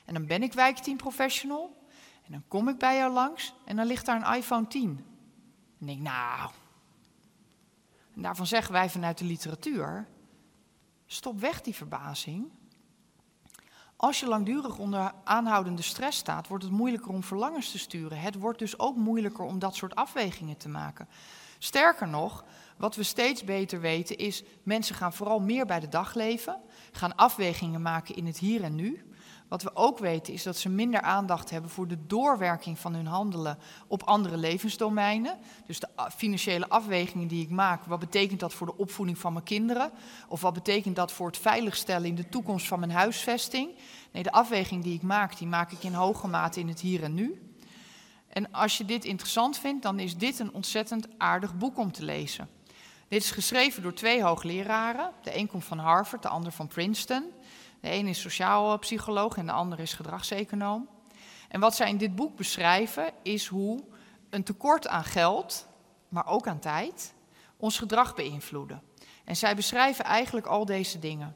En 0.06 0.14
dan 0.14 0.26
ben 0.26 0.44
ik 0.44 0.54
wijkteam 0.54 0.98
professional. 0.98 1.78
En 2.26 2.32
dan 2.32 2.44
kom 2.48 2.68
ik 2.68 2.78
bij 2.78 2.98
jou 2.98 3.14
langs 3.14 3.54
en 3.66 3.76
dan 3.76 3.86
ligt 3.86 4.06
daar 4.06 4.16
een 4.16 4.36
iPhone 4.36 4.68
10. 4.68 5.06
En 5.80 5.86
denk 5.86 5.98
ik, 5.98 6.04
nou, 6.04 6.50
en 8.18 8.24
daarvan 8.24 8.48
zeggen 8.48 8.74
wij 8.74 8.90
vanuit 8.90 9.18
de 9.18 9.26
literatuur: 9.26 10.08
stop 11.06 11.40
weg 11.40 11.62
die 11.62 11.76
verbazing. 11.76 12.52
Als 13.96 14.20
je 14.20 14.28
langdurig 14.28 14.78
onder 14.78 15.14
aanhoudende 15.24 15.82
stress 15.82 16.18
staat, 16.18 16.48
wordt 16.48 16.64
het 16.64 16.74
moeilijker 16.74 17.12
om 17.12 17.24
verlangens 17.24 17.72
te 17.72 17.78
sturen. 17.78 18.20
Het 18.20 18.36
wordt 18.36 18.60
dus 18.60 18.80
ook 18.80 18.96
moeilijker 18.96 19.46
om 19.46 19.60
dat 19.60 19.76
soort 19.76 19.96
afwegingen 19.96 20.58
te 20.58 20.70
maken. 20.70 21.08
Sterker 21.58 22.08
nog, 22.08 22.46
wat 22.78 22.96
we 22.96 23.04
steeds 23.04 23.44
beter 23.44 23.80
weten 23.80 24.18
is, 24.18 24.44
mensen 24.64 24.96
gaan 24.96 25.14
vooral 25.14 25.40
meer 25.40 25.66
bij 25.66 25.80
de 25.80 25.90
dag 25.90 26.14
leven, 26.14 26.62
gaan 26.92 27.16
afwegingen 27.16 27.82
maken 27.82 28.16
in 28.16 28.26
het 28.26 28.38
hier 28.38 28.64
en 28.64 28.76
nu. 28.76 29.07
Wat 29.48 29.64
we 29.64 29.76
ook 29.76 30.00
weten 30.00 30.34
is 30.34 30.44
dat 30.44 30.58
ze 30.58 30.70
minder 30.70 31.02
aandacht 31.02 31.50
hebben 31.50 31.70
voor 31.70 31.88
de 31.88 32.06
doorwerking 32.08 32.80
van 32.80 32.94
hun 32.94 33.06
handelen 33.06 33.58
op 33.88 34.04
andere 34.04 34.38
levensdomeinen. 34.38 35.38
Dus 35.66 35.80
de 35.80 35.88
financiële 36.16 36.70
afwegingen 36.70 37.28
die 37.28 37.44
ik 37.44 37.50
maak, 37.50 37.84
wat 37.84 38.00
betekent 38.00 38.40
dat 38.40 38.54
voor 38.54 38.68
de 38.68 38.78
opvoeding 38.78 39.18
van 39.18 39.34
mijn 39.34 39.46
kinderen? 39.46 39.92
Of 40.28 40.42
wat 40.42 40.54
betekent 40.54 40.96
dat 40.96 41.12
voor 41.12 41.28
het 41.28 41.38
veiligstellen 41.38 42.08
in 42.08 42.16
de 42.16 42.30
toekomst 42.30 42.68
van 42.68 42.80
mijn 42.80 42.92
huisvesting? 42.92 43.76
Nee, 44.12 44.24
de 44.24 44.32
afweging 44.32 44.84
die 44.84 44.96
ik 44.96 45.02
maak, 45.02 45.38
die 45.38 45.48
maak 45.48 45.72
ik 45.72 45.84
in 45.84 45.94
hoge 45.94 46.28
mate 46.28 46.60
in 46.60 46.68
het 46.68 46.80
hier 46.80 47.04
en 47.04 47.14
nu. 47.14 47.42
En 48.28 48.52
als 48.52 48.78
je 48.78 48.86
dit 48.86 49.06
interessant 49.06 49.58
vindt, 49.58 49.84
dan 49.84 50.00
is 50.00 50.18
dit 50.18 50.40
een 50.40 50.54
ontzettend 50.54 51.08
aardig 51.18 51.58
boek 51.58 51.78
om 51.78 51.92
te 51.92 52.04
lezen. 52.04 52.50
Dit 53.08 53.24
is 53.24 53.32
geschreven 53.32 53.82
door 53.84 53.94
twee 53.94 54.24
hoogleraren. 54.24 55.12
De 55.24 55.38
een 55.38 55.48
komt 55.48 55.66
van 55.66 55.78
Harvard, 55.78 56.22
de 56.22 56.28
ander 56.28 56.52
van 56.52 56.68
Princeton. 56.68 57.24
De 57.88 57.94
een 57.94 58.08
is 58.08 58.22
sociaal 58.22 58.80
psycholoog 58.80 59.38
en 59.38 59.46
de 59.46 59.52
ander 59.52 59.80
is 59.80 59.94
gedragseconoom. 59.94 60.90
En 61.48 61.60
wat 61.60 61.76
zij 61.76 61.90
in 61.90 61.98
dit 61.98 62.16
boek 62.16 62.36
beschrijven 62.36 63.12
is 63.24 63.48
hoe 63.48 63.84
een 64.30 64.44
tekort 64.44 64.88
aan 64.88 65.04
geld, 65.04 65.68
maar 66.10 66.28
ook 66.28 66.48
aan 66.48 66.60
tijd, 66.60 67.14
ons 67.58 67.78
gedrag 67.78 68.16
beïnvloeden. 68.16 68.82
En 69.26 69.36
zij 69.36 69.56
beschrijven 69.56 70.06
eigenlijk 70.06 70.46
al 70.46 70.66
deze 70.66 71.00
dingen. 71.00 71.36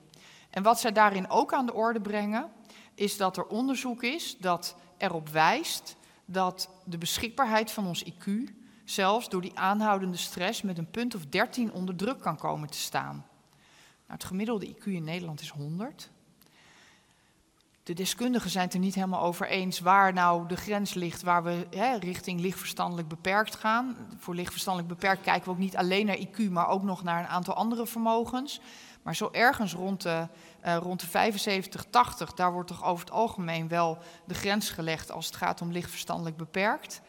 En 0.49 0.63
wat 0.63 0.79
zij 0.79 0.91
daarin 0.91 1.29
ook 1.29 1.53
aan 1.53 1.65
de 1.65 1.73
orde 1.73 2.01
brengen, 2.01 2.51
is 2.95 3.17
dat 3.17 3.37
er 3.37 3.45
onderzoek 3.45 4.03
is 4.03 4.37
dat 4.37 4.75
erop 4.97 5.29
wijst 5.29 5.95
dat 6.25 6.69
de 6.85 6.97
beschikbaarheid 6.97 7.71
van 7.71 7.87
ons 7.87 8.05
IQ 8.05 8.31
zelfs 8.85 9.29
door 9.29 9.41
die 9.41 9.57
aanhoudende 9.57 10.17
stress 10.17 10.61
met 10.61 10.77
een 10.77 10.91
punt 10.91 11.15
of 11.15 11.25
13 11.25 11.71
onder 11.71 11.95
druk 11.95 12.19
kan 12.19 12.37
komen 12.37 12.69
te 12.69 12.77
staan. 12.77 13.15
Nou, 13.15 14.19
het 14.19 14.23
gemiddelde 14.23 14.75
IQ 14.75 14.83
in 14.83 15.03
Nederland 15.03 15.41
is 15.41 15.49
100 15.49 16.10
de 17.83 17.93
deskundigen 17.93 18.49
zijn 18.49 18.65
het 18.65 18.73
er 18.73 18.79
niet 18.79 18.95
helemaal 18.95 19.21
over 19.21 19.47
eens 19.47 19.79
waar 19.79 20.13
nou 20.13 20.47
de 20.47 20.55
grens 20.55 20.93
ligt 20.93 21.21
waar 21.21 21.43
we 21.43 21.67
hè, 21.69 21.97
richting 21.97 22.39
lichtverstandelijk 22.39 23.07
beperkt 23.07 23.55
gaan. 23.55 23.95
Voor 24.17 24.35
lichtverstandelijk 24.35 24.93
beperkt 24.93 25.21
kijken 25.21 25.43
we 25.43 25.51
ook 25.51 25.57
niet 25.57 25.77
alleen 25.77 26.05
naar 26.05 26.17
IQ, 26.17 26.49
maar 26.49 26.67
ook 26.67 26.83
nog 26.83 27.03
naar 27.03 27.19
een 27.19 27.27
aantal 27.27 27.53
andere 27.53 27.87
vermogens. 27.87 28.61
Maar 29.01 29.15
zo 29.15 29.29
ergens 29.31 29.73
rond 29.73 30.01
de, 30.01 30.27
uh, 30.65 30.77
rond 30.77 30.99
de 30.99 31.07
75, 31.07 31.85
80, 31.89 32.33
daar 32.33 32.51
wordt 32.53 32.67
toch 32.67 32.83
over 32.83 33.05
het 33.05 33.13
algemeen 33.13 33.67
wel 33.67 33.97
de 34.25 34.33
grens 34.33 34.69
gelegd 34.69 35.11
als 35.11 35.25
het 35.25 35.35
gaat 35.35 35.61
om 35.61 35.71
lichtverstandelijk 35.71 36.37
beperkt. 36.37 37.01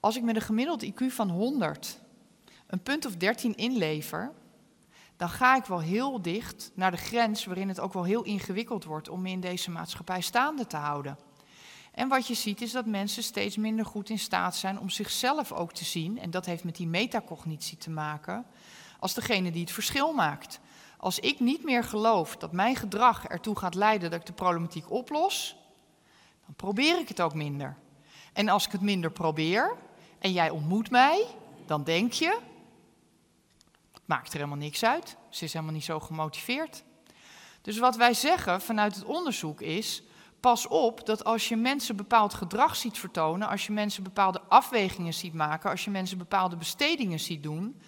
Als 0.00 0.16
ik 0.16 0.22
met 0.22 0.36
een 0.36 0.42
gemiddeld 0.42 0.84
IQ 0.84 1.06
van 1.06 1.30
100 1.30 2.00
een 2.66 2.82
punt 2.82 3.06
of 3.06 3.16
13 3.16 3.56
inlever, 3.56 4.32
dan 5.20 5.28
ga 5.28 5.56
ik 5.56 5.64
wel 5.64 5.80
heel 5.80 6.22
dicht 6.22 6.70
naar 6.74 6.90
de 6.90 6.96
grens 6.96 7.44
waarin 7.44 7.68
het 7.68 7.80
ook 7.80 7.92
wel 7.92 8.04
heel 8.04 8.22
ingewikkeld 8.22 8.84
wordt 8.84 9.08
om 9.08 9.22
me 9.22 9.30
in 9.30 9.40
deze 9.40 9.70
maatschappij 9.70 10.20
staande 10.20 10.66
te 10.66 10.76
houden. 10.76 11.18
En 11.92 12.08
wat 12.08 12.26
je 12.26 12.34
ziet 12.34 12.60
is 12.60 12.72
dat 12.72 12.86
mensen 12.86 13.22
steeds 13.22 13.56
minder 13.56 13.84
goed 13.84 14.10
in 14.10 14.18
staat 14.18 14.56
zijn 14.56 14.78
om 14.78 14.90
zichzelf 14.90 15.52
ook 15.52 15.72
te 15.72 15.84
zien, 15.84 16.18
en 16.18 16.30
dat 16.30 16.46
heeft 16.46 16.64
met 16.64 16.76
die 16.76 16.86
metacognitie 16.86 17.78
te 17.78 17.90
maken, 17.90 18.46
als 18.98 19.14
degene 19.14 19.50
die 19.50 19.60
het 19.60 19.72
verschil 19.72 20.12
maakt. 20.12 20.60
Als 20.96 21.18
ik 21.18 21.40
niet 21.40 21.64
meer 21.64 21.84
geloof 21.84 22.36
dat 22.36 22.52
mijn 22.52 22.76
gedrag 22.76 23.26
ertoe 23.26 23.58
gaat 23.58 23.74
leiden 23.74 24.10
dat 24.10 24.20
ik 24.20 24.26
de 24.26 24.32
problematiek 24.32 24.90
oplos, 24.90 25.56
dan 26.44 26.54
probeer 26.54 26.98
ik 26.98 27.08
het 27.08 27.20
ook 27.20 27.34
minder. 27.34 27.76
En 28.32 28.48
als 28.48 28.66
ik 28.66 28.72
het 28.72 28.80
minder 28.80 29.10
probeer 29.10 29.76
en 30.18 30.32
jij 30.32 30.50
ontmoet 30.50 30.90
mij, 30.90 31.26
dan 31.66 31.84
denk 31.84 32.12
je, 32.12 32.38
maakt 34.10 34.32
er 34.32 34.38
helemaal 34.38 34.56
niks 34.56 34.84
uit. 34.84 35.16
Ze 35.28 35.44
is 35.44 35.52
helemaal 35.52 35.74
niet 35.74 35.84
zo 35.84 36.00
gemotiveerd. 36.00 36.84
Dus 37.62 37.78
wat 37.78 37.96
wij 37.96 38.14
zeggen 38.14 38.60
vanuit 38.60 38.94
het 38.94 39.04
onderzoek 39.04 39.60
is: 39.60 40.02
pas 40.40 40.68
op 40.68 41.06
dat 41.06 41.24
als 41.24 41.48
je 41.48 41.56
mensen 41.56 41.96
bepaald 41.96 42.34
gedrag 42.34 42.76
ziet 42.76 42.98
vertonen, 42.98 43.48
als 43.48 43.66
je 43.66 43.72
mensen 43.72 44.02
bepaalde 44.02 44.40
afwegingen 44.48 45.14
ziet 45.14 45.34
maken, 45.34 45.70
als 45.70 45.84
je 45.84 45.90
mensen 45.90 46.18
bepaalde 46.18 46.56
bestedingen 46.56 47.20
ziet 47.20 47.42
doen, 47.42 47.80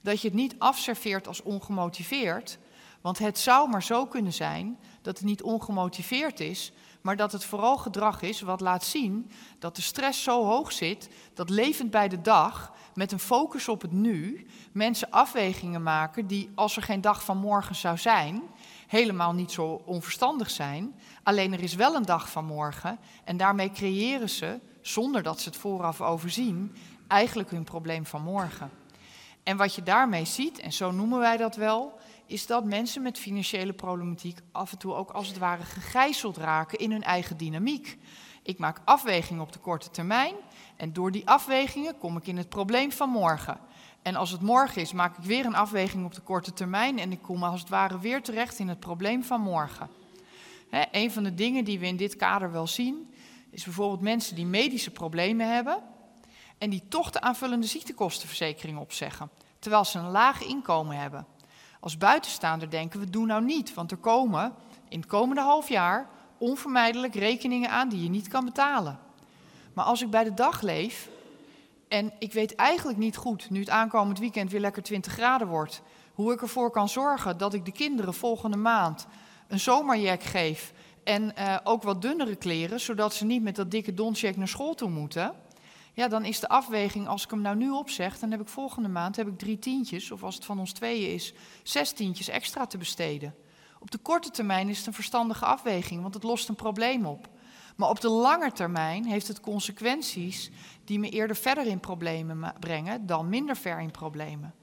dat 0.00 0.20
je 0.20 0.28
het 0.28 0.36
niet 0.36 0.54
afserveert 0.58 1.28
als 1.28 1.42
ongemotiveerd. 1.42 2.58
Want 3.00 3.18
het 3.18 3.38
zou 3.38 3.68
maar 3.68 3.82
zo 3.82 4.06
kunnen 4.06 4.32
zijn 4.32 4.78
dat 5.02 5.18
het 5.18 5.26
niet 5.26 5.42
ongemotiveerd 5.42 6.40
is, 6.40 6.72
maar 7.00 7.16
dat 7.16 7.32
het 7.32 7.44
vooral 7.44 7.76
gedrag 7.76 8.22
is 8.22 8.40
wat 8.40 8.60
laat 8.60 8.84
zien 8.84 9.30
dat 9.58 9.76
de 9.76 9.82
stress 9.82 10.22
zo 10.22 10.44
hoog 10.44 10.72
zit 10.72 11.08
dat 11.34 11.50
levend 11.50 11.90
bij 11.90 12.08
de 12.08 12.20
dag 12.20 12.72
met 12.98 13.12
een 13.12 13.18
focus 13.18 13.68
op 13.68 13.82
het 13.82 13.92
nu 13.92 14.46
mensen 14.72 15.10
afwegingen 15.10 15.82
maken 15.82 16.26
die, 16.26 16.50
als 16.54 16.76
er 16.76 16.82
geen 16.82 17.00
dag 17.00 17.24
van 17.24 17.36
morgen 17.36 17.74
zou 17.74 17.98
zijn, 17.98 18.42
helemaal 18.86 19.32
niet 19.32 19.52
zo 19.52 19.82
onverstandig 19.84 20.50
zijn. 20.50 20.94
Alleen 21.22 21.52
er 21.52 21.62
is 21.62 21.74
wel 21.74 21.94
een 21.94 22.04
dag 22.04 22.30
van 22.30 22.44
morgen 22.44 22.98
en 23.24 23.36
daarmee 23.36 23.70
creëren 23.70 24.30
ze, 24.30 24.60
zonder 24.80 25.22
dat 25.22 25.40
ze 25.40 25.48
het 25.48 25.58
vooraf 25.58 26.00
overzien, 26.00 26.76
eigenlijk 27.08 27.50
hun 27.50 27.64
probleem 27.64 28.06
van 28.06 28.22
morgen. 28.22 28.70
En 29.42 29.56
wat 29.56 29.74
je 29.74 29.82
daarmee 29.82 30.24
ziet, 30.24 30.58
en 30.58 30.72
zo 30.72 30.90
noemen 30.90 31.18
wij 31.18 31.36
dat 31.36 31.56
wel, 31.56 31.98
is 32.26 32.46
dat 32.46 32.64
mensen 32.64 33.02
met 33.02 33.18
financiële 33.18 33.72
problematiek 33.72 34.38
af 34.52 34.72
en 34.72 34.78
toe 34.78 34.94
ook 34.94 35.10
als 35.10 35.28
het 35.28 35.38
ware 35.38 35.64
gegijzeld 35.64 36.36
raken 36.36 36.78
in 36.78 36.90
hun 36.90 37.02
eigen 37.02 37.36
dynamiek. 37.36 37.98
Ik 38.42 38.58
maak 38.58 38.80
afwegingen 38.84 39.42
op 39.42 39.52
de 39.52 39.58
korte 39.58 39.90
termijn 39.90 40.34
en 40.78 40.92
door 40.92 41.10
die 41.10 41.28
afwegingen 41.28 41.98
kom 41.98 42.16
ik 42.16 42.26
in 42.26 42.36
het 42.36 42.48
probleem 42.48 42.92
van 42.92 43.10
morgen. 43.10 43.58
En 44.02 44.16
als 44.16 44.30
het 44.30 44.40
morgen 44.40 44.80
is, 44.80 44.92
maak 44.92 45.18
ik 45.18 45.24
weer 45.24 45.46
een 45.46 45.54
afweging 45.54 46.04
op 46.04 46.14
de 46.14 46.20
korte 46.20 46.52
termijn 46.52 46.98
en 46.98 47.12
ik 47.12 47.22
kom 47.22 47.42
als 47.42 47.60
het 47.60 47.68
ware 47.68 47.98
weer 47.98 48.22
terecht 48.22 48.58
in 48.58 48.68
het 48.68 48.80
probleem 48.80 49.24
van 49.24 49.40
morgen. 49.40 49.88
He, 50.70 50.82
een 50.90 51.10
van 51.10 51.22
de 51.22 51.34
dingen 51.34 51.64
die 51.64 51.78
we 51.78 51.86
in 51.86 51.96
dit 51.96 52.16
kader 52.16 52.52
wel 52.52 52.66
zien, 52.66 53.14
is 53.50 53.64
bijvoorbeeld 53.64 54.00
mensen 54.00 54.34
die 54.34 54.46
medische 54.46 54.90
problemen 54.90 55.54
hebben 55.54 55.82
en 56.58 56.70
die 56.70 56.82
toch 56.88 57.10
de 57.10 57.20
aanvullende 57.20 57.66
ziektekostenverzekering 57.66 58.78
opzeggen, 58.78 59.30
terwijl 59.58 59.84
ze 59.84 59.98
een 59.98 60.10
laag 60.10 60.44
inkomen 60.44 60.96
hebben. 60.96 61.26
Als 61.80 61.98
buitenstaander 61.98 62.70
denken 62.70 63.00
we, 63.00 63.10
doe 63.10 63.26
nou 63.26 63.44
niet, 63.44 63.74
want 63.74 63.90
er 63.90 63.96
komen 63.96 64.54
in 64.88 64.98
het 65.00 65.08
komende 65.08 65.42
half 65.42 65.68
jaar 65.68 66.08
onvermijdelijk 66.38 67.14
rekeningen 67.14 67.70
aan 67.70 67.88
die 67.88 68.02
je 68.02 68.10
niet 68.10 68.28
kan 68.28 68.44
betalen. 68.44 69.06
Maar 69.78 69.86
als 69.86 70.02
ik 70.02 70.10
bij 70.10 70.24
de 70.24 70.34
dag 70.34 70.60
leef 70.60 71.08
en 71.88 72.12
ik 72.18 72.32
weet 72.32 72.54
eigenlijk 72.54 72.98
niet 72.98 73.16
goed, 73.16 73.50
nu 73.50 73.60
het 73.60 73.70
aankomend 73.70 74.18
weekend 74.18 74.50
weer 74.50 74.60
lekker 74.60 74.82
20 74.82 75.12
graden 75.12 75.46
wordt, 75.46 75.82
hoe 76.14 76.32
ik 76.32 76.42
ervoor 76.42 76.70
kan 76.70 76.88
zorgen 76.88 77.38
dat 77.38 77.54
ik 77.54 77.64
de 77.64 77.72
kinderen 77.72 78.14
volgende 78.14 78.56
maand 78.56 79.06
een 79.48 79.60
zomerjack 79.60 80.22
geef 80.22 80.72
en 81.04 81.32
uh, 81.38 81.56
ook 81.64 81.82
wat 81.82 82.02
dunnere 82.02 82.36
kleren, 82.36 82.80
zodat 82.80 83.14
ze 83.14 83.24
niet 83.24 83.42
met 83.42 83.56
dat 83.56 83.70
dikke 83.70 83.94
doncheck 83.94 84.36
naar 84.36 84.48
school 84.48 84.74
toe 84.74 84.90
moeten. 84.90 85.32
Ja, 85.92 86.08
dan 86.08 86.24
is 86.24 86.40
de 86.40 86.48
afweging, 86.48 87.08
als 87.08 87.24
ik 87.24 87.30
hem 87.30 87.40
nou 87.40 87.56
nu 87.56 87.70
opzeg, 87.70 88.18
dan 88.18 88.30
heb 88.30 88.40
ik 88.40 88.48
volgende 88.48 88.88
maand 88.88 89.16
heb 89.16 89.28
ik 89.28 89.38
drie 89.38 89.58
tientjes, 89.58 90.10
of 90.10 90.22
als 90.22 90.34
het 90.34 90.44
van 90.44 90.58
ons 90.58 90.72
tweeën 90.72 91.14
is, 91.14 91.32
zes 91.62 91.92
tientjes 91.92 92.28
extra 92.28 92.66
te 92.66 92.78
besteden. 92.78 93.34
Op 93.80 93.90
de 93.90 93.98
korte 93.98 94.30
termijn 94.30 94.68
is 94.68 94.78
het 94.78 94.86
een 94.86 94.92
verstandige 94.92 95.44
afweging, 95.44 96.02
want 96.02 96.14
het 96.14 96.22
lost 96.22 96.48
een 96.48 96.54
probleem 96.54 97.06
op. 97.06 97.28
Maar 97.78 97.88
op 97.88 98.00
de 98.00 98.08
lange 98.08 98.52
termijn 98.52 99.06
heeft 99.06 99.28
het 99.28 99.40
consequenties 99.40 100.50
die 100.84 100.98
me 100.98 101.08
eerder 101.08 101.36
verder 101.36 101.66
in 101.66 101.80
problemen 101.80 102.54
brengen 102.60 103.06
dan 103.06 103.28
minder 103.28 103.56
ver 103.56 103.80
in 103.80 103.90
problemen. 103.90 104.54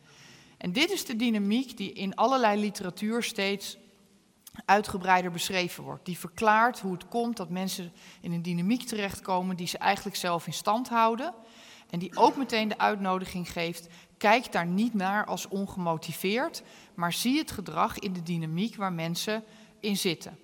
En 0.58 0.72
dit 0.72 0.92
is 0.92 1.06
de 1.06 1.16
dynamiek 1.16 1.78
die 1.78 1.94
in 1.94 2.16
allerlei 2.16 2.60
literatuur 2.60 3.24
steeds 3.24 3.78
uitgebreider 4.66 5.32
beschreven 5.32 5.84
wordt. 5.84 6.06
Die 6.06 6.18
verklaart 6.18 6.80
hoe 6.80 6.92
het 6.92 7.08
komt 7.08 7.38
dat 7.38 7.50
mensen 7.50 7.92
in 8.22 8.32
een 8.32 8.42
dynamiek 8.42 8.84
terechtkomen 8.84 9.56
die 9.56 9.68
ze 9.68 9.78
eigenlijk 9.78 10.18
zelf 10.18 10.48
in 10.48 10.54
stand 10.54 10.90
houden. 10.90 11.34
En 11.90 12.00
die 12.00 12.18
ook 12.18 12.36
meteen 12.36 12.68
de 12.68 12.78
uitnodiging 12.78 13.52
geeft: 13.52 13.88
kijk 14.18 14.52
daar 14.52 14.68
niet 14.68 14.94
naar 14.94 15.26
als 15.26 15.48
ongemotiveerd, 15.48 16.64
maar 16.96 17.14
zie 17.14 17.38
het 17.38 17.52
gedrag 17.52 18.00
in 18.00 18.14
de 18.14 18.24
dynamiek 18.24 18.76
waar 18.76 18.94
mensen 18.94 19.44
in 19.80 19.98
zitten. 19.98 20.38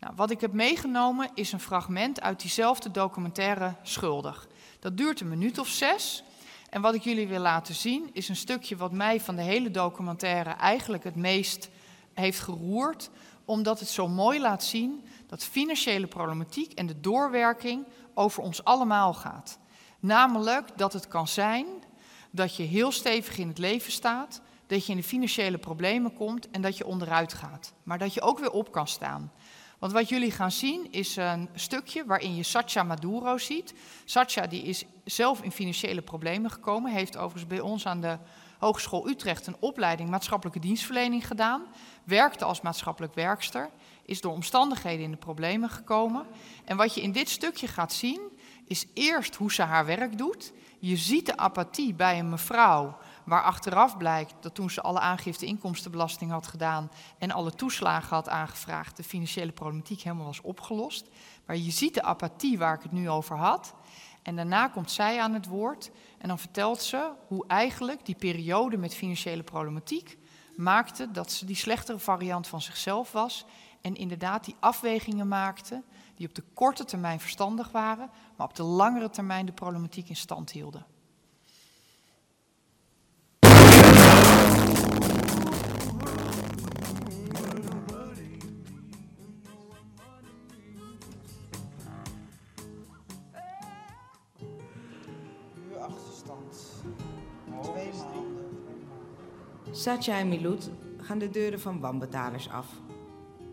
Nou, 0.00 0.12
wat 0.16 0.30
ik 0.30 0.40
heb 0.40 0.52
meegenomen 0.52 1.30
is 1.34 1.52
een 1.52 1.60
fragment 1.60 2.20
uit 2.20 2.40
diezelfde 2.40 2.90
documentaire 2.90 3.74
Schuldig. 3.82 4.48
Dat 4.80 4.96
duurt 4.96 5.20
een 5.20 5.28
minuut 5.28 5.58
of 5.58 5.68
zes. 5.68 6.24
En 6.70 6.80
wat 6.80 6.94
ik 6.94 7.02
jullie 7.02 7.28
wil 7.28 7.40
laten 7.40 7.74
zien 7.74 8.10
is 8.12 8.28
een 8.28 8.36
stukje 8.36 8.76
wat 8.76 8.92
mij 8.92 9.20
van 9.20 9.36
de 9.36 9.42
hele 9.42 9.70
documentaire 9.70 10.50
eigenlijk 10.50 11.04
het 11.04 11.16
meest 11.16 11.68
heeft 12.14 12.40
geroerd, 12.40 13.10
omdat 13.44 13.80
het 13.80 13.88
zo 13.88 14.08
mooi 14.08 14.40
laat 14.40 14.64
zien 14.64 15.06
dat 15.26 15.44
financiële 15.44 16.06
problematiek 16.06 16.72
en 16.72 16.86
de 16.86 17.00
doorwerking 17.00 17.86
over 18.14 18.42
ons 18.42 18.64
allemaal 18.64 19.14
gaat. 19.14 19.58
Namelijk 20.00 20.78
dat 20.78 20.92
het 20.92 21.08
kan 21.08 21.28
zijn 21.28 21.66
dat 22.30 22.56
je 22.56 22.62
heel 22.62 22.92
stevig 22.92 23.38
in 23.38 23.48
het 23.48 23.58
leven 23.58 23.92
staat, 23.92 24.40
dat 24.66 24.86
je 24.86 24.92
in 24.92 24.98
de 24.98 25.04
financiële 25.04 25.58
problemen 25.58 26.14
komt 26.14 26.50
en 26.50 26.62
dat 26.62 26.76
je 26.76 26.86
onderuit 26.86 27.32
gaat. 27.32 27.72
Maar 27.82 27.98
dat 27.98 28.14
je 28.14 28.20
ook 28.20 28.38
weer 28.38 28.50
op 28.50 28.72
kan 28.72 28.88
staan. 28.88 29.32
Want 29.78 29.92
wat 29.92 30.08
jullie 30.08 30.30
gaan 30.30 30.50
zien 30.50 30.92
is 30.92 31.16
een 31.16 31.48
stukje 31.54 32.04
waarin 32.04 32.36
je 32.36 32.42
Satya 32.42 32.82
Maduro 32.82 33.38
ziet. 33.38 33.74
Satya 34.04 34.46
die 34.46 34.62
is 34.62 34.84
zelf 35.04 35.42
in 35.42 35.52
financiële 35.52 36.02
problemen 36.02 36.50
gekomen, 36.50 36.92
heeft 36.92 37.16
overigens 37.16 37.46
bij 37.46 37.60
ons 37.60 37.86
aan 37.86 38.00
de 38.00 38.18
Hogeschool 38.58 39.08
Utrecht 39.08 39.46
een 39.46 39.56
opleiding 39.60 40.10
maatschappelijke 40.10 40.60
dienstverlening 40.60 41.26
gedaan, 41.26 41.62
werkte 42.04 42.44
als 42.44 42.60
maatschappelijk 42.60 43.14
werkster, 43.14 43.70
is 44.04 44.20
door 44.20 44.32
omstandigheden 44.32 45.04
in 45.04 45.10
de 45.10 45.16
problemen 45.16 45.70
gekomen. 45.70 46.26
En 46.64 46.76
wat 46.76 46.94
je 46.94 47.02
in 47.02 47.12
dit 47.12 47.28
stukje 47.28 47.66
gaat 47.66 47.92
zien, 47.92 48.20
is 48.66 48.86
eerst 48.94 49.34
hoe 49.34 49.52
ze 49.52 49.62
haar 49.62 49.86
werk 49.86 50.18
doet. 50.18 50.52
Je 50.78 50.96
ziet 50.96 51.26
de 51.26 51.36
apathie 51.36 51.94
bij 51.94 52.18
een 52.18 52.30
mevrouw 52.30 52.96
waar 53.26 53.42
achteraf 53.42 53.96
blijkt 53.96 54.34
dat 54.40 54.54
toen 54.54 54.70
ze 54.70 54.80
alle 54.80 55.00
aangifte 55.00 55.46
inkomstenbelasting 55.46 56.30
had 56.30 56.46
gedaan 56.46 56.90
en 57.18 57.30
alle 57.30 57.50
toeslagen 57.50 58.16
had 58.16 58.28
aangevraagd, 58.28 58.96
de 58.96 59.04
financiële 59.04 59.52
problematiek 59.52 60.00
helemaal 60.00 60.26
was 60.26 60.40
opgelost. 60.40 61.08
Maar 61.46 61.56
je 61.56 61.70
ziet 61.70 61.94
de 61.94 62.02
apathie 62.02 62.58
waar 62.58 62.74
ik 62.74 62.82
het 62.82 62.92
nu 62.92 63.10
over 63.10 63.36
had. 63.36 63.74
En 64.22 64.36
daarna 64.36 64.68
komt 64.68 64.90
zij 64.90 65.20
aan 65.20 65.34
het 65.34 65.46
woord 65.46 65.90
en 66.18 66.28
dan 66.28 66.38
vertelt 66.38 66.82
ze 66.82 67.10
hoe 67.26 67.46
eigenlijk 67.46 68.06
die 68.06 68.14
periode 68.14 68.76
met 68.76 68.94
financiële 68.94 69.42
problematiek 69.42 70.18
maakte 70.56 71.10
dat 71.10 71.32
ze 71.32 71.44
die 71.44 71.56
slechtere 71.56 71.98
variant 71.98 72.46
van 72.46 72.60
zichzelf 72.60 73.12
was 73.12 73.44
en 73.80 73.94
inderdaad 73.94 74.44
die 74.44 74.56
afwegingen 74.60 75.28
maakte 75.28 75.82
die 76.14 76.28
op 76.28 76.34
de 76.34 76.44
korte 76.54 76.84
termijn 76.84 77.20
verstandig 77.20 77.70
waren, 77.70 78.10
maar 78.36 78.46
op 78.46 78.54
de 78.54 78.62
langere 78.62 79.10
termijn 79.10 79.46
de 79.46 79.52
problematiek 79.52 80.08
in 80.08 80.16
stand 80.16 80.50
hielden. 80.50 80.86
Satya 99.86 100.18
en 100.18 100.28
Milut 100.28 100.70
gaan 101.00 101.18
de 101.18 101.30
deuren 101.30 101.60
van 101.60 101.80
wanbetalers 101.80 102.50
af. 102.50 102.66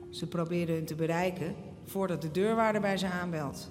Ze 0.09 0.27
proberen 0.27 0.75
hun 0.75 0.85
te 0.85 0.95
bereiken 0.95 1.55
voordat 1.85 2.21
de 2.21 2.31
deurwaarder 2.31 2.81
bij 2.81 2.97
ze 2.97 3.07
aanbelt. 3.07 3.69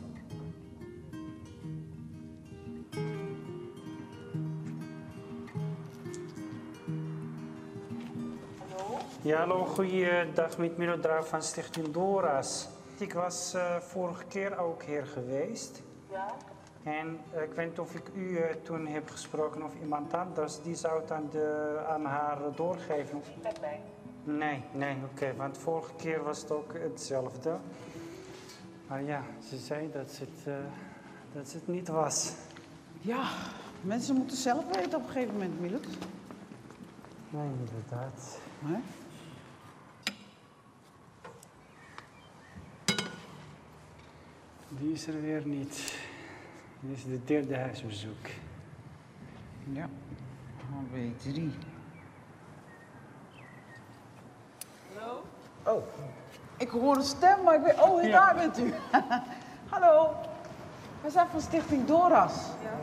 Ja, 9.23 9.39
hallo, 9.39 9.65
goeiedag 9.65 10.59
met 10.59 10.77
Milodraaf 10.77 11.29
van 11.29 11.43
Stichting 11.43 11.91
Dora's. 11.91 12.69
Ik 12.99 13.13
was 13.13 13.55
uh, 13.55 13.77
vorige 13.77 14.25
keer 14.25 14.59
ook 14.59 14.83
hier 14.83 15.07
geweest. 15.07 15.83
Ja. 16.11 16.35
En 16.83 17.20
uh, 17.35 17.43
ik 17.43 17.53
weet 17.53 17.68
niet 17.68 17.78
of 17.78 17.95
ik 17.95 18.09
u 18.14 18.28
uh, 18.28 18.45
toen 18.62 18.87
heb 18.87 19.11
gesproken 19.11 19.62
of 19.62 19.72
iemand 19.80 20.14
anders. 20.14 20.62
Die 20.62 20.74
zou 20.74 21.01
het 21.01 21.11
aan, 21.11 21.28
de, 21.30 21.76
aan 21.89 22.05
haar 22.05 22.39
doorgeven. 22.57 23.22
Met 23.43 23.61
mij. 23.61 23.80
Nee, 24.24 24.62
nee, 24.72 24.97
oké. 24.97 25.05
Okay, 25.14 25.35
want 25.37 25.59
vorige 25.59 25.93
keer 25.97 26.22
was 26.22 26.41
het 26.41 26.51
ook 26.51 26.72
hetzelfde. 26.72 27.57
Maar 28.87 29.03
ja, 29.03 29.22
ze 29.49 29.57
zei 29.57 29.91
dat 29.91 30.11
ze 30.11 30.22
het, 30.22 30.47
uh, 30.47 30.55
dat 31.33 31.49
ze 31.49 31.57
het 31.57 31.68
niet 31.68 31.89
was. 31.89 32.33
Ja, 33.01 33.24
mensen 33.80 34.14
moeten 34.14 34.37
zelf 34.37 34.64
weten 34.76 34.99
op 34.99 35.05
een 35.05 35.11
gegeven 35.11 35.33
moment, 35.33 35.61
Milut. 35.61 35.87
Nee, 37.30 37.49
inderdaad. 37.59 38.39
Nee? 38.59 38.80
Die 44.68 44.93
is 44.93 45.07
er 45.07 45.20
weer 45.20 45.47
niet. 45.47 46.01
Dit 46.85 46.97
is 46.97 47.05
de 47.05 47.24
derde 47.24 47.57
huisbezoek. 47.57 48.26
Ja, 49.72 49.89
alweer 50.76 51.16
drie. 51.16 51.53
Hallo? 54.95 55.22
Oh. 55.66 55.83
Ik 56.57 56.68
hoor 56.68 56.97
een 56.97 57.03
stem, 57.03 57.43
maar 57.43 57.55
ik 57.55 57.62
weet... 57.62 57.83
Oh, 57.83 58.03
ja. 58.03 58.11
daar 58.11 58.35
bent 58.35 58.59
u. 58.59 58.72
Hallo. 59.72 60.14
We 61.03 61.11
zijn 61.11 61.26
van 61.26 61.41
Stichting 61.41 61.87
Doras. 61.87 62.35
Ja. 62.62 62.80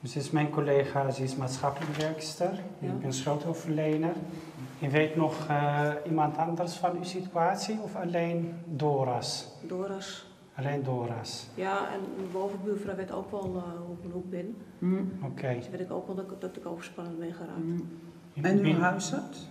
Dus 0.00 0.16
is 0.16 0.30
mijn 0.30 0.50
collega, 0.50 1.10
ze 1.10 1.22
is 1.22 1.36
maatschappelijk 1.36 1.96
werkster. 1.96 2.60
Ja. 2.78 2.88
Ik 2.88 3.00
ben 3.00 3.12
schuldhulpverlener. 3.12 4.14
Je 4.78 4.88
weet 4.88 5.16
nog 5.16 5.48
uh, 5.50 5.90
iemand 6.04 6.36
anders 6.36 6.76
van 6.76 6.96
uw 6.96 7.04
situatie 7.04 7.80
of 7.80 7.96
alleen 7.96 8.62
Doras? 8.64 9.48
Doras. 9.62 10.27
Alleen 10.58 10.82
Dora's? 10.82 11.46
Ja, 11.54 11.92
en 11.92 12.00
mijn 12.16 12.30
bovenbuurvrouw 12.32 12.96
weet 12.96 13.12
ook 13.12 13.30
wel 13.30 13.54
uh, 13.56 13.62
hoe 13.86 13.96
ik 13.96 14.04
een 14.04 14.10
hoek 14.10 14.30
ben. 14.30 14.56
Mm. 14.78 15.12
Oké. 15.22 15.26
Okay. 15.30 15.56
Dus 15.56 15.70
weet 15.70 15.80
ik 15.80 15.90
ook 15.90 16.06
wel 16.06 16.16
dat, 16.16 16.40
dat 16.40 16.56
ik 16.56 16.66
overspannend 16.66 17.18
ben 17.18 17.32
geraakt. 17.32 17.64
Mm. 17.64 17.88
En 18.42 18.58
uw 18.58 18.74
huisarts? 18.74 19.48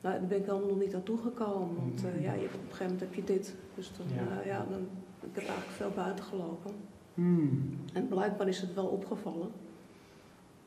Nou, 0.00 0.18
daar 0.18 0.28
ben 0.28 0.38
ik 0.38 0.46
dan 0.46 0.66
nog 0.66 0.78
niet 0.78 0.94
aan 0.94 1.02
toegekomen. 1.02 1.76
Want 1.76 2.04
uh, 2.04 2.22
ja, 2.22 2.32
je, 2.32 2.44
op 2.44 2.52
een 2.52 2.60
gegeven 2.60 2.84
moment 2.84 3.00
heb 3.00 3.14
je 3.14 3.24
dit. 3.24 3.54
Dus 3.74 3.92
dan, 3.96 4.06
ja. 4.14 4.40
Uh, 4.40 4.46
ja, 4.46 4.66
dan, 4.70 4.80
ik 5.20 5.34
heb 5.34 5.46
eigenlijk 5.46 5.70
veel 5.70 5.90
buiten 5.94 6.24
gelopen. 6.24 6.72
Mm. 7.14 7.78
En 7.92 8.08
blijkbaar 8.08 8.48
is 8.48 8.60
het 8.60 8.74
wel 8.74 8.86
opgevallen. 8.86 9.48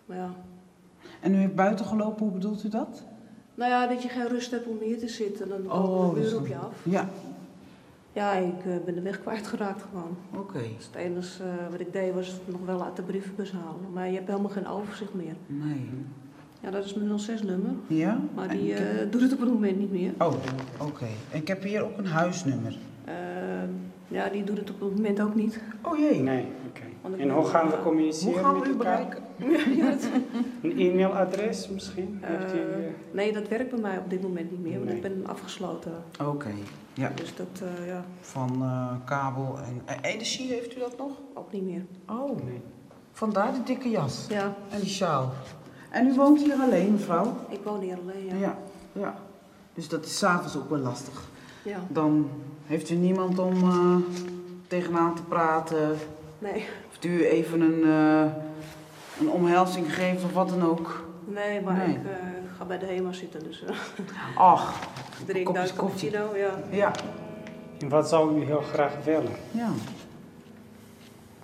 Maar 0.05 0.17
ja. 0.17 0.29
En 1.21 1.33
u 1.33 1.37
heeft 1.37 1.55
buiten 1.55 1.85
gelopen, 1.85 2.23
hoe 2.23 2.33
bedoelt 2.33 2.63
u 2.63 2.69
dat? 2.69 3.03
Nou 3.55 3.71
ja, 3.71 3.87
dat 3.87 4.01
je 4.03 4.09
geen 4.09 4.27
rust 4.27 4.51
hebt 4.51 4.67
om 4.67 4.77
hier 4.79 4.99
te 4.99 5.07
zitten. 5.07 5.49
Dan 5.49 5.63
komen 5.63 5.89
oh, 5.89 6.13
de 6.13 6.19
buren 6.19 6.39
op 6.39 6.47
je 6.47 6.57
af. 6.57 6.85
Ja. 6.85 7.09
Ja, 8.17 8.33
ik 8.33 8.65
eh, 8.65 8.71
ben 8.85 8.95
de 8.95 9.01
weg 9.01 9.19
kwijtgeraakt 9.21 9.81
gewoon. 9.89 10.17
Oké. 10.37 10.59
Dus 10.77 10.85
het 10.85 10.95
enige 10.95 11.43
eh, 11.43 11.49
wat 11.71 11.79
ik 11.79 11.93
deed 11.93 12.13
was 12.13 12.39
nog 12.45 12.59
wel 12.65 12.83
uit 12.83 12.95
de 12.95 13.01
brievenbus 13.01 13.51
halen. 13.51 13.91
Maar 13.93 14.07
je 14.07 14.15
hebt 14.15 14.27
helemaal 14.27 14.49
geen 14.51 14.67
overzicht 14.67 15.13
meer. 15.13 15.35
Nee. 15.47 15.89
Ja, 16.61 16.71
dat 16.71 16.85
is 16.85 16.93
mijn 16.93 17.19
06-nummer. 17.19 17.71
Ja? 17.87 18.19
Maar 18.35 18.47
die 18.49 18.73
heb- 18.73 19.05
eh, 19.05 19.11
doet 19.11 19.21
het 19.21 19.33
op 19.33 19.39
het 19.39 19.49
moment 19.49 19.79
niet 19.79 19.91
meer. 19.91 20.11
Oh, 20.19 20.33
oké. 20.81 21.05
En 21.31 21.39
ik 21.41 21.47
heb 21.47 21.63
hier 21.63 21.83
ook 21.83 21.97
een 21.97 22.05
huisnummer. 22.05 22.77
Ehm, 23.05 23.69
ja, 24.07 24.29
die 24.29 24.43
doet 24.43 24.57
het 24.57 24.69
op 24.71 24.79
het 24.79 24.95
moment 24.95 25.21
ook 25.21 25.35
niet. 25.35 25.61
Oh 25.81 25.97
jee. 25.97 26.19
Nee, 26.21 26.45
oké. 26.67 27.15
En 27.21 27.29
hoe 27.29 27.45
gaan 27.45 27.67
we 27.69 27.73
Hoe 27.75 27.83
communiceren 27.83 28.43
gaan 28.43 28.53
we 28.53 28.59
met 28.59 28.67
u 28.67 28.71
elkaar? 28.71 29.07
bereiken? 29.07 29.23
Een 30.71 30.77
e-mailadres 30.79 31.69
misschien? 31.69 32.19
Heeft 32.21 32.53
u, 32.53 32.57
nee, 33.11 33.33
dat 33.33 33.47
werkt 33.47 33.69
bij 33.69 33.79
mij 33.79 33.97
op 33.97 34.09
dit 34.09 34.21
moment 34.21 34.51
niet 34.51 34.61
meer, 34.61 34.73
want 34.73 34.85
Nee. 34.85 34.95
ik 34.95 35.01
ben 35.01 35.27
afgesloten. 35.27 35.91
Oké. 36.25 36.49
Ja. 36.97 37.11
Dus 37.15 37.35
dat, 37.35 37.61
eh, 37.79 37.87
ja, 37.87 38.03
Van 38.21 38.61
eh, 38.61 38.91
kabel 39.05 39.57
en 39.65 39.81
eh, 39.85 40.11
energie 40.11 40.47
heeft 40.51 40.75
u 40.75 40.79
dat 40.79 40.97
nog? 40.97 41.11
ook 41.33 41.51
niet 41.51 41.63
meer. 41.63 41.85
Oh. 42.09 42.43
Nee. 42.43 42.61
Vandaar 43.11 43.53
die 43.53 43.63
dikke 43.63 43.89
jas. 43.89 44.25
Ja, 44.29 44.53
En 44.69 44.79
die 44.79 44.89
sjaal. 44.89 45.31
En 45.89 46.07
u 46.07 46.15
woont 46.15 46.41
hier 46.41 46.55
alleen, 46.61 46.91
mevrouw? 46.91 47.35
ik 47.49 47.59
woon 47.63 47.79
hier 47.81 47.97
alleen, 48.01 48.25
ja. 48.25 48.35
Ja. 48.35 48.57
ja. 48.91 49.15
Dus 49.73 49.87
dat 49.87 50.05
is 50.05 50.17
s'avonds 50.17 50.57
ook 50.57 50.69
wel 50.69 50.79
lastig. 50.79 51.21
Ja, 51.63 51.79
Dan 51.89 52.29
heeft 52.65 52.89
u 52.89 52.95
niemand 52.95 53.39
om 53.39 53.53
eh, 53.63 53.95
tegenaan 54.67 55.15
te 55.15 55.23
praten. 55.23 55.97
nee. 56.39 56.65
Heeft 56.89 57.05
u 57.05 57.25
even 57.25 57.61
een, 57.61 57.83
een 59.19 59.29
omhelzing 59.29 59.93
gegeven 59.93 60.25
of 60.27 60.33
wat 60.33 60.49
dan 60.49 60.63
ook. 60.63 61.05
Nee, 61.25 61.61
maar 61.61 61.77
Nee. 61.77 61.95
ik 61.95 61.99
ga 62.57 62.65
bij 62.65 62.77
de 62.77 62.85
HEMA 62.85 63.11
zitten, 63.11 63.43
dus 63.43 63.63
eh 63.63 63.75
Ach, 64.35 64.81
ik 65.19 65.25
drink 65.25 65.45
Kopjes 65.45 65.69
daar 65.69 65.77
een 65.77 65.89
koffie. 65.89 66.11
cappuccino, 66.11 66.37
ja. 66.37 66.77
ja. 66.77 66.91
En 67.79 67.89
wat 67.89 68.09
zou 68.09 68.39
u 68.39 68.43
heel 68.43 68.61
graag 68.61 69.03
willen? 69.03 69.31
Ja. 69.51 69.69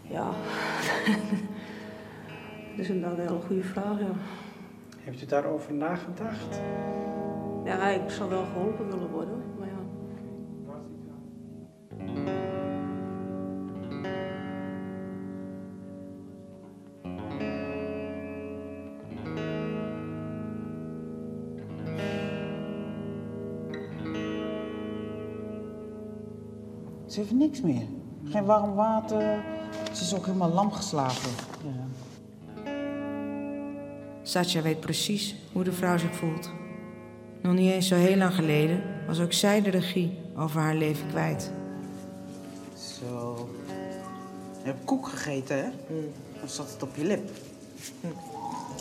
Ja. 0.01 0.25
dat 2.75 2.79
is 2.79 2.89
inderdaad 2.89 3.17
een 3.17 3.27
hele 3.27 3.39
goede 3.47 3.63
vraag, 3.63 3.99
ja. 3.99 4.11
Heeft 4.99 5.21
u 5.21 5.25
daarover 5.25 5.73
nagedacht? 5.73 6.59
Ja, 7.63 7.87
ik 7.87 8.09
zou 8.09 8.29
wel 8.29 8.45
geholpen 8.53 8.87
willen 8.89 9.09
worden, 9.09 9.41
maar 9.59 9.67
ja. 9.67 9.81
Ze 27.13 27.19
heeft 27.19 27.31
niks 27.31 27.61
meer. 27.61 27.85
Geen 28.29 28.45
warm 28.45 28.73
water. 28.73 29.43
Ze 29.91 30.03
is 30.03 30.15
ook 30.15 30.25
helemaal 30.25 30.51
lam 30.51 30.71
geslagen. 30.71 31.31
Ja. 31.63 32.71
Satya 34.23 34.61
weet 34.61 34.79
precies 34.79 35.35
hoe 35.51 35.63
de 35.63 35.71
vrouw 35.71 35.97
zich 35.97 36.15
voelt. 36.15 36.51
Nog 37.41 37.53
niet 37.53 37.71
eens 37.71 37.87
zo 37.87 37.95
heel 37.95 38.15
lang 38.15 38.33
geleden 38.33 38.83
was 39.07 39.19
ook 39.19 39.33
zij 39.33 39.61
de 39.61 39.69
regie 39.69 40.17
over 40.37 40.61
haar 40.61 40.75
leven 40.75 41.07
kwijt. 41.07 41.51
Zo. 42.99 43.49
Je 44.61 44.69
hebt 44.69 44.85
koek 44.85 45.07
gegeten, 45.07 45.57
hè? 45.57 45.69
Dan 46.39 46.49
zat 46.49 46.71
het 46.71 46.83
op 46.83 46.95
je 46.95 47.05
lip. 47.05 47.29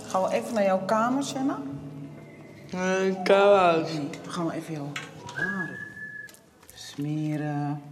Gaan 0.06 0.22
we 0.22 0.30
even 0.30 0.54
naar 0.54 0.64
jouw 0.64 0.84
kamer, 0.84 1.22
Senna? 1.22 1.58
Uh, 2.74 3.22
Koudhuis. 3.24 3.94
Dan 3.94 4.32
gaan 4.32 4.46
we 4.46 4.52
even 4.52 4.74
jouw 4.74 4.92
haren 5.34 5.78
smeren. 6.74 7.82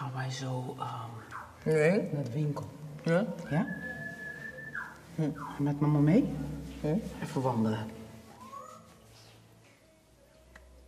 Dan 0.00 0.08
gaan 0.08 0.18
wij 0.18 0.30
zo 0.30 0.76
ehm, 0.78 1.10
Nee? 1.64 2.08
naar 2.12 2.24
de 2.24 2.30
winkel. 2.32 2.64
Ja? 3.02 3.26
Ja? 3.50 3.66
Ga 5.16 5.22
je 5.56 5.62
met 5.62 5.80
mama 5.80 5.98
mee? 5.98 6.34
Even 7.22 7.42
wandelen. 7.42 7.86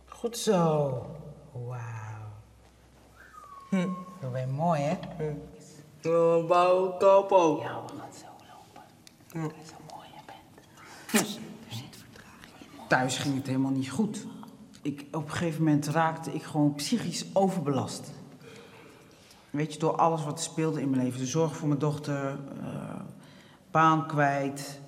Goed 0.05 0.37
zo. 0.37 0.91
Wauw. 1.51 1.79
Hm. 3.69 3.89
Dat 4.21 4.31
ben 4.31 4.41
je 4.41 4.47
mooi, 4.47 4.81
hè? 4.81 4.97
Uh, 6.01 6.47
bouw 6.47 6.97
kop 6.97 7.31
ook. 7.31 7.61
Ja, 7.61 7.81
we 7.81 7.93
gaan 7.99 8.13
zo 8.13 8.25
lopen. 9.35 9.51
Kijk 9.53 9.67
zo 9.67 9.95
mooi 9.95 10.07
je 10.13 10.21
bent. 11.11 11.39
Thuis 12.87 13.17
ging 13.17 13.35
het 13.35 13.47
helemaal 13.47 13.71
niet 13.71 13.89
goed. 13.89 14.25
Ik, 14.81 15.05
op 15.11 15.23
een 15.23 15.31
gegeven 15.31 15.63
moment 15.63 15.87
raakte 15.87 16.33
ik 16.33 16.43
gewoon 16.43 16.73
psychisch 16.73 17.25
overbelast. 17.33 18.11
Weet 19.53 19.73
je, 19.73 19.79
door 19.79 19.95
alles 19.95 20.23
wat 20.23 20.37
er 20.37 20.43
speelde 20.43 20.81
in 20.81 20.89
mijn 20.89 21.03
leven. 21.03 21.19
De 21.19 21.25
zorg 21.25 21.55
voor 21.55 21.67
mijn 21.67 21.79
dochter, 21.79 22.39
eh, 22.61 22.99
baan 23.71 24.07
kwijt, 24.07 24.81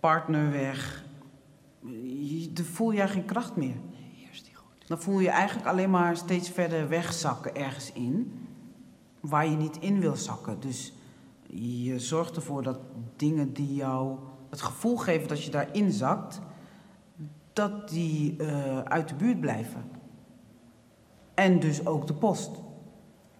partner 0.00 0.50
weg. 0.50 1.04
Je, 2.02 2.50
dan 2.52 2.64
voel 2.64 2.90
je 2.90 3.08
geen 3.08 3.24
kracht 3.24 3.56
meer. 3.56 3.76
Dan 4.86 5.00
voel 5.00 5.18
je 5.18 5.28
eigenlijk 5.28 5.68
alleen 5.68 5.90
maar 5.90 6.16
steeds 6.16 6.50
verder 6.50 6.88
wegzakken 6.88 7.54
ergens 7.54 7.92
in. 7.92 8.46
Waar 9.20 9.48
je 9.48 9.56
niet 9.56 9.78
in 9.78 10.00
wil 10.00 10.16
zakken. 10.16 10.60
Dus 10.60 10.92
je 11.46 11.98
zorgt 11.98 12.36
ervoor 12.36 12.62
dat 12.62 12.78
dingen 13.16 13.52
die 13.52 13.74
jou 13.74 14.18
het 14.50 14.62
gevoel 14.62 14.96
geven 14.96 15.28
dat 15.28 15.44
je 15.44 15.50
daarin 15.50 15.92
zakt, 15.92 16.40
dat 17.52 17.88
die 17.88 18.36
eh, 18.36 18.78
uit 18.78 19.08
de 19.08 19.14
buurt 19.14 19.40
blijven. 19.40 19.90
En 21.34 21.60
dus 21.60 21.86
ook 21.86 22.06
de 22.06 22.14
post. 22.14 22.50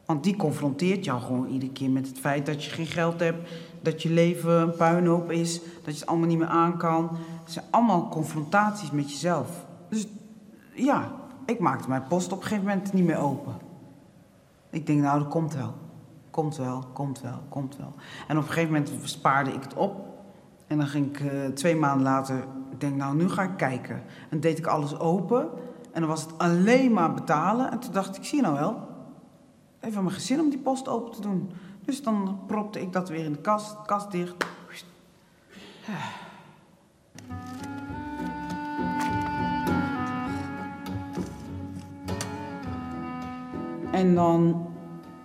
Want 0.04 0.24
die 0.24 0.36
confronteert 0.36 1.04
jou 1.04 1.20
gewoon 1.20 1.46
iedere 1.46 1.72
keer 1.72 1.90
met 1.90 2.06
het 2.06 2.18
feit 2.18 2.46
dat 2.46 2.64
je 2.64 2.70
geen 2.70 2.86
geld 2.86 3.20
hebt, 3.20 3.50
dat 3.82 4.02
je 4.02 4.10
leven 4.10 4.60
een 4.60 4.76
puinhoop 4.76 5.30
is, 5.30 5.60
dat 5.60 5.94
je 5.94 6.00
het 6.00 6.06
allemaal 6.06 6.28
niet 6.28 6.38
meer 6.38 6.46
aan 6.46 6.78
kan. 6.78 7.10
Het 7.42 7.52
zijn 7.52 7.64
allemaal 7.70 8.08
confrontaties 8.08 8.90
met 8.90 9.10
jezelf. 9.10 9.66
Dus 9.88 10.06
ja, 10.74 11.12
ik 11.46 11.58
maakte 11.58 11.88
mijn 11.88 12.06
post 12.08 12.32
op 12.32 12.38
een 12.38 12.46
gegeven 12.46 12.64
moment 12.64 12.92
niet 12.92 13.04
meer 13.04 13.18
open. 13.18 13.54
Ik 14.70 14.86
denk, 14.86 15.00
nou, 15.00 15.18
dat 15.18 15.28
komt 15.28 15.54
wel. 15.54 15.74
Komt 16.30 16.56
wel, 16.56 16.84
komt 16.92 17.20
wel, 17.20 17.40
komt 17.48 17.76
wel. 17.76 17.92
En 18.28 18.36
op 18.36 18.42
een 18.42 18.48
gegeven 18.48 18.72
moment 18.72 18.92
spaarde 19.02 19.52
ik 19.52 19.62
het 19.62 19.74
op. 19.74 20.12
En 20.66 20.78
dan 20.78 20.86
ging 20.86 21.06
ik 21.06 21.20
eh, 21.20 21.46
twee 21.46 21.76
maanden 21.76 22.02
later, 22.02 22.44
ik 22.70 22.80
denk, 22.80 22.96
nou, 22.96 23.16
nu 23.16 23.28
ga 23.28 23.42
ik 23.42 23.56
kijken. 23.56 24.02
En 24.30 24.40
deed 24.40 24.58
ik 24.58 24.66
alles 24.66 24.98
open. 24.98 25.48
En 25.92 26.00
dan 26.00 26.08
was 26.08 26.22
het 26.22 26.38
alleen 26.38 26.92
maar 26.92 27.14
betalen. 27.14 27.70
En 27.70 27.78
toen 27.78 27.92
dacht 27.92 28.16
ik, 28.16 28.24
zie 28.24 28.36
je 28.36 28.42
nou 28.42 28.54
wel, 28.54 28.88
even 29.84 30.02
mijn 30.02 30.14
gezin 30.14 30.40
om 30.40 30.50
die 30.50 30.58
post 30.58 30.88
open 30.88 31.12
te 31.12 31.20
doen. 31.20 31.50
Dus 31.84 32.02
dan 32.02 32.38
propte 32.46 32.80
ik 32.80 32.92
dat 32.92 33.08
weer 33.08 33.24
in 33.24 33.32
de 33.32 33.38
kast, 33.38 33.82
kast 33.86 34.10
dicht. 34.10 34.34
En 43.92 44.14
dan 44.14 44.66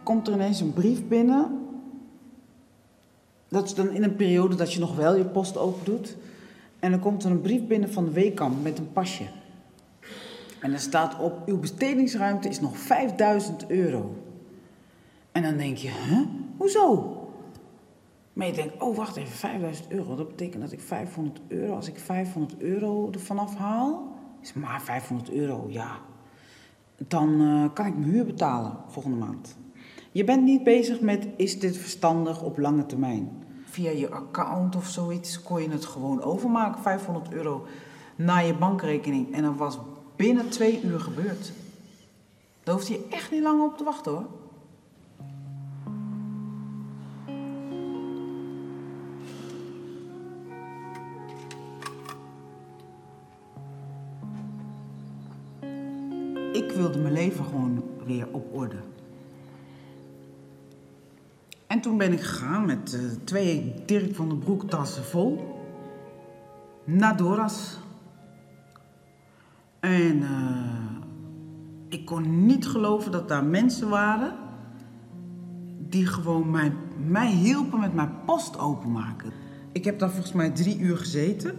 komt 0.04 0.28
er 0.28 0.34
ineens 0.34 0.60
een 0.60 0.74
brief 0.74 1.08
binnen. 1.08 1.68
Dat 3.48 3.66
is 3.66 3.74
dan 3.74 3.90
in 3.90 4.04
een 4.04 4.16
periode 4.16 4.56
dat 4.56 4.74
je 4.74 4.80
nog 4.80 4.96
wel 4.96 5.16
je 5.16 5.26
post 5.26 5.58
open 5.58 5.86
doet. 5.86 6.18
En 6.80 6.92
dan 6.92 7.00
komt 7.00 7.24
er 7.24 7.32
een 7.32 7.42
brief 7.42 7.68
binnen 7.68 7.92
van 7.92 8.06
de 8.06 8.12
Weekamp 8.12 8.64
met 8.64 8.78
een 8.78 8.92
pasje. 8.92 9.24
En 10.60 10.74
er 10.74 10.80
staat 10.80 11.20
op, 11.20 11.42
uw 11.46 11.60
bestedingsruimte 11.60 12.50
is 12.50 12.60
nog 12.60 12.78
5000 12.78 13.70
euro. 13.70 14.29
En 15.32 15.42
dan 15.42 15.58
denk 15.58 15.78
je? 15.78 16.26
Hoezo? 16.58 17.14
Maar 18.34 18.48
je 18.48 18.54
denkt, 18.54 18.82
oh 18.82 18.96
wacht 18.96 19.16
even, 19.16 19.36
5000 19.36 19.92
euro. 19.92 20.16
Dat 20.16 20.28
betekent 20.28 20.62
dat 20.62 20.72
ik 20.72 20.82
500 20.82 21.42
euro, 21.48 21.76
als 21.76 21.88
ik 21.88 22.00
500 22.00 22.60
euro 22.60 23.10
ervan 23.12 23.40
afhaal, 23.40 24.18
is 24.42 24.54
maar 24.54 24.82
500 24.82 25.32
euro, 25.32 25.66
ja. 25.70 26.00
Dan 27.08 27.42
eh, 27.42 27.74
kan 27.74 27.86
ik 27.86 27.98
mijn 27.98 28.12
huur 28.12 28.26
betalen 28.26 28.78
volgende 28.88 29.18
maand. 29.18 29.58
Je 30.12 30.24
bent 30.24 30.44
niet 30.44 30.64
bezig 30.64 31.02
met, 31.02 31.28
is 31.36 31.60
dit 31.60 31.78
verstandig 31.78 32.42
op 32.42 32.58
lange 32.58 32.86
termijn? 32.86 33.44
Via 33.66 33.92
je 33.92 34.10
account 34.10 34.76
of 34.76 34.88
zoiets 34.88 35.42
kon 35.42 35.62
je 35.62 35.70
het 35.70 35.86
gewoon 35.86 36.22
overmaken, 36.22 36.82
500 36.82 37.34
euro, 37.34 37.66
naar 38.16 38.46
je 38.46 38.54
bankrekening. 38.54 39.34
En 39.34 39.44
dat 39.44 39.56
was 39.56 39.80
binnen 40.16 40.50
twee 40.50 40.82
uur 40.84 41.00
gebeurd. 41.00 41.52
Daar 42.64 42.76
hoefde 42.76 42.94
je 42.94 43.08
echt 43.10 43.32
niet 43.32 43.42
lang 43.42 43.62
op 43.62 43.78
te 43.78 43.84
wachten 43.84 44.12
hoor. 44.12 44.26
Mijn 57.02 57.14
leven 57.14 57.46
gewoon 57.46 57.84
weer 58.06 58.28
op 58.32 58.56
orde. 58.56 58.78
En 61.68 61.82
toen 61.82 61.98
ben 61.98 62.14
ik 62.14 62.22
gegaan 62.22 62.66
met 62.66 62.94
eh, 62.94 63.00
twee 63.24 63.74
Dirk 63.86 64.16
van 64.16 64.30
den 64.30 64.40
Broek 64.40 64.70
tassen 64.70 65.04
vol. 65.04 65.58
Naar 66.84 67.18
Doras. 67.18 67.80
En 69.80 70.24
eh, 70.24 71.00
ik 71.90 72.06
kon 72.06 72.46
niet 72.46 72.68
geloven 72.68 73.12
dat 73.12 73.28
daar 73.28 73.46
mensen 73.46 73.90
waren 73.90 74.34
die 75.90 76.06
gewoon 76.06 76.52
mij, 76.52 76.72
mij 77.08 77.32
hielpen 77.32 77.80
met 77.80 77.94
mijn 77.94 78.12
post 78.26 78.60
openmaken. 78.60 79.32
Ik 79.72 79.86
heb 79.86 80.00
daar 80.00 80.10
volgens 80.10 80.34
mij 80.34 80.50
drie 80.50 80.80
uur 80.80 80.98
gezeten 80.98 81.58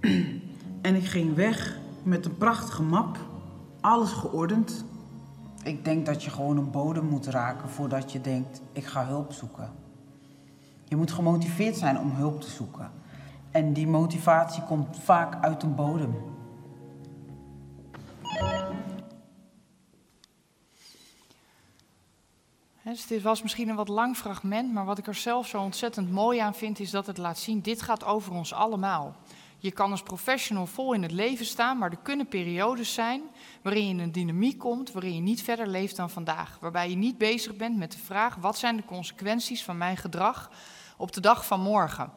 en 0.82 0.94
ik 0.94 1.04
ging 1.04 1.34
weg 1.34 1.78
met 2.02 2.24
een 2.24 2.36
prachtige 2.36 2.82
map, 2.82 3.18
alles 3.84 4.12
geordend. 4.12 4.84
Ik 5.62 5.84
denk 5.84 6.06
dat 6.06 6.24
je 6.24 6.30
gewoon 6.30 6.56
een 6.56 6.70
bodem 6.70 7.04
moet 7.04 7.26
raken 7.26 7.68
voordat 7.68 8.12
je 8.12 8.20
denkt, 8.20 8.60
ik 8.72 8.84
ga 8.84 9.06
hulp 9.06 9.32
zoeken. 9.32 9.72
Je 10.84 10.96
moet 10.96 11.12
gemotiveerd 11.12 11.76
zijn 11.76 11.98
om 11.98 12.10
hulp 12.10 12.40
te 12.40 12.50
zoeken. 12.50 12.90
En 13.50 13.72
die 13.72 13.86
motivatie 13.86 14.62
komt 14.62 14.98
vaak 14.98 15.44
uit 15.44 15.62
een 15.62 15.74
bodem. 15.74 16.14
Dus 22.84 23.06
dit 23.06 23.22
was 23.22 23.42
misschien 23.42 23.68
een 23.68 23.76
wat 23.76 23.88
lang 23.88 24.16
fragment, 24.16 24.72
maar 24.72 24.84
wat 24.84 24.98
ik 24.98 25.06
er 25.06 25.14
zelf 25.14 25.46
zo 25.46 25.62
ontzettend 25.62 26.10
mooi 26.10 26.38
aan 26.38 26.54
vind, 26.54 26.78
is 26.78 26.90
dat 26.90 27.06
het 27.06 27.18
laat 27.18 27.38
zien, 27.38 27.60
dit 27.60 27.82
gaat 27.82 28.04
over 28.04 28.32
ons 28.32 28.52
allemaal. 28.52 29.14
Je 29.64 29.72
kan 29.72 29.90
als 29.90 30.02
professional 30.02 30.66
vol 30.66 30.92
in 30.92 31.02
het 31.02 31.10
leven 31.10 31.46
staan, 31.46 31.78
maar 31.78 31.90
er 31.90 31.98
kunnen 32.02 32.28
periodes 32.28 32.94
zijn 32.94 33.22
waarin 33.62 33.84
je 33.84 33.90
in 33.90 33.98
een 33.98 34.12
dynamiek 34.12 34.58
komt, 34.58 34.92
waarin 34.92 35.14
je 35.14 35.20
niet 35.20 35.42
verder 35.42 35.66
leeft 35.66 35.96
dan 35.96 36.10
vandaag. 36.10 36.58
Waarbij 36.60 36.90
je 36.90 36.96
niet 36.96 37.18
bezig 37.18 37.56
bent 37.56 37.76
met 37.76 37.92
de 37.92 37.98
vraag, 37.98 38.34
wat 38.34 38.58
zijn 38.58 38.76
de 38.76 38.84
consequenties 38.84 39.64
van 39.64 39.78
mijn 39.78 39.96
gedrag 39.96 40.50
op 40.96 41.12
de 41.12 41.20
dag 41.20 41.46
van 41.46 41.60
morgen? 41.60 42.12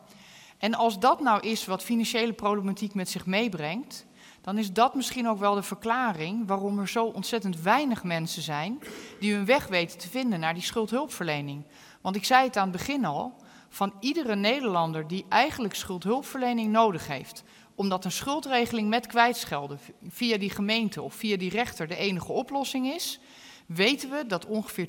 En 0.58 0.74
als 0.74 1.00
dat 1.00 1.20
nou 1.22 1.48
is 1.48 1.66
wat 1.66 1.84
financiële 1.84 2.34
problematiek 2.34 2.94
met 2.94 3.10
zich 3.10 3.26
meebrengt, 3.26 4.06
dan 4.42 4.58
is 4.58 4.74
dat 4.74 4.96
misschien 4.96 5.28
ook 5.28 5.40
wel 5.40 5.56
de 5.56 5.64
verklaring 5.64 6.48
waarom 6.48 6.80
er 6.80 6.90
zo 6.90 7.06
ontzettend 7.06 7.62
weinig 7.62 8.04
mensen 8.04 8.42
zijn 8.42 8.80
die 9.20 9.34
hun 9.34 9.46
weg 9.46 9.68
weten 9.68 9.98
te 9.98 10.10
vinden 10.10 10.40
naar 10.40 10.54
die 10.54 10.64
schuldhulpverlening. 10.64 11.64
Want 12.02 12.16
ik 12.16 12.26
zei 12.26 12.46
het 12.46 12.58
aan 12.58 12.70
het 12.70 12.78
begin 12.78 13.06
al, 13.06 13.36
van 13.70 13.94
iedere 14.00 14.36
Nederlander 14.36 15.08
die 15.08 15.26
eigenlijk 15.30 15.76
schuldhulpverlening 15.76 16.72
nodig 16.72 17.08
heeft, 17.08 17.44
omdat 17.76 18.06
een 18.06 18.12
schuldregeling 18.12 18.90
met 18.90 19.08
kwijtschelden 19.08 19.80
via 20.08 20.38
die 20.38 20.50
gemeente 20.50 21.02
of 21.02 21.14
via 21.14 21.38
die 21.38 21.50
rechter 21.50 21.88
de 21.88 21.96
enige 21.96 22.32
oplossing 22.32 22.94
is, 22.94 23.20
weten 23.66 24.10
we 24.10 24.26
dat 24.28 24.46
ongeveer 24.46 24.88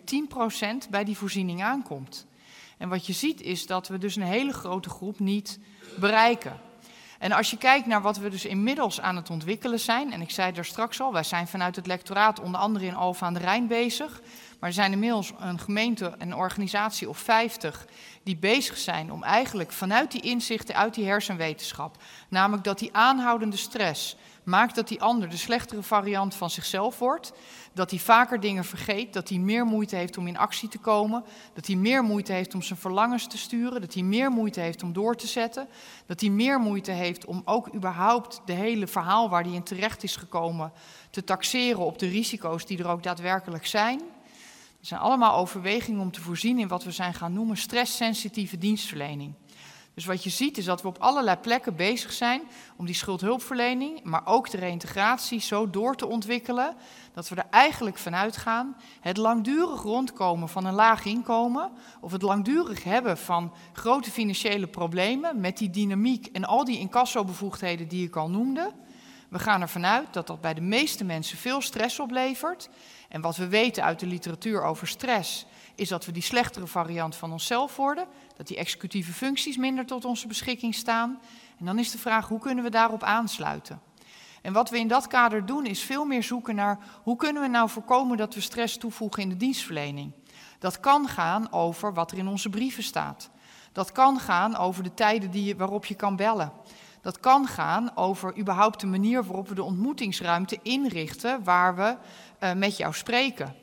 10% 0.87 0.91
bij 0.91 1.05
die 1.05 1.17
voorziening 1.17 1.63
aankomt. 1.63 2.27
En 2.79 2.89
wat 2.89 3.07
je 3.07 3.13
ziet 3.13 3.41
is 3.41 3.67
dat 3.67 3.89
we 3.89 3.99
dus 3.99 4.17
een 4.17 4.23
hele 4.23 4.53
grote 4.53 4.89
groep 4.89 5.19
niet 5.19 5.59
bereiken. 5.99 6.61
En 7.19 7.33
als 7.33 7.51
je 7.51 7.57
kijkt 7.57 7.87
naar 7.87 8.03
wat 8.03 8.19
we 8.19 8.29
dus 8.29 8.45
inmiddels 8.45 9.01
aan 9.01 9.17
het 9.17 9.31
ontwikkelen 9.31 9.81
zijn, 9.81 10.13
en 10.13 10.21
ik 10.21 10.31
zei 10.31 10.53
daar 10.53 10.65
straks 10.65 11.01
al, 11.01 11.13
wij 11.13 11.23
zijn 11.23 11.49
vanuit 11.49 11.77
het 11.77 11.87
lectoraat 11.87 12.41
onder 12.41 12.61
andere 12.61 12.87
in 12.87 12.95
Alphen 12.95 13.27
aan 13.27 13.35
de 13.35 13.41
Rijn 13.41 13.67
bezig, 13.67 14.21
maar 14.59 14.69
er 14.69 14.75
zijn 14.75 14.93
inmiddels 14.93 15.33
een 15.39 15.59
gemeente 15.59 16.07
en 16.07 16.31
een 16.31 16.35
organisatie 16.35 17.09
of 17.09 17.19
50 17.19 17.87
die 18.23 18.37
bezig 18.37 18.77
zijn 18.77 19.13
om 19.13 19.23
eigenlijk 19.23 19.73
vanuit 19.73 20.13
die 20.13 20.21
inzichten 20.21 20.75
uit 20.75 20.95
die 20.95 21.07
hersenwetenschap, 21.07 21.97
namelijk 22.29 22.65
dat 22.65 22.79
die 22.79 22.95
aanhoudende 22.95 23.57
stress 23.57 24.17
maakt 24.49 24.75
dat 24.75 24.89
die 24.89 25.03
ander 25.03 25.29
de 25.29 25.37
slechtere 25.37 25.83
variant 25.83 26.35
van 26.35 26.51
zichzelf 26.51 26.99
wordt, 26.99 27.33
dat 27.73 27.91
hij 27.91 27.99
vaker 27.99 28.41
dingen 28.41 28.65
vergeet, 28.65 29.13
dat 29.13 29.29
hij 29.29 29.39
meer 29.39 29.65
moeite 29.65 29.97
heeft 29.97 30.19
om 30.19 30.27
in 30.27 30.37
actie 30.37 30.69
te 30.69 30.79
komen, 30.79 31.25
dat 31.55 31.67
hij 31.67 31.77
meer 31.77 32.03
moeite 32.03 32.33
heeft 32.33 32.55
om 32.55 32.63
zijn 32.63 32.79
verlangens 32.79 33.27
te 33.27 33.39
sturen, 33.39 33.81
dat 33.81 33.95
hij 33.95 34.03
meer 34.03 34.31
moeite 34.31 34.61
heeft 34.61 34.83
om 34.83 34.93
door 34.93 35.17
te 35.17 35.27
zetten, 35.27 35.69
dat 36.07 36.21
hij 36.21 36.31
meer 36.31 36.59
moeite 36.61 36.91
heeft 36.91 37.25
om 37.25 37.43
ook 37.45 37.75
überhaupt 37.75 38.41
de 38.45 38.53
hele 38.53 38.87
verhaal 38.87 39.29
waar 39.29 39.43
hij 39.43 39.53
in 39.53 39.63
terecht 39.63 40.03
is 40.03 40.17
gekomen 40.17 40.73
te 41.11 41.25
taxeren 41.25 41.85
op 41.85 41.99
de 41.99 42.09
risico's 42.09 42.67
die 42.67 42.79
er 42.79 42.89
ook 42.89 43.03
daadwerkelijk 43.03 43.67
zijn. 43.67 44.01
Er 44.89 44.97
zijn 44.97 45.07
allemaal 45.07 45.37
overwegingen 45.37 46.01
om 46.01 46.11
te 46.11 46.21
voorzien 46.21 46.59
in 46.59 46.69
wat 46.69 46.85
we 46.85 46.91
zijn 46.91 47.15
gaan 47.15 47.33
noemen 47.33 47.57
stresssensitieve 47.57 48.59
dienstverlening. 48.59 49.35
Dus 49.95 50.05
wat 50.05 50.25
je 50.25 50.31
ziet 50.31 50.59
is 50.59 50.65
dat 50.65 50.83
we 50.83 50.89
op 50.89 50.99
allerlei 50.99 51.37
plekken 51.37 51.77
bezig 51.77 52.13
zijn 52.13 52.43
om 52.77 52.87
die 52.87 52.95
schuldhulpverlening, 52.95 54.03
maar 54.03 54.27
ook 54.27 54.51
de 54.51 54.57
reïntegratie 54.57 55.41
zo 55.41 55.71
door 55.71 55.95
te 55.95 56.07
ontwikkelen 56.07 56.75
dat 57.13 57.29
we 57.29 57.37
er 57.37 57.47
eigenlijk 57.51 57.99
vanuit 57.99 58.37
gaan 58.37 58.77
het 59.01 59.17
langdurig 59.17 59.83
rondkomen 59.83 60.49
van 60.49 60.65
een 60.65 60.75
laag 60.75 61.05
inkomen 61.05 61.71
of 62.01 62.13
het 62.13 62.23
langdurig 62.23 62.85
hebben 62.85 63.19
van 63.19 63.53
grote 63.73 64.11
financiële 64.11 64.67
problemen 64.67 65.41
met 65.41 65.59
die 65.59 65.71
dynamiek 65.71 66.27
en 66.27 66.45
al 66.45 66.65
die 66.65 66.79
incassobevoegdheden 66.79 67.89
die 67.89 68.07
ik 68.07 68.17
al 68.17 68.31
noemde. 68.31 68.73
We 69.29 69.39
gaan 69.39 69.61
ervan 69.61 69.87
uit 69.87 70.13
dat 70.13 70.27
dat 70.27 70.41
bij 70.41 70.55
de 70.55 70.61
meeste 70.61 71.05
mensen 71.05 71.39
veel 71.39 71.61
stress 71.61 72.01
oplevert. 72.01 72.69
En 73.09 73.21
wat 73.21 73.37
we 73.37 73.49
weten 73.49 73.85
uit 73.85 74.01
de 74.01 74.07
literatuur 74.07 74.63
over 74.63 74.89
stress 74.89 75.47
is 75.75 75.89
dat 75.89 76.07
we 76.07 76.13
die 76.13 76.23
slechtere 76.23 76.67
variant 76.67 77.17
van 77.17 77.33
onszelf 77.33 77.77
worden, 77.77 78.07
dat 78.37 78.47
die 78.47 78.57
executieve 78.57 79.13
functies 79.13 79.57
minder 79.57 79.87
tot 79.87 80.05
onze 80.05 80.27
beschikking 80.27 80.75
staan. 80.75 81.21
En 81.59 81.65
dan 81.65 81.79
is 81.79 81.91
de 81.91 81.99
vraag, 81.99 82.29
hoe 82.29 82.41
kunnen 82.41 82.65
we 82.65 82.71
daarop 82.71 83.03
aansluiten? 83.03 83.81
En 84.43 84.53
wat 84.53 84.71
we 84.71 84.79
in 84.79 84.89
dat 84.89 85.07
kader 85.07 85.47
doen, 85.47 85.67
is 85.67 85.83
veel 85.83 86.05
meer 86.05 86.23
zoeken 86.23 86.55
naar 86.55 86.79
hoe 87.03 87.17
kunnen 87.17 87.43
we 87.43 87.49
nou 87.49 87.69
voorkomen 87.69 88.17
dat 88.17 88.35
we 88.35 88.41
stress 88.41 88.77
toevoegen 88.77 89.23
in 89.23 89.29
de 89.29 89.37
dienstverlening. 89.37 90.13
Dat 90.59 90.81
kan 90.81 91.09
gaan 91.09 91.53
over 91.53 91.95
wat 91.95 92.13
er 92.13 92.19
in 92.19 92.29
onze 92.29 92.51
brieven 92.51 92.83
staat. 92.83 93.31
Dat 93.73 93.93
kan 93.93 94.21
gaan 94.21 94.57
over 94.57 94.83
de 94.83 94.95
tijden 94.95 95.31
die 95.31 95.57
waarop 95.57 95.85
je 95.85 95.95
kan 95.95 96.17
bellen. 96.17 96.53
Dat 97.09 97.21
kan 97.21 97.47
gaan 97.47 97.97
over 97.97 98.39
überhaupt 98.39 98.81
de 98.81 98.87
manier 98.87 99.25
waarop 99.25 99.49
we 99.49 99.55
de 99.55 99.63
ontmoetingsruimte 99.63 100.59
inrichten 100.63 101.45
waar 101.45 101.77
we 101.77 101.97
uh, 102.41 102.53
met 102.53 102.77
jou 102.77 102.95
spreken. 102.95 103.55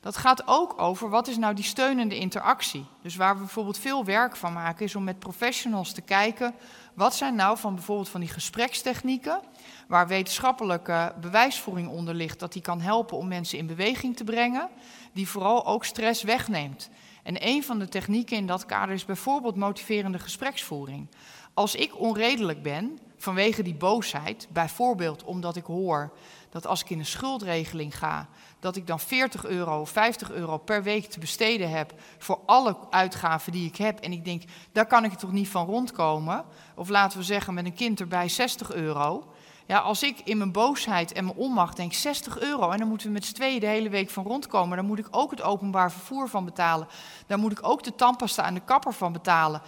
Dat 0.00 0.16
gaat 0.16 0.42
ook 0.46 0.80
over 0.80 1.08
wat 1.08 1.28
is 1.28 1.36
nou 1.36 1.54
die 1.54 1.64
steunende 1.64 2.18
interactie. 2.18 2.86
Dus 3.02 3.16
waar 3.16 3.34
we 3.34 3.40
bijvoorbeeld 3.40 3.78
veel 3.78 4.04
werk 4.04 4.36
van 4.36 4.52
maken 4.52 4.84
is 4.84 4.94
om 4.94 5.04
met 5.04 5.18
professionals 5.18 5.92
te 5.92 6.00
kijken 6.00 6.54
wat 6.94 7.14
zijn 7.14 7.34
nou 7.34 7.58
van 7.58 7.74
bijvoorbeeld 7.74 8.08
van 8.08 8.20
die 8.20 8.28
gesprekstechnieken 8.28 9.40
waar 9.88 10.06
wetenschappelijke 10.06 11.14
bewijsvoering 11.20 11.88
onder 11.88 12.14
ligt 12.14 12.38
dat 12.38 12.52
die 12.52 12.62
kan 12.62 12.80
helpen 12.80 13.16
om 13.16 13.28
mensen 13.28 13.58
in 13.58 13.66
beweging 13.66 14.16
te 14.16 14.24
brengen, 14.24 14.68
die 15.12 15.28
vooral 15.28 15.66
ook 15.66 15.84
stress 15.84 16.22
wegneemt. 16.22 16.90
En 17.22 17.46
een 17.46 17.64
van 17.64 17.78
de 17.78 17.88
technieken 17.88 18.36
in 18.36 18.46
dat 18.46 18.66
kader 18.66 18.94
is 18.94 19.04
bijvoorbeeld 19.04 19.56
motiverende 19.56 20.18
gespreksvoering. 20.18 21.08
Als 21.54 21.74
ik 21.74 21.98
onredelijk 21.98 22.62
ben 22.62 22.98
vanwege 23.16 23.62
die 23.62 23.74
boosheid, 23.74 24.48
bijvoorbeeld 24.50 25.24
omdat 25.24 25.56
ik 25.56 25.64
hoor 25.64 26.12
dat 26.50 26.66
als 26.66 26.80
ik 26.80 26.90
in 26.90 26.98
een 26.98 27.06
schuldregeling 27.06 27.98
ga, 27.98 28.28
dat 28.60 28.76
ik 28.76 28.86
dan 28.86 29.00
40 29.00 29.44
euro 29.44 29.80
of 29.80 29.90
50 29.90 30.30
euro 30.30 30.58
per 30.58 30.82
week 30.82 31.04
te 31.10 31.18
besteden 31.18 31.70
heb 31.70 31.94
voor 32.18 32.40
alle 32.46 32.76
uitgaven 32.90 33.52
die 33.52 33.66
ik 33.66 33.76
heb. 33.76 34.00
En 34.00 34.12
ik 34.12 34.24
denk, 34.24 34.42
daar 34.72 34.86
kan 34.86 35.04
ik 35.04 35.12
toch 35.12 35.32
niet 35.32 35.48
van 35.48 35.66
rondkomen. 35.66 36.44
Of 36.74 36.88
laten 36.88 37.18
we 37.18 37.24
zeggen, 37.24 37.54
met 37.54 37.64
een 37.64 37.74
kind 37.74 38.00
erbij 38.00 38.28
60 38.28 38.72
euro. 38.72 39.32
Ja, 39.66 39.78
als 39.78 40.02
ik 40.02 40.20
in 40.24 40.38
mijn 40.38 40.52
boosheid 40.52 41.12
en 41.12 41.24
mijn 41.24 41.36
onmacht 41.36 41.76
denk 41.76 41.92
60 41.92 42.38
euro 42.38 42.70
en 42.70 42.78
dan 42.78 42.88
moeten 42.88 43.06
we 43.06 43.12
met 43.12 43.24
z'n 43.24 43.34
tweeën 43.34 43.60
de 43.60 43.66
hele 43.66 43.88
week 43.88 44.10
van 44.10 44.24
rondkomen, 44.24 44.76
dan 44.76 44.86
moet 44.86 44.98
ik 44.98 45.08
ook 45.10 45.30
het 45.30 45.42
openbaar 45.42 45.92
vervoer 45.92 46.28
van 46.28 46.44
betalen. 46.44 46.88
Daar 47.26 47.38
moet 47.38 47.52
ik 47.52 47.68
ook 47.68 47.82
de 47.82 47.94
tandpasta 47.94 48.42
aan 48.42 48.54
de 48.54 48.64
kapper 48.64 48.92
van 48.92 49.12
betalen. 49.12 49.62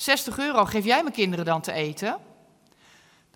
60 0.00 0.38
euro 0.38 0.64
geef 0.64 0.84
jij 0.84 1.02
mijn 1.02 1.14
kinderen 1.14 1.44
dan 1.44 1.60
te 1.60 1.72
eten? 1.72 2.18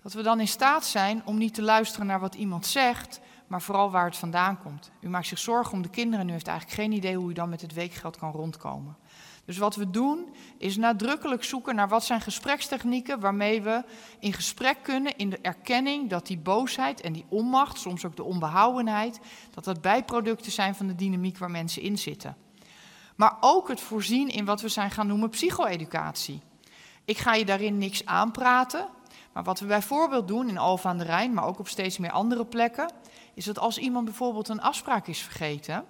Dat 0.01 0.13
we 0.13 0.21
dan 0.21 0.39
in 0.39 0.47
staat 0.47 0.85
zijn 0.85 1.21
om 1.25 1.37
niet 1.37 1.53
te 1.53 1.61
luisteren 1.61 2.07
naar 2.07 2.19
wat 2.19 2.35
iemand 2.35 2.65
zegt, 2.65 3.19
maar 3.47 3.61
vooral 3.61 3.91
waar 3.91 4.05
het 4.05 4.17
vandaan 4.17 4.61
komt. 4.61 4.91
U 5.01 5.09
maakt 5.09 5.27
zich 5.27 5.39
zorgen 5.39 5.73
om 5.73 5.81
de 5.81 5.89
kinderen 5.89 6.19
en 6.19 6.29
u 6.29 6.31
heeft 6.31 6.47
eigenlijk 6.47 6.79
geen 6.79 6.91
idee 6.91 7.15
hoe 7.15 7.29
u 7.29 7.33
dan 7.33 7.49
met 7.49 7.61
het 7.61 7.73
weekgeld 7.73 8.17
kan 8.17 8.31
rondkomen. 8.31 8.97
Dus 9.45 9.57
wat 9.57 9.75
we 9.75 9.89
doen 9.89 10.35
is 10.57 10.77
nadrukkelijk 10.77 11.43
zoeken 11.43 11.75
naar 11.75 11.87
wat 11.87 12.03
zijn 12.03 12.21
gesprekstechnieken 12.21 13.19
waarmee 13.19 13.61
we 13.61 13.83
in 14.19 14.33
gesprek 14.33 14.77
kunnen 14.81 15.17
in 15.17 15.29
de 15.29 15.39
erkenning 15.41 16.09
dat 16.09 16.27
die 16.27 16.37
boosheid 16.37 17.01
en 17.01 17.13
die 17.13 17.25
onmacht, 17.29 17.79
soms 17.79 18.05
ook 18.05 18.15
de 18.15 18.23
onbehouwenheid, 18.23 19.19
dat 19.51 19.63
dat 19.63 19.81
bijproducten 19.81 20.51
zijn 20.51 20.75
van 20.75 20.87
de 20.87 20.95
dynamiek 20.95 21.37
waar 21.37 21.51
mensen 21.51 21.81
in 21.81 21.97
zitten. 21.97 22.37
Maar 23.15 23.37
ook 23.39 23.67
het 23.67 23.81
voorzien 23.81 24.27
in 24.27 24.45
wat 24.45 24.61
we 24.61 24.69
zijn 24.69 24.91
gaan 24.91 25.07
noemen 25.07 25.29
psycho-educatie. 25.29 26.41
Ik 27.05 27.17
ga 27.17 27.33
je 27.33 27.45
daarin 27.45 27.77
niks 27.77 28.05
aanpraten, 28.05 28.87
maar 29.33 29.43
wat 29.43 29.59
we 29.59 29.65
bijvoorbeeld 29.65 30.27
doen 30.27 30.49
in 30.49 30.57
Alphen 30.57 30.89
aan 30.89 30.97
de 30.97 31.03
Rijn, 31.03 31.33
maar 31.33 31.45
ook 31.45 31.59
op 31.59 31.67
steeds 31.67 31.97
meer 31.97 32.11
andere 32.11 32.45
plekken, 32.45 32.91
is 33.33 33.45
dat 33.45 33.59
als 33.59 33.77
iemand 33.77 34.05
bijvoorbeeld 34.05 34.47
een 34.47 34.61
afspraak 34.61 35.07
is 35.07 35.19
vergeten, 35.19 35.85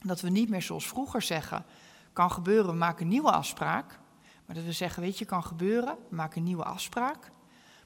dat 0.00 0.20
we 0.20 0.28
niet 0.28 0.48
meer 0.48 0.62
zoals 0.62 0.86
vroeger 0.86 1.22
zeggen, 1.22 1.64
kan 2.12 2.30
gebeuren, 2.30 2.78
maken 2.78 3.02
een 3.02 3.08
nieuwe 3.08 3.30
afspraak. 3.30 3.98
Maar 4.46 4.56
dat 4.56 4.64
we 4.64 4.72
zeggen, 4.72 5.02
weet 5.02 5.18
je, 5.18 5.24
kan 5.24 5.44
gebeuren, 5.44 5.96
maken 6.10 6.38
een 6.38 6.44
nieuwe 6.44 6.64
afspraak. 6.64 7.30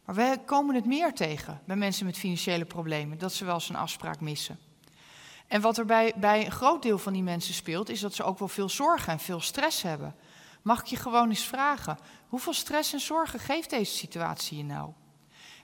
Maar 0.04 0.14
we 0.14 0.38
komen 0.44 0.74
het 0.74 0.86
meer 0.86 1.14
tegen 1.14 1.60
bij 1.64 1.76
mensen 1.76 2.06
met 2.06 2.18
financiële 2.18 2.64
problemen, 2.64 3.18
dat 3.18 3.32
ze 3.32 3.44
wel 3.44 3.54
eens 3.54 3.68
een 3.68 3.76
afspraak 3.76 4.20
missen. 4.20 4.58
En 5.46 5.60
wat 5.60 5.78
er 5.78 5.84
bij, 5.84 6.12
bij 6.16 6.44
een 6.44 6.52
groot 6.52 6.82
deel 6.82 6.98
van 6.98 7.12
die 7.12 7.22
mensen 7.22 7.54
speelt, 7.54 7.88
is 7.88 8.00
dat 8.00 8.14
ze 8.14 8.22
ook 8.22 8.38
wel 8.38 8.48
veel 8.48 8.68
zorgen 8.68 9.12
en 9.12 9.18
veel 9.18 9.40
stress 9.40 9.82
hebben. 9.82 10.14
Mag 10.66 10.80
ik 10.80 10.86
je 10.86 10.96
gewoon 10.96 11.28
eens 11.28 11.46
vragen, 11.46 11.98
hoeveel 12.28 12.52
stress 12.52 12.92
en 12.92 13.00
zorgen 13.00 13.40
geeft 13.40 13.70
deze 13.70 13.96
situatie 13.96 14.56
je 14.56 14.64
nou? 14.64 14.92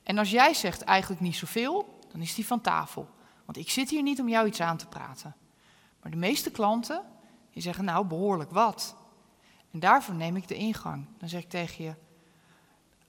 En 0.03 0.19
als 0.19 0.31
jij 0.31 0.55
zegt 0.55 0.83
eigenlijk 0.83 1.21
niet 1.21 1.37
zoveel, 1.37 1.99
dan 2.13 2.21
is 2.21 2.35
die 2.35 2.47
van 2.47 2.61
tafel. 2.61 3.09
Want 3.45 3.57
ik 3.59 3.71
zit 3.71 3.91
hier 3.91 4.03
niet 4.03 4.21
om 4.21 4.29
jou 4.29 4.47
iets 4.47 4.61
aan 4.61 4.77
te 4.77 4.87
praten. 4.87 5.37
Maar 6.03 6.11
de 6.11 6.17
meeste 6.17 6.51
klanten, 6.51 7.03
die 7.53 7.63
zeggen 7.63 7.85
nou 7.85 8.07
behoorlijk 8.07 8.51
wat. 8.51 8.97
En 9.71 9.81
daarvoor 9.81 10.15
neem 10.15 10.37
ik 10.37 10.49
de 10.49 10.55
ingang. 10.55 11.07
Dan 11.19 11.29
zeg 11.29 11.43
ik 11.43 11.51
tegen 11.51 11.85
je, 11.85 11.95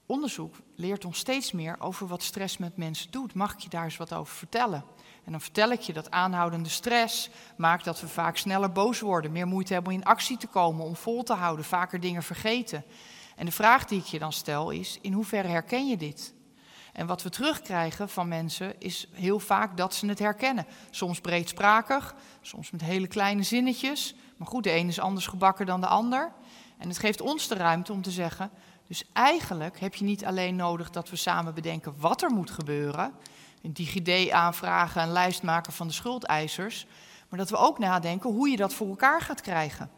onderzoek 0.06 0.54
leert 0.74 1.04
ons 1.04 1.18
steeds 1.18 1.52
meer 1.52 1.80
over 1.80 2.06
wat 2.06 2.22
stress 2.22 2.58
met 2.58 2.76
mensen 2.76 3.10
doet. 3.10 3.34
Mag 3.34 3.52
ik 3.52 3.58
je 3.58 3.68
daar 3.68 3.84
eens 3.84 3.96
wat 3.96 4.14
over 4.14 4.34
vertellen? 4.34 4.84
En 5.24 5.32
dan 5.32 5.40
vertel 5.40 5.70
ik 5.70 5.80
je 5.80 5.92
dat 5.92 6.10
aanhoudende 6.10 6.68
stress 6.68 7.30
maakt 7.56 7.84
dat 7.84 8.00
we 8.00 8.08
vaak 8.08 8.36
sneller 8.36 8.72
boos 8.72 9.00
worden, 9.00 9.32
meer 9.32 9.46
moeite 9.46 9.72
hebben 9.72 9.92
om 9.92 9.98
in 9.98 10.04
actie 10.04 10.36
te 10.36 10.46
komen, 10.46 10.84
om 10.84 10.96
vol 10.96 11.22
te 11.22 11.32
houden, 11.32 11.64
vaker 11.64 12.00
dingen 12.00 12.22
vergeten. 12.22 12.84
En 13.36 13.46
de 13.46 13.52
vraag 13.52 13.84
die 13.84 13.98
ik 13.98 14.04
je 14.04 14.18
dan 14.18 14.32
stel 14.32 14.70
is: 14.70 14.98
in 15.00 15.12
hoeverre 15.12 15.48
herken 15.48 15.88
je 15.88 15.96
dit? 15.96 16.34
En 16.92 17.06
wat 17.06 17.22
we 17.22 17.30
terugkrijgen 17.30 18.08
van 18.08 18.28
mensen 18.28 18.80
is 18.80 19.08
heel 19.12 19.38
vaak 19.38 19.76
dat 19.76 19.94
ze 19.94 20.06
het 20.06 20.18
herkennen. 20.18 20.66
Soms 20.90 21.20
breedsprakig, 21.20 22.14
soms 22.40 22.70
met 22.70 22.80
hele 22.80 23.06
kleine 23.06 23.42
zinnetjes. 23.42 24.14
Maar 24.36 24.48
goed, 24.48 24.64
de 24.64 24.72
een 24.72 24.88
is 24.88 25.00
anders 25.00 25.26
gebakken 25.26 25.66
dan 25.66 25.80
de 25.80 25.86
ander. 25.86 26.32
En 26.78 26.88
het 26.88 26.98
geeft 26.98 27.20
ons 27.20 27.48
de 27.48 27.54
ruimte 27.54 27.92
om 27.92 28.02
te 28.02 28.10
zeggen: 28.10 28.50
dus 28.86 29.04
eigenlijk 29.12 29.80
heb 29.80 29.94
je 29.94 30.04
niet 30.04 30.24
alleen 30.24 30.56
nodig 30.56 30.90
dat 30.90 31.10
we 31.10 31.16
samen 31.16 31.54
bedenken 31.54 31.94
wat 31.98 32.22
er 32.22 32.30
moet 32.30 32.50
gebeuren, 32.50 33.14
een 33.64 33.72
DigiD 33.72 34.30
aanvragen, 34.30 35.02
een 35.02 35.12
lijst 35.12 35.42
maken 35.42 35.72
van 35.72 35.86
de 35.86 35.92
schuldeisers, 35.92 36.86
maar 37.28 37.38
dat 37.38 37.50
we 37.50 37.56
ook 37.56 37.78
nadenken 37.78 38.30
hoe 38.30 38.48
je 38.48 38.56
dat 38.56 38.74
voor 38.74 38.88
elkaar 38.88 39.20
gaat 39.20 39.40
krijgen. 39.40 39.90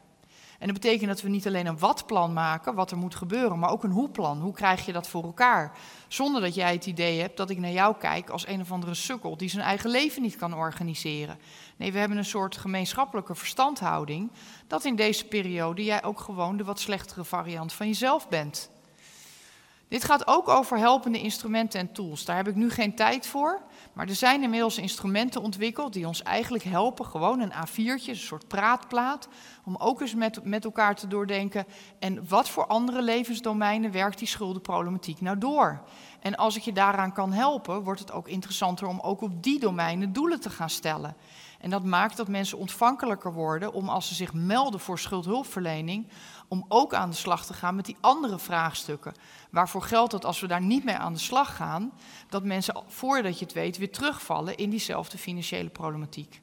En 0.59 0.67
dat 0.67 0.81
betekent 0.81 1.09
dat 1.09 1.23
we 1.23 1.29
niet 1.29 1.47
alleen 1.47 1.67
een 1.67 1.79
wat-plan 1.79 2.33
maken, 2.33 2.75
wat 2.75 2.91
er 2.91 2.97
moet 2.97 3.14
gebeuren, 3.14 3.59
maar 3.59 3.71
ook 3.71 3.85
een 3.85 3.91
hoe-plan. 3.91 4.41
Hoe 4.41 4.53
krijg 4.53 4.87
je 4.87 4.93
dat 4.93 5.09
voor 5.09 5.23
elkaar? 5.23 5.73
Zonder 6.09 6.41
dat 6.41 6.55
jij 6.55 6.73
het 6.73 6.87
idee 6.87 7.21
hebt 7.21 7.37
dat 7.37 7.51
ik 7.51 7.59
naar 7.59 7.71
jou 7.71 7.97
kijk 7.97 8.31
als 8.31 8.47
een 8.47 8.61
of 8.61 8.73
andere 8.73 8.95
sukkel 8.95 9.37
die 9.37 9.49
zijn 9.49 9.64
eigen 9.64 9.91
leven 9.91 10.23
niet 10.23 10.37
kan 10.37 10.55
organiseren. 10.55 11.39
Nee, 11.77 11.93
we 11.93 11.99
hebben 11.99 12.19
een 12.19 12.25
soort 12.25 12.57
gemeenschappelijke 12.57 13.35
verstandhouding 13.35 14.31
dat 14.67 14.85
in 14.85 14.97
deze 14.97 15.27
periode 15.27 15.85
jij 15.85 16.05
ook 16.05 16.21
gewoon 16.21 16.57
de 16.57 16.64
wat 16.64 16.81
slechtere 16.81 17.25
variant 17.25 17.73
van 17.73 17.87
jezelf 17.87 18.29
bent. 18.29 18.71
Dit 19.89 20.05
gaat 20.05 20.26
ook 20.26 20.49
over 20.49 20.78
helpende 20.78 21.20
instrumenten 21.20 21.80
en 21.80 21.93
tools. 21.93 22.24
Daar 22.24 22.37
heb 22.37 22.49
ik 22.49 22.55
nu 22.55 22.70
geen 22.70 22.95
tijd 22.95 23.26
voor. 23.26 23.61
Maar 23.93 24.09
er 24.09 24.14
zijn 24.14 24.43
inmiddels 24.43 24.78
instrumenten 24.78 25.43
ontwikkeld 25.43 25.93
die 25.93 26.07
ons 26.07 26.22
eigenlijk 26.22 26.64
helpen. 26.64 27.05
Gewoon 27.07 27.41
een 27.41 27.53
A4'tje, 27.53 28.09
een 28.09 28.16
soort 28.16 28.49
praatplaat. 28.49 29.28
Om 29.64 29.76
ook 29.76 30.01
eens 30.01 30.14
met, 30.14 30.45
met 30.45 30.64
elkaar 30.64 30.95
te 30.95 31.07
doordenken. 31.07 31.66
En 31.99 32.28
wat 32.28 32.49
voor 32.49 32.66
andere 32.66 33.03
levensdomeinen 33.03 33.93
werkt 33.93 34.18
die 34.18 34.28
schuldenproblematiek 34.28 35.20
nou 35.20 35.39
door? 35.39 35.82
En 36.20 36.37
als 36.37 36.57
ik 36.57 36.62
je 36.62 36.72
daaraan 36.72 37.12
kan 37.12 37.32
helpen, 37.32 37.82
wordt 37.82 38.01
het 38.01 38.12
ook 38.12 38.28
interessanter 38.28 38.87
om 38.87 39.01
ook 39.01 39.20
op 39.20 39.43
die 39.43 39.61
domeinen 39.61 40.12
doelen 40.12 40.41
te 40.41 40.51
gaan 40.51 40.70
stellen. 40.70 41.16
En 41.59 41.70
dat 41.70 41.84
maakt 41.84 42.16
dat 42.16 42.28
mensen 42.28 42.59
ontvankelijker 42.59 43.32
worden 43.32 43.72
om 43.72 43.89
als 43.89 44.09
ze 44.09 44.14
zich 44.14 44.32
melden 44.32 44.80
voor 44.80 44.99
schuldhulpverlening, 44.99 46.07
om 46.49 46.65
ook 46.69 46.95
aan 46.95 47.11
de 47.11 47.17
slag 47.17 47.47
te 47.47 47.55
gaan 47.55 47.75
met 47.75 47.85
die 47.85 47.97
andere 48.01 48.39
vraagstukken. 48.39 49.15
Waarvoor 49.51 49.83
geldt 49.83 50.11
dat 50.11 50.25
als 50.25 50.41
we 50.41 50.47
daar 50.47 50.63
niet 50.63 50.85
mee 50.85 50.97
aan 50.97 51.13
de 51.13 51.19
slag 51.19 51.57
gaan, 51.57 51.93
dat 52.29 52.45
mensen 52.45 52.83
voordat 52.87 53.39
je 53.39 53.45
het 53.45 53.55
weet 53.55 53.77
weer 53.77 53.93
terugvallen 53.93 54.57
in 54.57 54.71
diezelfde 54.71 55.19
financiële 55.19 55.69
problematiek. 55.69 56.41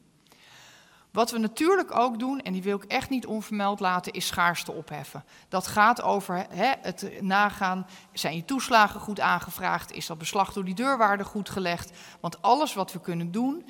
Wat 1.12 1.32
we 1.32 1.38
natuurlijk 1.38 1.95
ook 1.95 2.20
doen, 2.20 2.41
en 2.41 2.54
die 2.54 2.64
wil 2.64 2.76
ik 2.76 2.84
echt 2.84 3.10
niet 3.10 3.26
onvermeld 3.26 3.80
laten, 3.80 4.14
is 4.14 4.28
schaarste 4.28 4.72
opheffen. 4.72 5.24
Dat 5.49 5.68
gaat 5.68 6.01
over 6.01 6.45
het 6.49 7.22
nagaan, 7.22 7.86
zijn 8.14 8.36
je 8.36 8.45
toeslagen 8.45 8.99
goed 8.99 9.20
aangevraagd, 9.20 9.91
is 9.91 10.06
dat 10.06 10.18
beslag 10.18 10.54
door 10.54 10.66
die 10.66 10.76
deurwaarde 10.76 11.24
goed 11.24 11.49
gelegd. 11.49 11.91
Want 12.20 12.41
alles 12.41 12.74
wat 12.74 12.93
we 12.93 12.99
kunnen 12.99 13.32
doen 13.32 13.66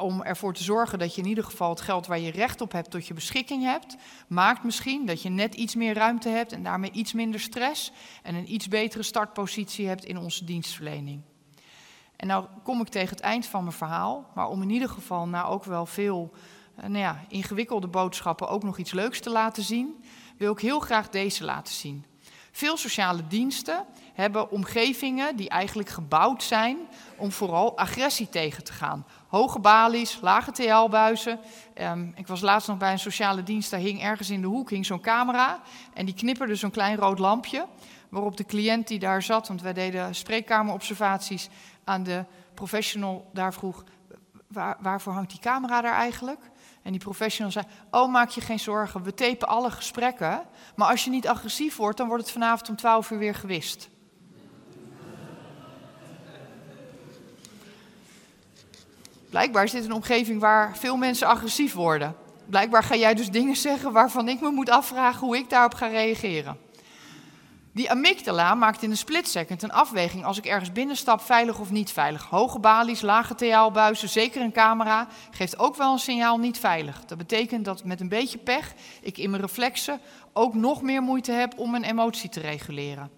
om 0.00 0.22
ervoor 0.22 0.54
te 0.54 0.62
zorgen 0.62 0.98
dat 0.98 1.14
je 1.14 1.22
in 1.22 1.28
ieder 1.28 1.44
geval 1.44 1.70
het 1.70 1.80
geld 1.80 2.06
waar 2.06 2.18
je 2.18 2.30
recht 2.30 2.60
op 2.60 2.72
hebt 2.72 2.90
tot 2.90 3.06
je 3.06 3.14
beschikking 3.14 3.62
hebt, 3.62 3.96
maakt 4.28 4.64
misschien 4.64 5.06
dat 5.06 5.22
je 5.22 5.28
net 5.28 5.54
iets 5.54 5.74
meer 5.74 5.94
ruimte 5.94 6.28
hebt 6.28 6.52
en 6.52 6.62
daarmee 6.62 6.90
iets 6.90 7.12
minder 7.12 7.40
stress 7.40 7.92
en 8.22 8.34
een 8.34 8.52
iets 8.52 8.68
betere 8.68 9.02
startpositie 9.02 9.86
hebt 9.86 10.04
in 10.04 10.18
onze 10.18 10.44
dienstverlening. 10.44 11.22
En 12.16 12.26
nou 12.26 12.46
kom 12.62 12.80
ik 12.80 12.88
tegen 12.88 13.16
het 13.16 13.24
eind 13.24 13.46
van 13.46 13.62
mijn 13.62 13.76
verhaal, 13.76 14.30
maar 14.34 14.48
om 14.48 14.62
in 14.62 14.70
ieder 14.70 14.88
geval 14.88 15.26
nou 15.26 15.46
ook 15.46 15.64
wel 15.64 15.86
veel 15.86 16.32
eh, 16.74 16.84
nou 16.84 16.98
ja, 16.98 17.24
ingewikkelde 17.28 17.88
boodschappen 17.88 18.48
ook 18.48 18.62
nog 18.62 18.78
iets 18.78 18.92
leuks 18.92 19.20
te 19.20 19.30
laten 19.30 19.62
zien, 19.62 20.04
wil 20.36 20.52
ik 20.52 20.58
heel 20.58 20.80
graag 20.80 21.08
deze 21.08 21.44
laten 21.44 21.74
zien. 21.74 22.04
Veel 22.52 22.76
sociale 22.76 23.26
diensten 23.26 23.86
hebben 24.14 24.50
omgevingen 24.50 25.36
die 25.36 25.48
eigenlijk 25.48 25.88
gebouwd 25.88 26.42
zijn 26.42 26.76
om 27.16 27.32
vooral 27.32 27.78
agressie 27.78 28.28
tegen 28.28 28.64
te 28.64 28.72
gaan. 28.72 29.06
Hoge 29.28 29.58
balies, 29.58 30.18
lage 30.20 30.52
TL-buizen. 30.52 31.40
Ehm, 31.74 32.06
ik 32.14 32.26
was 32.26 32.40
laatst 32.40 32.68
nog 32.68 32.78
bij 32.78 32.92
een 32.92 32.98
sociale 32.98 33.42
dienst, 33.42 33.70
daar 33.70 33.80
hing 33.80 34.02
ergens 34.02 34.30
in 34.30 34.40
de 34.40 34.46
hoek 34.46 34.70
zo'n 34.80 35.00
camera. 35.00 35.60
En 35.94 36.06
die 36.06 36.14
knipperde 36.14 36.54
zo'n 36.54 36.70
klein 36.70 36.96
rood 36.96 37.18
lampje. 37.18 37.66
Waarop 38.08 38.36
de 38.36 38.44
cliënt 38.44 38.88
die 38.88 38.98
daar 38.98 39.22
zat, 39.22 39.48
want 39.48 39.62
wij 39.62 39.72
deden 39.72 40.14
spreekkamerobservaties, 40.14 41.48
aan 41.84 42.02
de 42.02 42.24
professional 42.54 43.30
daar 43.32 43.54
vroeg: 43.54 43.84
waar, 44.46 44.76
waarvoor 44.80 45.12
hangt 45.12 45.30
die 45.30 45.40
camera 45.40 45.80
daar 45.80 45.94
eigenlijk? 45.96 46.40
En 46.82 46.90
die 46.92 47.00
professional 47.00 47.52
zei: 47.52 47.64
Oh, 47.90 48.12
maak 48.12 48.28
je 48.28 48.40
geen 48.40 48.60
zorgen, 48.60 49.02
we 49.02 49.14
tapen 49.14 49.48
alle 49.48 49.70
gesprekken. 49.70 50.42
Maar 50.76 50.88
als 50.90 51.04
je 51.04 51.10
niet 51.10 51.28
agressief 51.28 51.76
wordt, 51.76 51.96
dan 51.96 52.06
wordt 52.06 52.22
het 52.22 52.32
vanavond 52.32 52.68
om 52.68 52.76
12 52.76 53.10
uur 53.10 53.18
weer 53.18 53.34
gewist. 53.34 53.88
Blijkbaar 59.30 59.64
is 59.64 59.70
dit 59.70 59.84
een 59.84 59.92
omgeving 59.92 60.40
waar 60.40 60.76
veel 60.76 60.96
mensen 60.96 61.26
agressief 61.26 61.74
worden. 61.74 62.16
Blijkbaar 62.46 62.82
ga 62.82 62.96
jij 62.96 63.14
dus 63.14 63.30
dingen 63.30 63.56
zeggen 63.56 63.92
waarvan 63.92 64.28
ik 64.28 64.40
me 64.40 64.50
moet 64.50 64.70
afvragen 64.70 65.26
hoe 65.26 65.36
ik 65.36 65.50
daarop 65.50 65.74
ga 65.74 65.86
reageren. 65.86 66.58
Die 67.72 67.90
amygdala 67.90 68.54
maakt 68.54 68.82
in 68.82 68.90
een 68.90 68.96
split 68.96 69.28
second 69.28 69.62
een 69.62 69.72
afweging 69.72 70.24
als 70.24 70.38
ik 70.38 70.46
ergens 70.46 70.72
binnenstap, 70.72 71.20
veilig 71.20 71.58
of 71.58 71.70
niet 71.70 71.90
veilig. 71.90 72.24
Hoge 72.24 72.58
balies, 72.58 73.00
lage 73.00 73.34
TL-buizen, 73.34 74.08
zeker 74.08 74.42
een 74.42 74.52
camera, 74.52 75.06
geeft 75.30 75.58
ook 75.58 75.76
wel 75.76 75.92
een 75.92 75.98
signaal 75.98 76.38
niet 76.38 76.58
veilig. 76.58 77.04
Dat 77.04 77.18
betekent 77.18 77.64
dat 77.64 77.84
met 77.84 78.00
een 78.00 78.08
beetje 78.08 78.38
pech 78.38 78.72
ik 79.00 79.18
in 79.18 79.30
mijn 79.30 79.42
reflexen 79.42 80.00
ook 80.32 80.54
nog 80.54 80.82
meer 80.82 81.02
moeite 81.02 81.32
heb 81.32 81.58
om 81.58 81.70
mijn 81.70 81.84
emotie 81.84 82.30
te 82.30 82.40
reguleren. 82.40 83.17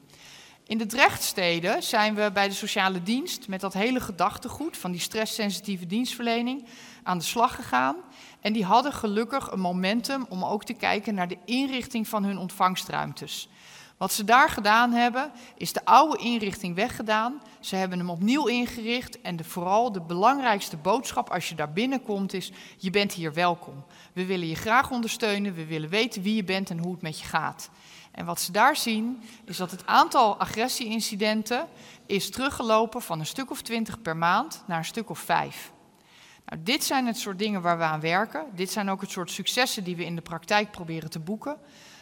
In 0.70 0.78
de 0.78 0.86
Drechtsteden 0.86 1.82
zijn 1.82 2.14
we 2.14 2.30
bij 2.32 2.48
de 2.48 2.54
sociale 2.54 3.02
dienst 3.02 3.48
met 3.48 3.60
dat 3.60 3.72
hele 3.72 4.00
gedachtegoed 4.00 4.76
van 4.76 4.90
die 4.90 5.00
stresssensitieve 5.00 5.86
dienstverlening 5.86 6.66
aan 7.02 7.18
de 7.18 7.24
slag 7.24 7.54
gegaan. 7.54 7.96
En 8.40 8.52
die 8.52 8.64
hadden 8.64 8.92
gelukkig 8.92 9.50
een 9.50 9.60
momentum 9.60 10.26
om 10.28 10.44
ook 10.44 10.64
te 10.64 10.72
kijken 10.72 11.14
naar 11.14 11.28
de 11.28 11.38
inrichting 11.44 12.08
van 12.08 12.24
hun 12.24 12.38
ontvangstruimtes. 12.38 13.48
Wat 13.96 14.12
ze 14.12 14.24
daar 14.24 14.48
gedaan 14.48 14.92
hebben, 14.92 15.32
is 15.56 15.72
de 15.72 15.84
oude 15.84 16.18
inrichting 16.22 16.74
weggedaan. 16.74 17.42
Ze 17.60 17.76
hebben 17.76 17.98
hem 17.98 18.10
opnieuw 18.10 18.46
ingericht. 18.46 19.20
En 19.20 19.36
de, 19.36 19.44
vooral 19.44 19.92
de 19.92 20.00
belangrijkste 20.00 20.76
boodschap 20.76 21.30
als 21.30 21.48
je 21.48 21.54
daar 21.54 21.72
binnenkomt 21.72 22.32
is: 22.32 22.52
je 22.76 22.90
bent 22.90 23.12
hier 23.12 23.34
welkom. 23.34 23.84
We 24.12 24.26
willen 24.26 24.48
je 24.48 24.54
graag 24.54 24.90
ondersteunen. 24.90 25.54
We 25.54 25.66
willen 25.66 25.88
weten 25.88 26.22
wie 26.22 26.34
je 26.34 26.44
bent 26.44 26.70
en 26.70 26.78
hoe 26.78 26.92
het 26.92 27.02
met 27.02 27.20
je 27.20 27.26
gaat. 27.26 27.70
En 28.10 28.24
wat 28.24 28.40
ze 28.40 28.52
daar 28.52 28.76
zien, 28.76 29.22
is 29.44 29.56
dat 29.56 29.70
het 29.70 29.86
aantal 29.86 30.36
agressieincidenten 30.36 31.68
is 32.06 32.30
teruggelopen 32.30 33.02
van 33.02 33.20
een 33.20 33.26
stuk 33.26 33.50
of 33.50 33.62
twintig 33.62 34.02
per 34.02 34.16
maand 34.16 34.62
naar 34.66 34.78
een 34.78 34.84
stuk 34.84 35.10
of 35.10 35.18
vijf. 35.18 35.72
Nou, 36.44 36.62
dit 36.62 36.84
zijn 36.84 37.06
het 37.06 37.18
soort 37.18 37.38
dingen 37.38 37.62
waar 37.62 37.78
we 37.78 37.84
aan 37.84 38.00
werken. 38.00 38.44
Dit 38.54 38.70
zijn 38.70 38.90
ook 38.90 39.00
het 39.00 39.10
soort 39.10 39.30
successen 39.30 39.84
die 39.84 39.96
we 39.96 40.04
in 40.04 40.14
de 40.14 40.22
praktijk 40.22 40.70
proberen 40.70 41.10
te 41.10 41.18
boeken. 41.18 41.56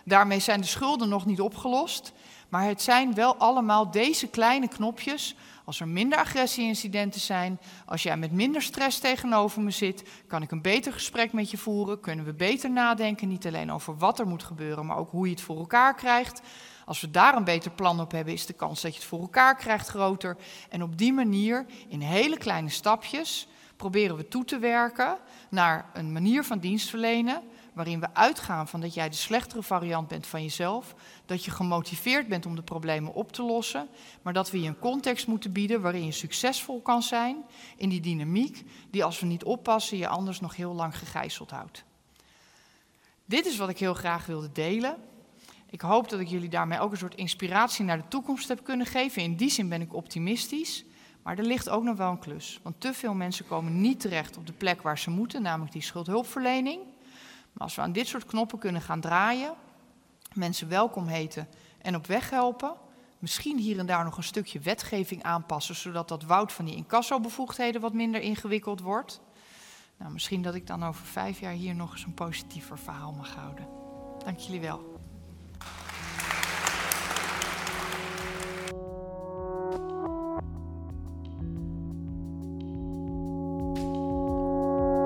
Daarmee 0.05 0.41
zijn 0.41 0.61
de 0.61 0.67
schulden 0.67 1.09
nog 1.09 1.27
niet 1.27 1.41
opgelost. 1.41 2.13
Maar 2.49 2.65
het 2.65 2.83
zijn 2.83 3.15
wel 3.15 3.37
allemaal 3.37 3.91
deze 3.91 4.27
kleine 4.27 4.69
knopjes. 4.69 5.37
Als 5.69 5.81
er 5.81 5.89
minder 5.89 6.19
agressieincidenten 6.19 7.21
zijn, 7.21 7.61
als 7.87 8.03
jij 8.03 8.17
met 8.17 8.33
minder 8.33 8.63
stress 8.63 8.99
tegenover 8.99 9.63
me 9.63 9.71
zit, 9.71 10.03
kan 10.27 10.43
ik 10.43 10.51
een 10.51 10.63
beter 10.63 10.93
gesprek 10.93 11.33
met 11.33 11.51
je 11.51 11.59
voeren. 11.59 12.01
Kunnen 12.01 12.25
we 12.25 12.35
beter 12.35 12.71
nadenken, 12.71 13.29
niet 13.29 13.47
alleen 13.47 13.73
over 13.73 13.97
wat 13.97 14.19
er 14.19 14.27
moet 14.27 14.43
gebeuren, 14.43 14.87
maar 14.87 14.97
ook 14.97 15.11
hoe 15.11 15.27
je 15.27 15.33
het 15.33 15.41
voor 15.41 15.59
elkaar 15.59 15.95
krijgt. 15.95 16.41
Als 16.85 17.01
we 17.01 17.11
daar 17.11 17.37
een 17.37 17.45
beter 17.45 17.71
plan 17.71 18.01
op 18.01 18.11
hebben, 18.11 18.35
is 18.35 18.47
de 18.47 18.53
kans 18.53 18.81
dat 18.81 18.93
je 18.93 18.99
het 18.99 19.09
voor 19.09 19.21
elkaar 19.21 19.57
krijgt 19.57 19.89
groter. 19.89 20.37
En 20.69 20.83
op 20.83 20.99
die 20.99 21.13
manier, 21.13 21.67
in 21.89 22.01
hele 22.01 22.39
kleine 22.39 22.71
stapjes, 22.71 23.49
proberen 23.77 24.17
we 24.17 24.29
toe 24.29 24.45
te 24.45 24.59
werken 24.59 25.19
naar 25.51 25.91
een 25.93 26.13
manier 26.13 26.45
van 26.45 26.59
dienstverlenen 26.59 27.43
waarin 27.79 28.01
we 28.01 28.15
uitgaan 28.15 28.69
van 28.69 28.81
dat 28.81 28.95
jij 28.95 29.09
de 29.09 29.17
slechtere 29.17 29.63
variant 29.63 30.09
bent 30.09 30.27
van 30.27 30.43
jezelf, 30.43 30.95
dat 31.27 31.45
je 31.45 31.51
gemotiveerd 31.51 32.29
bent 32.29 32.47
om 32.47 32.55
de 32.55 32.63
problemen 32.63 33.15
op 33.15 33.33
te 33.33 33.43
lossen, 33.43 33.89
maar 34.23 34.33
dat 34.33 34.51
we 34.51 34.61
je 34.61 34.69
een 34.69 34.79
context 34.79 35.27
moeten 35.27 35.53
bieden 35.53 35.81
waarin 35.81 36.05
je 36.05 36.13
succesvol 36.13 36.81
kan 36.81 37.03
zijn 37.03 37.45
in 37.77 37.89
die 37.89 38.01
dynamiek 38.01 38.65
die 38.91 39.05
als 39.05 39.21
we 39.21 39.27
niet 39.27 39.45
oppassen 39.45 39.99
je 39.99 40.09
anders 40.09 40.41
nog 40.41 40.57
heel 40.57 40.75
lang 40.75 40.99
gegijzeld 40.99 41.51
houdt. 41.51 41.85
Dit 43.25 43.47
is 43.47 43.57
wat 43.57 43.69
ik 43.69 43.79
heel 43.79 43.95
graag 43.95 44.27
wilde 44.27 44.53
delen. 44.53 44.97
Ik 45.71 45.81
hoop 45.81 46.09
dat 46.09 46.21
ik 46.21 46.29
jullie 46.29 46.49
daarmee 46.49 46.81
ook 46.81 46.91
een 46.91 46.99
soort 46.99 47.15
inspiratie 47.15 47.85
naar 47.85 47.99
de 47.99 48.09
toekomst 48.09 48.49
heb 48.49 48.65
kunnen 48.65 48.87
geven. 48.87 49.23
In 49.23 49.37
die 49.37 49.51
zin 49.51 49.69
ben 49.69 49.81
ik 49.81 49.95
optimistisch. 49.95 50.85
Maar 51.23 51.39
er 51.39 51.45
ligt 51.45 51.69
ook 51.69 51.83
nog 51.83 51.97
wel 51.97 52.11
een 52.11 52.19
klus. 52.19 52.61
Want 52.63 52.81
te 52.81 52.95
veel 52.95 53.15
mensen 53.15 53.47
komen 53.47 53.81
niet 53.81 54.01
terecht 54.01 54.37
op 54.37 54.47
de 54.47 54.53
plek 54.53 54.83
waar 54.83 54.99
ze 54.99 55.11
moeten, 55.11 55.43
namelijk 55.43 55.73
die 55.73 55.83
schuldhulpverlening. 55.83 56.81
Als 57.59 57.75
we 57.75 57.83
aan 57.83 57.93
dit 57.93 58.07
soort 58.07 58.25
knoppen 58.25 58.59
kunnen 58.59 58.83
gaan 58.83 59.01
draaien, 59.01 59.55
mensen 60.33 60.69
welkom 60.69 61.07
heten 61.07 61.49
en 61.79 61.95
op 61.97 62.07
weg 62.07 62.31
helpen, 62.31 62.75
misschien 63.19 63.59
hier 63.59 63.79
en 63.79 63.87
daar 63.87 64.05
nog 64.05 64.17
een 64.17 64.23
stukje 64.23 64.59
wetgeving 64.59 65.23
aanpassen, 65.23 65.75
zodat 65.75 66.09
dat 66.09 66.23
woud 66.23 66.53
van 66.53 66.65
die 66.65 66.77
incassobevoegdheden 66.77 67.81
wat 67.81 67.93
minder 67.93 68.21
ingewikkeld 68.21 68.81
wordt. 68.81 69.21
Nou, 69.97 70.13
misschien 70.13 70.43
dat 70.43 70.55
ik 70.55 70.67
dan 70.67 70.85
over 70.85 71.07
vijf 71.07 71.41
jaar 71.41 71.53
hier 71.53 71.75
nog 71.75 71.93
eens 71.93 72.05
een 72.05 72.15
positiever 72.15 72.79
verhaal 72.79 73.13
mag 73.13 73.35
houden. 73.35 73.69
Dank 74.25 74.39
jullie 74.39 74.61
wel. 74.61 74.98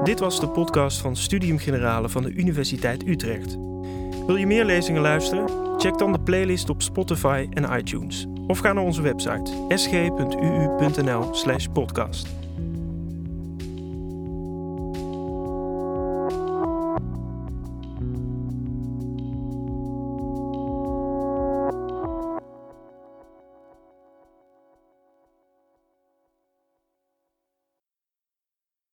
Dit 0.05 0.21
was 0.21 0.41
de 0.41 0.49
podcast 0.49 1.01
van 1.01 1.17
Studium 1.17 1.59
Generale 1.59 2.09
van 2.09 2.23
de 2.23 2.33
Universiteit 2.33 3.07
Utrecht. 3.07 3.57
Wil 4.27 4.37
je 4.37 4.47
meer 4.47 4.65
lezingen 4.65 5.03
luisteren? 5.03 5.49
Check 5.79 5.99
dan 5.99 6.13
de 6.13 6.21
playlist 6.21 6.71
op 6.71 6.83
Spotify 6.83 7.47
en 7.51 7.79
iTunes. 7.79 8.27
Of 8.47 8.59
ga 8.59 8.73
naar 8.73 8.85
onze 8.85 9.03
website 9.03 9.51
sg.uu.nl/podcast. 9.69 12.42